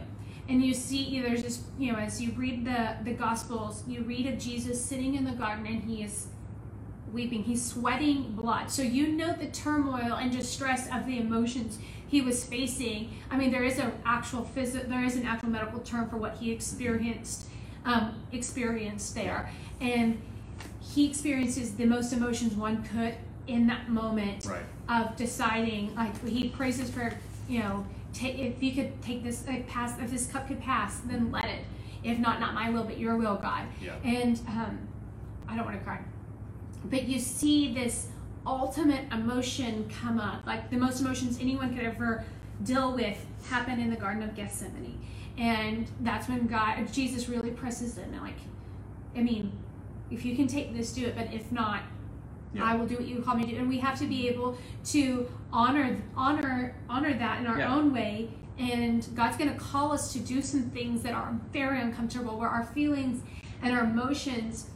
And 0.48 0.62
you 0.62 0.74
see, 0.74 1.20
there's 1.20 1.42
just, 1.42 1.62
you 1.78 1.92
know, 1.92 1.98
as 1.98 2.20
you 2.20 2.32
read 2.32 2.66
the, 2.66 2.96
the 3.02 3.14
Gospels, 3.14 3.82
you 3.88 4.02
read 4.02 4.26
of 4.26 4.38
Jesus 4.38 4.84
sitting 4.84 5.14
in 5.14 5.24
the 5.24 5.32
garden 5.32 5.66
and 5.66 5.82
he 5.82 6.02
is 6.02 6.28
weeping. 7.12 7.44
He's 7.44 7.64
sweating 7.64 8.32
blood. 8.32 8.70
So 8.70 8.82
you 8.82 9.08
know 9.08 9.32
the 9.32 9.46
turmoil 9.46 10.14
and 10.14 10.30
distress 10.30 10.88
of 10.92 11.06
the 11.06 11.18
emotions 11.18 11.78
he 12.06 12.20
was 12.20 12.44
facing. 12.44 13.14
I 13.30 13.38
mean, 13.38 13.50
there 13.50 13.64
is 13.64 13.78
an 13.78 13.92
actual 14.04 14.48
phys- 14.54 14.88
there 14.88 15.04
is 15.04 15.16
an 15.16 15.24
actual 15.24 15.48
medical 15.48 15.80
term 15.80 16.10
for 16.10 16.16
what 16.16 16.36
he 16.36 16.52
experienced 16.52 17.46
um, 17.84 18.14
experienced 18.32 19.14
there, 19.14 19.50
and 19.80 20.20
he 20.80 21.08
experiences 21.08 21.74
the 21.74 21.86
most 21.86 22.12
emotions 22.12 22.54
one 22.54 22.82
could 22.84 23.14
in 23.46 23.66
that 23.66 23.88
moment 23.88 24.46
Right. 24.46 24.62
of 24.88 25.16
deciding. 25.16 25.94
Like 25.94 26.26
he 26.26 26.48
praises 26.48 26.90
for 26.90 27.12
you 27.48 27.58
know, 27.60 27.86
ta 28.14 28.26
if 28.26 28.62
you 28.62 28.72
could 28.72 29.00
take 29.02 29.22
this 29.22 29.46
like 29.46 29.66
pass, 29.68 29.98
if 30.00 30.10
this 30.10 30.26
cup 30.26 30.48
could 30.48 30.60
pass, 30.60 31.00
then 31.00 31.30
let 31.30 31.44
it. 31.46 31.64
If 32.02 32.18
not, 32.18 32.38
not 32.40 32.54
my 32.54 32.70
will, 32.70 32.84
but 32.84 32.98
your 32.98 33.16
will, 33.16 33.36
God. 33.36 33.64
Yeah. 33.80 33.94
And 34.04 34.38
um, 34.48 34.78
I 35.48 35.56
don't 35.56 35.64
want 35.64 35.78
to 35.78 35.84
cry 35.84 36.00
but 36.90 37.04
you 37.04 37.18
see 37.18 37.72
this 37.72 38.08
ultimate 38.46 39.10
emotion 39.12 39.90
come 40.02 40.20
up 40.20 40.46
like 40.46 40.68
the 40.70 40.76
most 40.76 41.00
emotions 41.00 41.38
anyone 41.40 41.74
could 41.74 41.84
ever 41.84 42.22
deal 42.62 42.92
with 42.94 43.16
happen 43.48 43.80
in 43.80 43.88
the 43.88 43.96
garden 43.96 44.22
of 44.22 44.34
gethsemane 44.34 45.00
and 45.38 45.90
that's 46.00 46.28
when 46.28 46.46
god 46.46 46.90
jesus 46.92 47.28
really 47.28 47.50
presses 47.50 47.98
in 47.98 48.04
and 48.04 48.22
like 48.22 48.38
i 49.16 49.20
mean 49.20 49.52
if 50.10 50.24
you 50.24 50.36
can 50.36 50.46
take 50.46 50.74
this 50.74 50.92
do 50.92 51.06
it 51.06 51.16
but 51.16 51.32
if 51.32 51.50
not 51.50 51.82
Yeah. 52.52 52.64
i 52.64 52.74
will 52.76 52.86
do 52.86 52.94
what 52.96 53.06
you 53.06 53.20
call 53.20 53.34
me 53.36 53.44
to 53.44 53.50
do 53.50 53.56
and 53.56 53.68
we 53.68 53.78
have 53.78 53.98
to 53.98 54.06
be 54.06 54.28
able 54.28 54.56
to 54.86 55.28
honor 55.52 56.00
honor 56.16 56.76
honor 56.88 57.14
that 57.14 57.40
in 57.40 57.46
our 57.46 57.58
Yeah. 57.58 57.74
own 57.74 57.92
way 57.92 58.30
and 58.58 59.06
god's 59.16 59.36
going 59.36 59.52
to 59.52 59.58
call 59.58 59.90
us 59.92 60.12
to 60.12 60.20
do 60.20 60.40
some 60.40 60.62
things 60.70 61.02
that 61.02 61.14
are 61.14 61.36
very 61.52 61.80
uncomfortable 61.80 62.38
where 62.38 62.48
our 62.48 62.64
feelings 62.64 63.22
and 63.62 63.74
our 63.74 63.84
emotions 63.84 64.68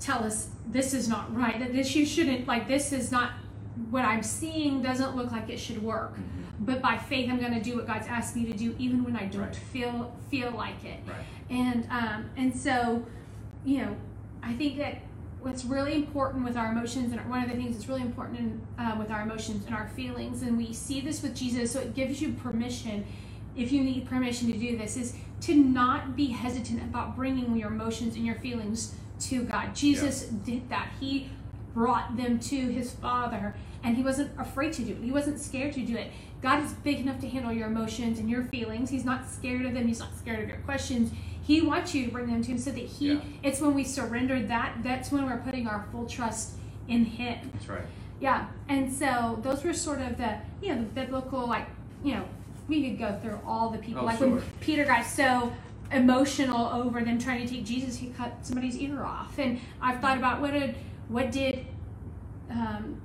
tell 0.00 0.24
us 0.24 0.48
this 0.68 0.94
is 0.94 1.06
not 1.08 1.34
right 1.36 1.58
that 1.58 1.72
this 1.74 1.94
you 1.94 2.06
shouldn't 2.06 2.46
like 2.46 2.66
this 2.66 2.92
is 2.92 3.12
not 3.12 3.32
what 3.90 4.04
i'm 4.04 4.22
seeing 4.22 4.82
doesn't 4.82 5.16
look 5.16 5.30
like 5.32 5.48
it 5.50 5.58
should 5.58 5.82
work 5.82 6.14
Mhm. 6.16 6.20
but 6.60 6.80
by 6.82 6.96
faith 6.96 7.28
i'm 7.30 7.40
going 7.40 7.54
to 7.54 7.60
do 7.62 7.76
what 7.76 7.86
god's 7.86 8.06
asked 8.06 8.36
me 8.36 8.44
to 8.44 8.56
do 8.56 8.74
even 8.78 9.02
when 9.04 9.16
i 9.16 9.26
don't 9.26 9.42
Right. 9.42 9.56
feel 9.56 10.14
feel 10.30 10.50
like 10.52 10.84
it 10.84 11.00
Right. 11.06 11.16
and 11.50 11.86
um 11.90 12.24
and 12.36 12.54
so 12.54 13.04
you 13.64 13.78
know 13.82 13.96
i 14.42 14.52
think 14.52 14.78
that 14.78 14.98
what's 15.40 15.64
really 15.64 15.94
important 15.94 16.44
with 16.44 16.56
our 16.56 16.72
emotions 16.72 17.12
and 17.12 17.28
one 17.28 17.42
of 17.42 17.50
the 17.50 17.56
things 17.56 17.74
that's 17.76 17.86
really 17.88 18.00
important 18.00 18.38
in, 18.38 18.60
uh, 18.78 18.96
with 18.98 19.10
our 19.10 19.22
emotions 19.22 19.66
and 19.66 19.74
our 19.74 19.88
feelings 19.88 20.42
and 20.42 20.56
we 20.56 20.72
see 20.72 21.00
this 21.00 21.22
with 21.22 21.34
jesus 21.34 21.72
so 21.72 21.80
it 21.80 21.94
gives 21.94 22.22
you 22.22 22.32
permission 22.32 23.04
if 23.56 23.70
you 23.70 23.82
need 23.82 24.06
permission 24.08 24.50
to 24.50 24.56
do 24.58 24.76
this 24.78 24.96
is 24.96 25.14
to 25.40 25.54
not 25.54 26.16
be 26.16 26.26
hesitant 26.28 26.80
about 26.82 27.14
bringing 27.14 27.56
your 27.56 27.68
emotions 27.70 28.16
and 28.16 28.24
your 28.24 28.36
feelings 28.36 28.94
to 29.20 29.42
god 29.44 29.74
jesus 29.74 30.22
did 30.44 30.66
that 30.70 30.88
he 31.00 31.28
brought 31.74 32.16
them 32.16 32.38
to 32.38 32.56
his 32.56 32.92
father 32.92 33.54
and 33.82 33.96
he 33.96 34.02
wasn't 34.02 34.30
afraid 34.38 34.72
to 34.74 34.82
do 34.82 34.92
it. 34.92 34.98
He 35.02 35.10
wasn't 35.10 35.38
scared 35.40 35.74
to 35.74 35.80
do 35.84 35.96
it. 35.96 36.10
God 36.40 36.62
is 36.62 36.72
big 36.72 37.00
enough 37.00 37.20
to 37.20 37.28
handle 37.28 37.52
your 37.52 37.66
emotions 37.66 38.18
and 38.18 38.30
your 38.30 38.44
feelings. 38.44 38.88
He's 38.90 39.04
not 39.04 39.28
scared 39.28 39.66
of 39.66 39.74
them. 39.74 39.86
He's 39.86 39.98
not 39.98 40.16
scared 40.16 40.40
of 40.42 40.48
your 40.48 40.58
questions. 40.58 41.10
He 41.42 41.60
wants 41.60 41.94
you 41.94 42.06
to 42.06 42.10
bring 42.12 42.26
them 42.28 42.42
to 42.42 42.50
him 42.52 42.58
so 42.58 42.70
that 42.70 42.78
he 42.80 43.12
Yeah. 43.12 43.20
it's 43.42 43.60
when 43.60 43.74
we 43.74 43.84
surrender 43.84 44.40
that 44.46 44.76
that's 44.82 45.10
when 45.12 45.26
we're 45.26 45.38
putting 45.38 45.66
our 45.66 45.84
full 45.92 46.06
trust 46.06 46.52
in 46.88 47.04
him. 47.04 47.50
That's 47.52 47.68
right. 47.68 47.82
yeah 48.20 48.46
and 48.68 48.90
so 48.92 49.38
those 49.42 49.64
were 49.64 49.74
sort 49.74 50.00
of 50.00 50.16
the 50.16 50.36
you 50.62 50.74
know 50.74 50.80
the 50.82 50.86
biblical 50.88 51.46
like 51.46 51.66
you 52.02 52.14
know 52.14 52.24
we 52.68 52.88
could 52.88 52.98
go 52.98 53.18
through 53.22 53.40
all 53.46 53.68
the 53.70 53.78
people. 53.78 54.02
Oh, 54.02 54.04
like 54.06 54.20
when 54.20 54.40
peter 54.60 54.84
got 54.84 55.04
so 55.04 55.52
emotional 55.92 56.66
over 56.68 57.02
them 57.02 57.18
trying 57.18 57.46
to 57.46 57.52
take 57.52 57.64
jesus 57.64 57.96
he 57.96 58.08
cut 58.08 58.32
somebody's 58.42 58.76
ear 58.78 59.02
off. 59.02 59.38
And 59.38 59.60
i've 59.82 60.00
thought 60.00 60.16
about 60.18 60.40
what 60.40 60.52
did 60.52 60.74
what 61.08 61.30
did 61.32 61.66
um 62.50 63.00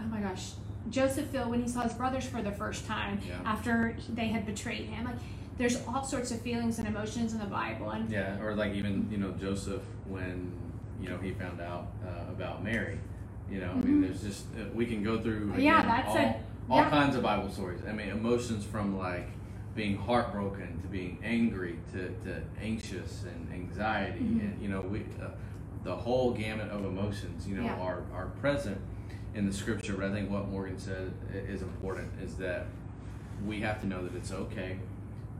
oh 0.00 0.04
my 0.04 0.20
gosh 0.20 0.52
Joseph 0.90 1.28
feel 1.28 1.48
when 1.48 1.62
he 1.62 1.68
saw 1.68 1.80
his 1.82 1.94
brothers 1.94 2.24
for 2.26 2.42
the 2.42 2.52
first 2.52 2.86
time 2.86 3.18
Yeah. 3.26 3.38
after 3.46 3.96
they 4.10 4.28
had 4.28 4.44
betrayed 4.44 4.84
him? 4.86 5.06
Like, 5.06 5.16
there's 5.56 5.78
all 5.88 6.04
sorts 6.04 6.30
of 6.30 6.40
feelings 6.42 6.78
and 6.78 6.86
emotions 6.86 7.32
in 7.32 7.38
the 7.38 7.46
Bible, 7.46 7.90
and 7.90 8.10
Yeah, 8.10 8.38
or 8.42 8.54
like 8.54 8.74
even 8.74 9.08
you 9.10 9.16
know 9.18 9.30
Joseph 9.40 9.82
when 10.06 10.52
you 11.00 11.08
know 11.08 11.16
he 11.18 11.30
found 11.32 11.60
out 11.60 11.86
uh, 12.06 12.30
about 12.30 12.62
Mary. 12.62 12.98
You 13.50 13.60
know, 13.60 13.70
I 13.70 13.74
mean, 13.76 14.02
Mhm. 14.02 14.06
there's 14.06 14.22
just 14.22 14.44
uh, 14.58 14.64
we 14.74 14.84
can 14.86 15.02
go 15.02 15.20
through 15.20 15.50
again, 15.52 15.62
Yeah, 15.62 15.82
that's 15.86 16.08
all, 16.08 16.16
a- 16.18 16.36
all 16.70 16.78
yeah. 16.78 16.90
kinds 16.90 17.14
of 17.16 17.22
Bible 17.22 17.50
stories. 17.50 17.80
I 17.88 17.92
mean, 17.92 18.08
emotions 18.10 18.64
from 18.64 18.98
like 18.98 19.28
being 19.74 19.96
heartbroken 19.96 20.80
to 20.82 20.88
being 20.88 21.18
angry 21.22 21.78
to, 21.92 22.08
to 22.24 22.42
anxious 22.60 23.24
and 23.24 23.52
anxiety, 23.52 24.20
Mhm. 24.20 24.40
and 24.40 24.62
you 24.62 24.68
know 24.68 24.80
we 24.82 25.00
uh, 25.22 25.28
the 25.84 25.94
whole 25.94 26.32
gamut 26.32 26.70
of 26.70 26.84
emotions 26.84 27.46
you 27.46 27.56
know 27.56 27.64
Yeah. 27.64 27.76
are 27.80 28.02
are 28.14 28.26
present 28.40 28.78
in 29.34 29.46
the 29.46 29.52
scripture. 29.52 29.94
But 29.94 30.06
I 30.06 30.12
think 30.12 30.30
what 30.30 30.48
Morgan 30.48 30.78
said 30.78 31.12
is 31.32 31.62
important 31.62 32.08
is 32.22 32.36
that 32.36 32.66
we 33.46 33.60
have 33.60 33.80
to 33.82 33.86
know 33.86 34.02
that 34.02 34.14
it's 34.14 34.32
okay 34.32 34.78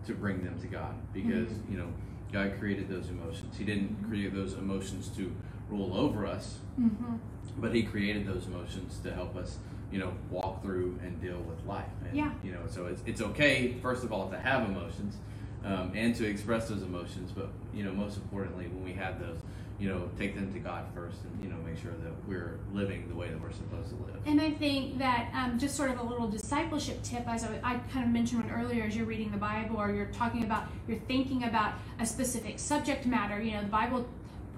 to 0.06 0.14
bring 0.14 0.44
them 0.44 0.58
to 0.60 0.66
God 0.66 0.94
because 1.12 1.48
Mhm. 1.48 1.70
you 1.70 1.78
know 1.78 1.88
God 2.32 2.52
created 2.58 2.88
those 2.88 3.08
emotions. 3.10 3.56
He 3.56 3.64
didn't 3.64 4.02
Mhm. 4.02 4.08
create 4.08 4.34
those 4.34 4.54
emotions 4.54 5.08
to 5.16 5.32
rule 5.70 5.94
over 5.96 6.26
us, 6.26 6.58
Mhm. 6.78 7.18
but 7.58 7.74
He 7.74 7.82
created 7.84 8.26
those 8.26 8.46
emotions 8.46 8.98
to 9.00 9.12
help 9.14 9.36
us, 9.36 9.58
you 9.92 9.98
know, 10.00 10.12
walk 10.30 10.62
through 10.62 10.98
and 11.02 11.20
deal 11.20 11.38
with 11.42 11.64
life. 11.64 11.88
And, 12.04 12.14
Yeah. 12.16 12.32
You 12.42 12.52
know, 12.52 12.66
so 12.66 12.86
it's 12.86 13.02
it's 13.06 13.20
okay 13.22 13.74
first 13.80 14.04
of 14.04 14.12
all 14.12 14.28
to 14.30 14.38
have 14.38 14.68
emotions. 14.68 15.16
Um, 15.64 15.92
and 15.94 16.14
to 16.16 16.26
express 16.28 16.68
those 16.68 16.82
emotions, 16.82 17.32
but 17.32 17.48
you 17.72 17.84
know, 17.84 17.92
most 17.94 18.18
importantly, 18.18 18.66
when 18.66 18.84
we 18.84 18.92
have 18.92 19.18
those, 19.18 19.38
you 19.78 19.88
know, 19.88 20.08
take 20.18 20.34
them 20.34 20.52
to 20.52 20.58
God 20.58 20.84
first, 20.94 21.18
and 21.24 21.42
you 21.42 21.50
know, 21.50 21.56
make 21.66 21.80
sure 21.80 21.92
that 21.92 22.12
we're 22.28 22.58
living 22.72 23.08
the 23.08 23.14
way 23.14 23.28
that 23.28 23.40
we're 23.40 23.52
supposed 23.52 23.90
to 23.90 23.96
live. 23.96 24.16
And 24.26 24.40
I 24.40 24.50
think 24.50 24.98
that 24.98 25.30
um, 25.34 25.58
just 25.58 25.74
sort 25.74 25.90
of 25.90 25.98
a 25.98 26.02
little 26.02 26.28
discipleship 26.28 27.02
tip, 27.02 27.26
as 27.26 27.44
I, 27.44 27.58
I 27.62 27.76
kind 27.92 28.04
of 28.04 28.12
mentioned 28.12 28.44
one 28.44 28.52
earlier, 28.52 28.84
as 28.84 28.96
you're 28.96 29.06
reading 29.06 29.30
the 29.30 29.36
Bible 29.36 29.76
or 29.76 29.92
you're 29.92 30.06
talking 30.06 30.44
about, 30.44 30.64
you're 30.86 31.00
thinking 31.00 31.44
about 31.44 31.74
a 31.98 32.06
specific 32.06 32.58
subject 32.58 33.04
matter. 33.04 33.42
You 33.42 33.52
know, 33.52 33.62
the 33.62 33.68
Bible 33.68 34.06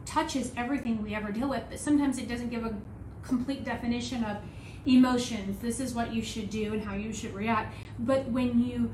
touches 0.04 0.52
everything 0.56 1.02
we 1.02 1.14
ever 1.14 1.32
deal 1.32 1.48
with, 1.48 1.64
but 1.68 1.78
sometimes 1.78 2.18
it 2.18 2.28
doesn't 2.28 2.50
give 2.50 2.64
a 2.64 2.74
complete 3.22 3.64
definition 3.64 4.22
of 4.22 4.36
emotions. 4.86 5.58
This 5.58 5.80
is 5.80 5.94
what 5.94 6.14
you 6.14 6.22
should 6.22 6.50
do 6.50 6.72
and 6.72 6.84
how 6.84 6.94
you 6.94 7.12
should 7.12 7.34
react. 7.34 7.74
But 7.98 8.26
when 8.28 8.62
you 8.62 8.92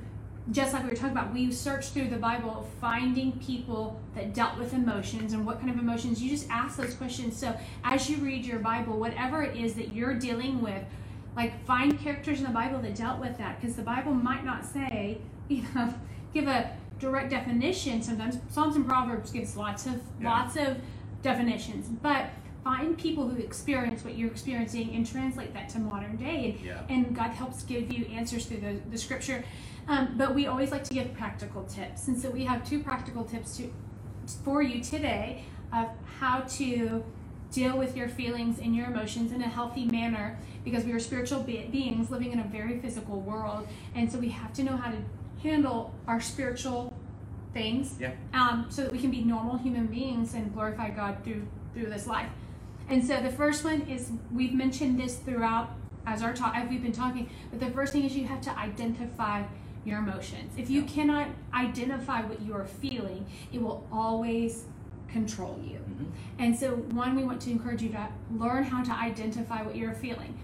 just 0.50 0.72
like 0.72 0.82
we 0.82 0.90
were 0.90 0.96
talking 0.96 1.12
about, 1.12 1.32
we 1.32 1.52
search 1.52 1.90
through 1.90 2.08
the 2.08 2.16
Bible, 2.16 2.68
finding 2.80 3.32
people 3.38 4.00
that 4.14 4.34
dealt 4.34 4.58
with 4.58 4.74
emotions 4.74 5.32
and 5.34 5.46
what 5.46 5.60
kind 5.60 5.70
of 5.70 5.78
emotions. 5.78 6.20
You 6.20 6.30
just 6.30 6.48
ask 6.50 6.76
those 6.76 6.94
questions. 6.94 7.36
So 7.36 7.56
as 7.84 8.10
you 8.10 8.16
read 8.16 8.44
your 8.44 8.58
Bible, 8.58 8.98
whatever 8.98 9.42
it 9.44 9.56
is 9.56 9.74
that 9.74 9.92
you're 9.94 10.14
dealing 10.14 10.60
with, 10.60 10.82
like 11.36 11.64
find 11.64 11.98
characters 12.00 12.38
in 12.40 12.44
the 12.44 12.50
Bible 12.50 12.80
that 12.80 12.96
dealt 12.96 13.20
with 13.20 13.38
that, 13.38 13.60
because 13.60 13.76
the 13.76 13.82
Bible 13.82 14.12
might 14.12 14.44
not 14.44 14.64
say, 14.64 15.18
you 15.48 15.62
know, 15.74 15.94
give 16.34 16.48
a 16.48 16.76
direct 16.98 17.30
definition. 17.30 18.02
Sometimes 18.02 18.38
Psalms 18.50 18.74
and 18.76 18.86
Proverbs 18.86 19.30
gives 19.30 19.56
lots 19.56 19.86
of 19.86 20.00
Yeah. 20.20 20.30
lots 20.30 20.56
of 20.56 20.76
definitions, 21.22 21.86
but 22.02 22.26
find 22.64 22.96
people 22.96 23.28
who 23.28 23.36
experience 23.40 24.04
what 24.04 24.16
you're 24.16 24.30
experiencing 24.30 24.94
and 24.94 25.06
translate 25.06 25.52
that 25.54 25.68
to 25.70 25.78
modern 25.78 26.16
day. 26.16 26.52
And 26.56 26.64
Yeah. 26.64 26.80
and 26.88 27.14
God 27.14 27.30
helps 27.30 27.62
give 27.64 27.92
you 27.92 28.04
answers 28.06 28.46
through 28.46 28.58
the, 28.60 28.80
the 28.90 28.98
scripture. 28.98 29.44
Um, 29.88 30.14
but 30.16 30.34
we 30.34 30.46
always 30.46 30.70
like 30.70 30.84
to 30.84 30.94
give 30.94 31.12
practical 31.14 31.64
tips. 31.64 32.06
And 32.08 32.18
so 32.20 32.30
we 32.30 32.44
have 32.44 32.64
two 32.68 32.80
practical 32.82 33.24
tips 33.24 33.56
to, 33.56 33.72
for 34.44 34.62
you 34.62 34.80
today 34.80 35.44
of 35.72 35.88
how 36.20 36.40
to 36.40 37.04
deal 37.50 37.76
with 37.76 37.96
your 37.96 38.08
feelings 38.08 38.58
and 38.60 38.74
your 38.76 38.86
emotions 38.86 39.32
in 39.32 39.42
a 39.42 39.48
healthy 39.48 39.84
manner 39.84 40.38
because 40.64 40.84
we 40.84 40.92
are 40.92 41.00
spiritual 41.00 41.42
be- 41.42 41.68
beings 41.70 42.10
living 42.10 42.30
in 42.32 42.38
a 42.38 42.44
very 42.44 42.78
physical 42.78 43.20
world. 43.20 43.66
And 43.94 44.10
so 44.10 44.18
we 44.18 44.28
have 44.28 44.52
to 44.54 44.62
know 44.62 44.76
how 44.76 44.90
to 44.92 44.98
handle 45.42 45.92
our 46.06 46.20
spiritual 46.20 46.94
things 47.52 47.96
Yeah. 47.98 48.12
um, 48.32 48.66
so 48.70 48.82
that 48.84 48.92
we 48.92 49.00
can 49.00 49.10
be 49.10 49.22
normal 49.22 49.58
human 49.58 49.86
beings 49.88 50.34
and 50.34 50.54
glorify 50.54 50.90
God 50.90 51.24
through 51.24 51.42
through 51.74 51.86
this 51.86 52.06
life. 52.06 52.28
And 52.92 53.02
so 53.02 53.22
the 53.22 53.30
first 53.30 53.64
one 53.64 53.80
is 53.88 54.12
we've 54.30 54.52
mentioned 54.52 55.00
this 55.00 55.16
throughout 55.16 55.70
as 56.06 56.22
our 56.22 56.34
talk 56.34 56.54
as 56.54 56.68
we've 56.68 56.82
been 56.82 56.92
talking, 56.92 57.30
but 57.50 57.58
the 57.58 57.70
first 57.70 57.90
thing 57.94 58.04
is 58.04 58.14
you 58.14 58.26
have 58.26 58.42
to 58.42 58.58
identify 58.58 59.44
your 59.86 60.00
emotions. 60.00 60.52
If 60.58 60.68
you 60.68 60.82
cannot 60.82 61.28
identify 61.54 62.20
what 62.20 62.42
you 62.42 62.52
are 62.52 62.66
feeling, 62.66 63.24
it 63.50 63.62
will 63.62 63.86
always 63.90 64.66
control 65.08 65.58
you. 65.64 65.78
Mhm. 65.78 66.06
And 66.38 66.54
so, 66.54 66.76
one, 66.92 67.16
we 67.16 67.24
want 67.24 67.40
to 67.42 67.50
encourage 67.50 67.82
you 67.82 67.88
to 67.90 68.08
learn 68.30 68.64
how 68.64 68.82
to 68.82 68.92
identify 68.92 69.62
what 69.62 69.74
you're 69.74 69.94
feeling. 69.94 70.34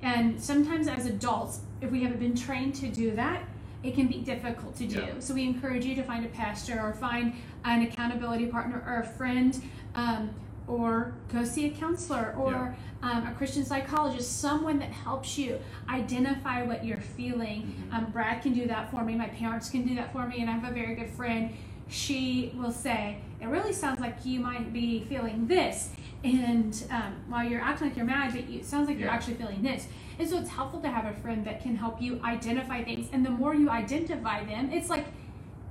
And 0.00 0.40
sometimes, 0.40 0.86
as 0.86 1.04
adults, 1.06 1.62
if 1.80 1.90
we 1.90 2.04
haven't 2.04 2.20
been 2.20 2.36
trained 2.36 2.76
to 2.76 2.88
do 2.88 3.10
that, 3.16 3.42
it 3.82 3.96
can 3.96 4.06
be 4.06 4.18
difficult 4.18 4.76
to 4.76 4.86
do. 4.86 5.00
Yeah. 5.00 5.18
So, 5.18 5.34
we 5.34 5.44
encourage 5.44 5.84
you 5.84 5.96
to 5.96 6.04
find 6.04 6.24
a 6.24 6.28
pastor 6.28 6.80
or 6.80 6.92
find 6.92 7.34
an 7.64 7.82
accountability 7.82 8.46
partner 8.46 8.84
or 8.86 9.00
a 9.00 9.06
friend, 9.06 9.60
um, 9.96 10.30
or 10.68 11.14
go 11.32 11.44
see 11.44 11.66
a 11.66 11.70
counselor 11.70 12.34
or 12.38 12.76
um, 13.02 13.26
a 13.26 13.32
Christian 13.38 13.64
psychologist, 13.64 14.40
someone 14.40 14.78
that 14.80 14.90
helps 14.90 15.38
you 15.38 15.58
identify 15.88 16.62
what 16.62 16.84
you're 16.84 17.00
feeling. 17.00 17.74
Mhm. 17.90 17.94
Um, 17.96 18.04
Brad 18.10 18.42
can 18.42 18.52
do 18.52 18.66
that 18.66 18.90
for 18.90 19.04
me. 19.04 19.14
My 19.14 19.28
parents 19.28 19.70
can 19.70 19.86
do 19.86 19.94
that 19.94 20.12
for 20.12 20.26
me. 20.26 20.40
And 20.40 20.50
I 20.50 20.52
have 20.54 20.70
a 20.70 20.74
very 20.74 20.94
good 20.94 21.10
friend. 21.10 21.50
She 21.88 22.52
will 22.56 22.72
say, 22.72 23.18
It 23.40 23.46
really 23.46 23.72
sounds 23.72 24.00
like 24.00 24.26
you 24.26 24.40
might 24.40 24.72
be 24.72 25.04
feeling 25.08 25.46
this. 25.46 25.90
And 26.24 26.84
um, 26.90 27.14
while 27.28 27.48
you're 27.48 27.60
acting 27.60 27.86
like 27.88 27.96
you're 27.96 28.04
mad, 28.04 28.32
but 28.34 28.48
you, 28.48 28.58
it 28.58 28.64
sounds 28.66 28.88
like 28.88 28.98
you're 28.98 29.08
actually 29.08 29.34
feeling 29.34 29.62
this. 29.62 29.86
And 30.18 30.28
so 30.28 30.38
it's 30.38 30.50
helpful 30.50 30.80
to 30.80 30.88
have 30.88 31.04
a 31.06 31.14
friend 31.20 31.44
that 31.46 31.62
can 31.62 31.76
help 31.76 32.02
you 32.02 32.20
identify 32.24 32.82
things. 32.82 33.08
And 33.12 33.24
the 33.24 33.30
more 33.30 33.54
you 33.54 33.70
identify 33.70 34.44
them, 34.44 34.70
it's 34.72 34.90
like 34.90 35.06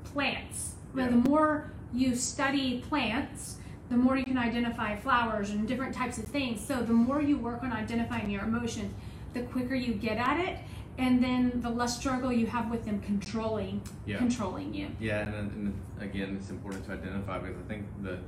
plants. 0.05 0.75
Well, 0.95 1.05
Yeah. 1.05 1.11
The 1.11 1.29
more 1.29 1.71
you 1.93 2.15
study 2.15 2.79
plants, 2.87 3.57
the 3.89 3.97
more 3.97 4.17
you 4.17 4.25
can 4.25 4.37
identify 4.37 4.95
flowers 4.95 5.51
and 5.51 5.67
different 5.67 5.95
types 5.95 6.17
of 6.17 6.25
things. 6.25 6.65
So 6.65 6.81
the 6.81 6.93
more 6.93 7.21
you 7.21 7.37
work 7.37 7.63
on 7.63 7.71
identifying 7.71 8.29
your 8.29 8.43
emotions, 8.43 8.93
the 9.33 9.41
quicker 9.43 9.75
you 9.75 9.93
get 9.93 10.17
at 10.17 10.39
it, 10.39 10.59
and 10.97 11.23
then 11.23 11.61
the 11.61 11.69
less 11.69 11.97
struggle 11.97 12.31
you 12.31 12.47
have 12.47 12.69
with 12.71 12.83
them 12.85 12.99
controlling 13.01 13.81
Yeah. 14.05 14.17
controlling 14.17 14.73
you. 14.73 14.89
Yeah, 14.99 15.19
and, 15.27 15.51
and 15.51 15.73
again, 16.01 16.35
it's 16.39 16.49
important 16.49 16.85
to 16.87 16.93
identify 16.93 17.39
because 17.39 17.57
I 17.65 17.67
think 17.67 17.85
the 18.03 18.19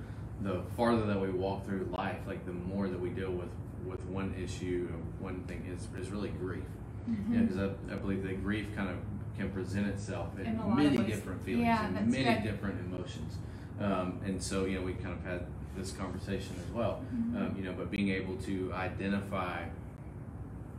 the 0.42 0.62
farther 0.78 1.06
that 1.06 1.20
we 1.20 1.30
walk 1.32 1.66
through 1.66 1.90
life, 1.92 2.20
like 2.26 2.46
the 2.46 2.54
more 2.54 2.88
that 2.88 3.00
we 3.00 3.10
deal 3.10 3.32
with 3.32 3.50
with 3.86 4.02
one 4.06 4.34
issue, 4.42 4.88
one 5.20 5.42
thing 5.48 5.66
is 5.74 5.88
is 6.00 6.12
really 6.12 6.30
grief. 6.30 6.64
Mm-hmm. 7.10 7.34
Yeah, 7.34 7.42
because 7.42 7.58
I, 7.58 7.94
I 7.94 7.96
believe 7.98 8.24
that 8.24 8.42
grief 8.44 8.68
kind 8.76 8.90
of 8.90 8.96
can 9.38 9.50
present 9.50 9.88
itself 9.88 10.38
in, 10.38 10.46
In 10.46 10.58
a 10.60 10.68
lot 10.68 10.80
of 10.86 10.94
many 10.94 10.98
different 11.08 11.42
feelings 11.44 11.66
Yeah, 11.66 11.88
and 11.88 12.08
many 12.12 12.24
good. 12.24 12.44
different 12.44 12.80
emotions. 12.86 13.38
Um, 13.80 14.20
and 14.26 14.42
so, 14.42 14.66
you 14.66 14.80
know, 14.80 14.86
we 14.86 14.94
kind 14.94 15.14
of 15.14 15.24
had 15.24 15.46
this 15.78 15.92
conversation 15.92 16.56
as 16.66 16.74
well. 16.74 17.02
Mhm. 17.14 17.36
Um, 17.36 17.56
you 17.58 17.64
know, 17.64 17.74
but 17.74 17.90
being 17.90 18.10
able 18.10 18.36
to 18.38 18.74
identify 18.74 19.66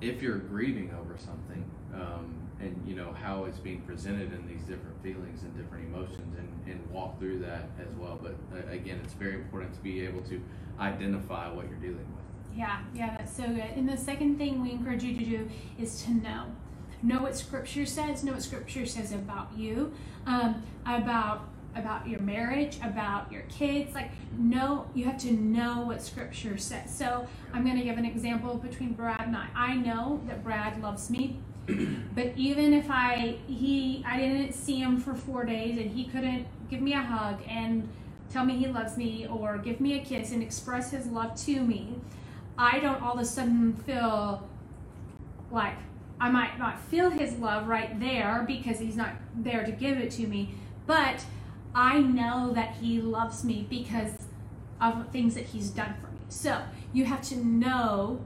if 0.00 0.22
you're 0.22 0.38
grieving 0.38 0.90
over 0.98 1.16
something, 1.18 1.64
um, 1.94 2.34
and 2.60 2.82
you 2.86 2.94
know 2.94 3.12
how 3.12 3.44
it's 3.44 3.58
being 3.58 3.80
presented 3.82 4.32
in 4.32 4.46
these 4.46 4.62
different 4.62 5.02
feelings 5.02 5.42
and 5.42 5.56
different 5.56 5.86
emotions, 5.86 6.36
and, 6.38 6.48
and 6.72 6.90
walk 6.90 7.18
through 7.18 7.38
that 7.38 7.70
as 7.80 7.92
well. 7.94 8.18
But 8.22 8.34
uh, 8.52 8.70
again, 8.70 9.00
it's 9.02 9.14
very 9.14 9.34
important 9.34 9.74
to 9.74 9.80
be 9.80 10.04
able 10.04 10.20
to 10.22 10.40
identify 10.78 11.50
what 11.50 11.68
you're 11.68 11.78
dealing 11.78 11.96
with. 11.96 12.56
Yeah, 12.56 12.80
yeah, 12.94 13.16
that's 13.16 13.34
so 13.34 13.46
good. 13.46 13.70
And 13.76 13.88
the 13.88 13.96
second 13.96 14.36
thing 14.36 14.62
we 14.62 14.72
encourage 14.72 15.02
you 15.02 15.16
to 15.16 15.24
do 15.24 15.48
is 15.78 16.02
to 16.04 16.12
know. 16.12 16.46
Know 17.02 17.22
what 17.22 17.36
Scripture 17.36 17.86
says. 17.86 18.22
Know 18.24 18.32
what 18.32 18.42
Scripture 18.42 18.84
says 18.84 19.12
about 19.12 19.48
you, 19.56 19.92
um, 20.26 20.62
about 20.84 21.48
about 21.74 22.08
your 22.08 22.20
marriage, 22.20 22.78
about 22.82 23.30
your 23.30 23.42
kids. 23.42 23.94
Like, 23.94 24.10
know 24.38 24.86
you 24.94 25.04
have 25.04 25.18
to 25.18 25.32
know 25.32 25.82
what 25.82 26.02
Scripture 26.02 26.58
says. 26.58 26.94
So 26.94 27.26
I'm 27.52 27.64
going 27.64 27.78
to 27.78 27.84
give 27.84 27.98
an 27.98 28.04
example 28.04 28.56
between 28.56 28.92
Brad 28.92 29.20
and 29.20 29.36
I. 29.36 29.48
I 29.54 29.74
know 29.74 30.20
that 30.26 30.42
Brad 30.42 30.82
loves 30.82 31.10
me, 31.10 31.38
but 32.14 32.32
even 32.36 32.72
if 32.72 32.86
I 32.90 33.38
he 33.46 34.04
I 34.06 34.18
didn't 34.18 34.52
see 34.54 34.78
him 34.80 34.98
for 34.98 35.14
four 35.14 35.44
days 35.44 35.78
and 35.78 35.90
he 35.90 36.04
couldn't 36.04 36.46
give 36.68 36.80
me 36.80 36.92
a 36.92 37.02
hug 37.02 37.40
and 37.48 37.88
tell 38.32 38.44
me 38.44 38.56
he 38.56 38.66
loves 38.66 38.96
me 38.96 39.26
or 39.26 39.58
give 39.58 39.80
me 39.80 39.98
a 39.98 40.04
kiss 40.04 40.32
and 40.32 40.42
express 40.42 40.90
his 40.90 41.06
love 41.06 41.34
to 41.44 41.60
me, 41.60 41.96
I 42.56 42.78
don't 42.80 43.02
all 43.02 43.14
of 43.14 43.20
a 43.20 43.24
sudden 43.24 43.74
feel 43.74 44.48
like 45.50 45.74
I 46.20 46.30
might 46.30 46.58
not 46.58 46.78
feel 46.78 47.10
his 47.10 47.38
love 47.38 47.66
right 47.66 47.98
there 47.98 48.44
because 48.46 48.78
he's 48.78 48.96
not 48.96 49.14
there 49.34 49.64
to 49.64 49.72
give 49.72 49.98
it 49.98 50.10
to 50.12 50.26
me, 50.26 50.54
but 50.86 51.24
I 51.74 52.00
know 52.00 52.52
that 52.52 52.76
he 52.80 53.00
loves 53.00 53.44
me 53.44 53.66
because 53.68 54.12
of 54.80 55.08
things 55.10 55.34
that 55.34 55.44
he's 55.44 55.70
done 55.70 55.94
for 56.00 56.08
me. 56.08 56.20
So 56.28 56.62
you 56.92 57.04
have 57.04 57.22
to 57.22 57.36
know 57.36 58.20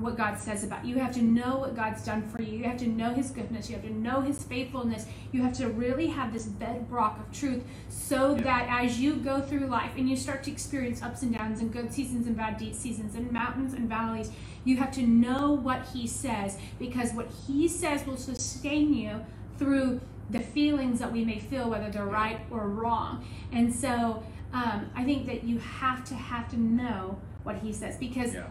what 0.00 0.16
God 0.16 0.38
says 0.38 0.64
about 0.64 0.84
you. 0.84 0.96
You 0.96 1.02
have 1.02 1.14
to 1.14 1.22
know 1.22 1.58
what 1.58 1.76
God's 1.76 2.04
done 2.04 2.26
for 2.28 2.42
you. 2.42 2.58
You 2.58 2.64
have 2.64 2.78
to 2.78 2.86
know 2.86 3.12
His 3.12 3.30
goodness. 3.30 3.68
You 3.68 3.76
have 3.76 3.84
to 3.84 3.92
know 3.92 4.22
His 4.22 4.42
faithfulness. 4.42 5.06
You 5.30 5.42
have 5.42 5.52
to 5.58 5.68
really 5.68 6.06
have 6.06 6.32
this 6.32 6.46
bedrock 6.46 7.18
of 7.18 7.30
truth 7.32 7.62
so 7.88 8.34
Yeah. 8.34 8.42
that 8.42 8.84
as 8.84 8.98
you 8.98 9.16
go 9.16 9.40
through 9.40 9.66
life 9.66 9.92
and 9.96 10.08
you 10.08 10.16
start 10.16 10.42
to 10.44 10.50
experience 10.50 11.02
ups 11.02 11.22
and 11.22 11.34
downs 11.34 11.60
and 11.60 11.72
good 11.72 11.92
seasons 11.92 12.26
and 12.26 12.36
bad 12.36 12.58
seasons 12.74 13.14
and 13.14 13.30
mountains 13.30 13.74
and 13.74 13.88
valleys, 13.88 14.30
you 14.64 14.76
have 14.78 14.90
to 14.92 15.02
know 15.02 15.52
what 15.52 15.86
He 15.92 16.06
says 16.06 16.56
because 16.78 17.12
what 17.12 17.28
He 17.46 17.68
says 17.68 18.06
will 18.06 18.16
sustain 18.16 18.94
you 18.94 19.20
through 19.58 20.00
the 20.30 20.40
feelings 20.40 20.98
that 21.00 21.12
we 21.12 21.24
may 21.24 21.38
feel, 21.38 21.68
whether 21.70 21.90
they're 21.90 22.06
right 22.06 22.40
or 22.50 22.68
wrong. 22.68 23.24
And 23.52 23.74
so 23.74 24.22
um, 24.52 24.90
I 24.94 25.04
think 25.04 25.26
that 25.26 25.44
you 25.44 25.58
have 25.58 26.04
to 26.06 26.14
have 26.14 26.48
to 26.50 26.58
know 26.60 27.18
what 27.42 27.56
He 27.56 27.72
says 27.72 27.96
because 27.96 28.34
Yeah. 28.34 28.46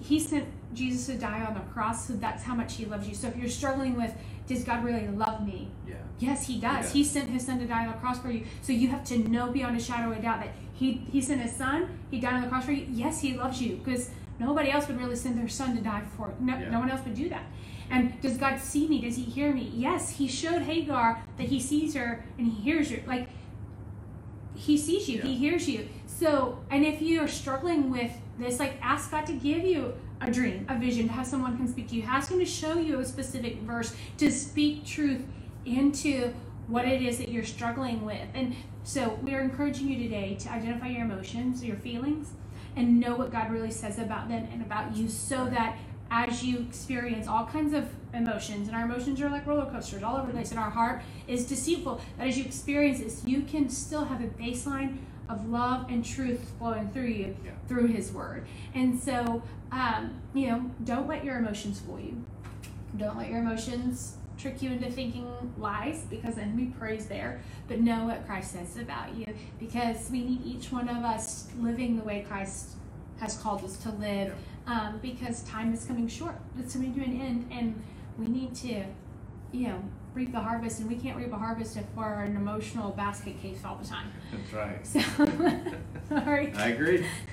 he 0.00 0.18
sent 0.20 0.46
Jesus 0.74 1.06
to 1.06 1.14
die 1.16 1.42
on 1.44 1.54
the 1.54 1.60
cross, 1.72 2.06
so 2.06 2.12
that's 2.14 2.42
how 2.42 2.54
much 2.54 2.74
he 2.76 2.84
loves 2.84 3.08
you. 3.08 3.14
So 3.14 3.28
if 3.28 3.36
you're 3.36 3.48
struggling 3.48 3.96
with, 3.96 4.12
does 4.46 4.62
God 4.64 4.84
really 4.84 5.06
love 5.08 5.46
me? 5.46 5.68
Yeah. 5.86 5.94
Yes, 6.18 6.46
he 6.46 6.58
does. 6.60 6.84
does. 6.86 6.92
He 6.92 7.04
sent 7.04 7.30
his 7.30 7.44
son 7.46 7.58
to 7.60 7.66
die 7.66 7.86
on 7.86 7.92
the 7.92 7.98
cross 7.98 8.18
for 8.20 8.30
you. 8.30 8.44
So 8.62 8.72
you 8.72 8.88
have 8.88 9.04
to 9.04 9.18
know 9.18 9.50
beyond 9.50 9.76
a 9.76 9.80
shadow 9.80 10.10
of 10.12 10.18
a 10.18 10.22
doubt 10.22 10.40
that 10.40 10.52
he 10.74 10.92
he 11.10 11.20
sent 11.20 11.40
his 11.40 11.52
son, 11.52 11.88
he 12.10 12.20
died 12.20 12.34
on 12.34 12.42
the 12.42 12.48
cross 12.48 12.64
for 12.64 12.72
you. 12.72 12.86
Yes, 12.90 13.20
he 13.20 13.34
loves 13.34 13.60
you 13.62 13.76
because 13.76 14.10
nobody 14.38 14.70
else 14.70 14.86
would 14.88 14.98
really 15.00 15.16
send 15.16 15.38
their 15.38 15.48
son 15.48 15.74
to 15.76 15.82
die 15.82 16.02
for. 16.16 16.34
No, 16.40 16.58
Yeah. 16.58 16.70
no 16.70 16.78
one 16.80 16.90
else 16.90 17.04
would 17.04 17.14
do 17.14 17.28
that. 17.30 17.44
And 17.90 18.20
does 18.20 18.36
God 18.36 18.58
see 18.60 18.86
me? 18.86 19.00
Does 19.00 19.16
he 19.16 19.22
hear 19.22 19.52
me? 19.52 19.72
Yes, 19.74 20.10
he 20.10 20.28
showed 20.28 20.62
Hagar 20.62 21.22
that 21.36 21.48
he 21.48 21.60
sees 21.60 21.94
her 21.94 22.24
and 22.36 22.46
he 22.46 22.62
hears 22.62 22.90
her. 22.90 23.00
Like 23.06 23.28
he 24.54 24.76
sees 24.76 25.08
you, 25.08 25.20
he 25.22 25.36
hears 25.36 25.68
you. 25.68 25.88
So, 26.06 26.58
and 26.70 26.84
if 26.84 27.00
you 27.00 27.22
are 27.22 27.28
struggling 27.28 27.90
with 27.90 28.10
this, 28.38 28.58
like 28.58 28.78
ask 28.82 29.10
God 29.10 29.26
to 29.26 29.32
give 29.32 29.64
you 29.64 29.94
a 30.20 30.30
dream, 30.30 30.66
a 30.68 30.76
vision, 30.76 31.06
to 31.06 31.12
have 31.12 31.26
someone 31.26 31.56
come 31.56 31.68
speak 31.68 31.88
to 31.88 31.96
you. 31.96 32.02
Ask 32.02 32.30
Him 32.30 32.38
to 32.38 32.44
show 32.44 32.78
you 32.78 33.00
a 33.00 33.04
specific 33.04 33.58
verse, 33.60 33.94
to 34.18 34.30
speak 34.30 34.84
truth 34.84 35.22
into 35.64 36.32
what 36.66 36.86
it 36.86 37.02
is 37.02 37.18
that 37.18 37.28
you're 37.28 37.44
struggling 37.44 38.04
with. 38.04 38.26
And 38.34 38.54
so, 38.82 39.18
we 39.22 39.34
are 39.34 39.40
encouraging 39.40 39.88
you 39.88 39.98
today 40.02 40.36
to 40.40 40.50
identify 40.50 40.88
your 40.88 41.04
emotions, 41.04 41.64
your 41.64 41.76
feelings, 41.76 42.30
and 42.76 43.00
know 43.00 43.16
what 43.16 43.30
God 43.30 43.50
really 43.50 43.70
says 43.70 43.98
about 43.98 44.28
them 44.28 44.48
and 44.52 44.62
about 44.62 44.96
you 44.96 45.08
so 45.08 45.46
that 45.46 45.76
as 46.10 46.42
you 46.42 46.60
experience 46.60 47.28
all 47.28 47.46
kinds 47.46 47.72
of 47.74 47.88
emotions, 48.14 48.68
and 48.68 48.76
our 48.76 48.84
emotions 48.84 49.20
are 49.20 49.28
like 49.28 49.46
roller 49.46 49.66
coasters 49.70 50.02
all 50.02 50.16
over 50.16 50.26
the 50.28 50.32
place, 50.32 50.50
and 50.50 50.58
our 50.58 50.70
heart 50.70 51.02
is 51.26 51.46
deceitful, 51.46 52.00
that 52.16 52.28
as 52.28 52.38
you 52.38 52.44
experience 52.44 53.00
this, 53.00 53.22
you 53.26 53.42
can 53.42 53.68
still 53.68 54.04
have 54.04 54.22
a 54.22 54.26
baseline 54.28 54.98
of 55.28 55.48
love 55.48 55.86
and 55.90 56.04
truth 56.04 56.52
flowing 56.58 56.88
through 56.90 57.04
you 57.06 57.36
Yeah. 57.44 57.50
through 57.66 57.88
His 57.88 58.12
Word. 58.12 58.46
And 58.74 58.98
so, 58.98 59.42
um, 59.70 60.12
you 60.32 60.46
know, 60.46 60.70
don't 60.84 61.06
let 61.06 61.24
your 61.24 61.36
emotions 61.36 61.80
fool 61.80 62.00
you. 62.00 62.24
Don't 62.96 63.18
let 63.18 63.28
your 63.28 63.40
emotions 63.40 64.16
trick 64.38 64.62
you 64.62 64.70
into 64.70 64.90
thinking 64.90 65.26
lies 65.58 66.04
because 66.08 66.36
the 66.36 66.42
enemy 66.42 66.72
preys 66.78 67.06
there. 67.06 67.42
But 67.66 67.80
know 67.80 68.06
what 68.06 68.26
Christ 68.26 68.52
says 68.52 68.78
about 68.78 69.14
you 69.14 69.26
because 69.58 70.08
we 70.10 70.24
need 70.24 70.46
each 70.46 70.72
one 70.72 70.88
of 70.88 71.04
us 71.04 71.48
living 71.60 71.96
the 71.96 72.04
way 72.04 72.24
Christ 72.26 72.76
has 73.20 73.36
called 73.36 73.64
us 73.64 73.76
to 73.78 73.90
live 73.90 74.32
um, 74.66 74.98
because 75.02 75.42
time 75.42 75.72
is 75.72 75.84
coming 75.84 76.08
short. 76.08 76.36
It's 76.58 76.74
coming 76.74 76.94
to 76.94 77.00
an 77.02 77.20
end, 77.20 77.48
and 77.50 77.82
we 78.18 78.26
need 78.26 78.54
to, 78.56 78.84
you 79.52 79.68
know, 79.68 79.82
reap 80.14 80.32
the 80.32 80.40
harvest. 80.40 80.80
And 80.80 80.88
we 80.88 80.96
can't 80.96 81.16
reap 81.16 81.32
a 81.32 81.36
harvest 81.36 81.76
if 81.76 81.84
we're 81.96 82.22
an 82.22 82.36
emotional 82.36 82.90
basket 82.90 83.40
case 83.40 83.60
all 83.64 83.76
the 83.76 83.86
time. 83.86 84.12
That's 84.32 84.52
right. 84.52 84.86
So, 84.86 85.00
sorry. 86.08 86.52
I 86.54 86.68
agree. 86.68 87.06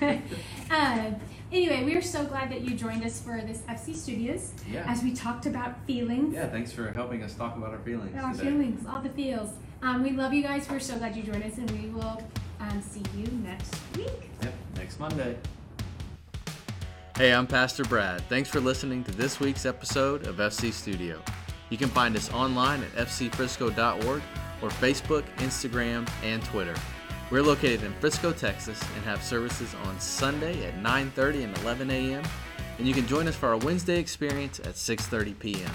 um, 0.70 1.16
anyway, 1.52 1.84
we 1.84 1.94
are 1.94 2.02
so 2.02 2.24
glad 2.24 2.50
that 2.50 2.62
you 2.62 2.74
joined 2.74 3.04
us 3.04 3.20
for 3.20 3.40
this 3.40 3.58
FC 3.68 3.94
Studios 3.94 4.52
Yeah. 4.70 4.84
as 4.86 5.02
we 5.02 5.14
talked 5.14 5.46
about 5.46 5.84
feelings. 5.86 6.34
Yeah. 6.34 6.48
Thanks 6.48 6.72
for 6.72 6.90
helping 6.92 7.22
us 7.22 7.34
talk 7.34 7.56
about 7.56 7.70
our 7.72 7.80
feelings. 7.80 8.16
Our 8.16 8.32
today. 8.32 8.44
feelings, 8.44 8.86
all 8.86 9.00
the 9.00 9.10
feels. 9.10 9.50
Um, 9.82 10.02
we 10.02 10.12
love 10.12 10.32
you 10.32 10.42
guys. 10.42 10.68
We're 10.70 10.80
so 10.80 10.96
glad 10.96 11.14
you 11.14 11.22
joined 11.22 11.44
us, 11.44 11.58
and 11.58 11.70
we 11.70 11.88
will 11.90 12.22
um, 12.60 12.80
see 12.80 13.02
you 13.16 13.26
next 13.44 13.74
week. 13.94 14.30
Yep. 14.42 14.54
Next 14.76 14.98
Monday. 14.98 15.36
Hey, 17.16 17.32
I'm 17.32 17.46
Pastor 17.46 17.82
Brad. 17.82 18.20
Thanks 18.28 18.50
for 18.50 18.60
listening 18.60 19.02
to 19.04 19.10
this 19.10 19.40
week's 19.40 19.64
episode 19.64 20.26
of 20.26 20.36
FC 20.36 20.70
Studio. 20.70 21.18
You 21.70 21.78
can 21.78 21.88
find 21.88 22.14
us 22.14 22.30
online 22.30 22.82
at 22.82 22.90
fcfrisco.org 23.06 24.22
or 24.60 24.68
Facebook, 24.68 25.24
Instagram, 25.38 26.06
and 26.22 26.44
Twitter. 26.44 26.74
We're 27.30 27.42
located 27.42 27.84
in 27.84 27.94
Frisco, 28.00 28.34
Texas, 28.34 28.78
and 28.94 29.04
have 29.06 29.22
services 29.22 29.74
on 29.86 29.98
Sunday 29.98 30.66
at 30.66 30.74
9:30 30.82 31.44
and 31.44 31.58
11 31.60 31.90
a.m. 31.90 32.22
And 32.76 32.86
you 32.86 32.92
can 32.92 33.06
join 33.06 33.26
us 33.28 33.34
for 33.34 33.48
our 33.48 33.56
Wednesday 33.56 33.98
experience 33.98 34.58
at 34.58 34.74
6:30 34.74 35.38
p.m. 35.38 35.72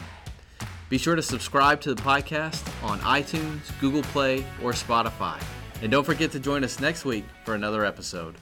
Be 0.90 1.00
sure 1.00 1.16
to 1.16 1.24
subscribe 1.24 1.82
to 1.82 1.96
the 1.96 2.02
podcast 2.04 2.62
on 2.84 3.00
iTunes, 3.00 3.62
Google 3.80 4.04
Play, 4.04 4.46
or 4.62 4.74
Spotify. 4.74 5.42
And 5.82 5.92
don't 5.92 6.06
forget 6.06 6.32
to 6.34 6.40
join 6.40 6.64
us 6.64 6.80
next 6.80 7.04
week 7.04 7.26
for 7.46 7.56
another 7.56 7.84
episode. 7.84 8.36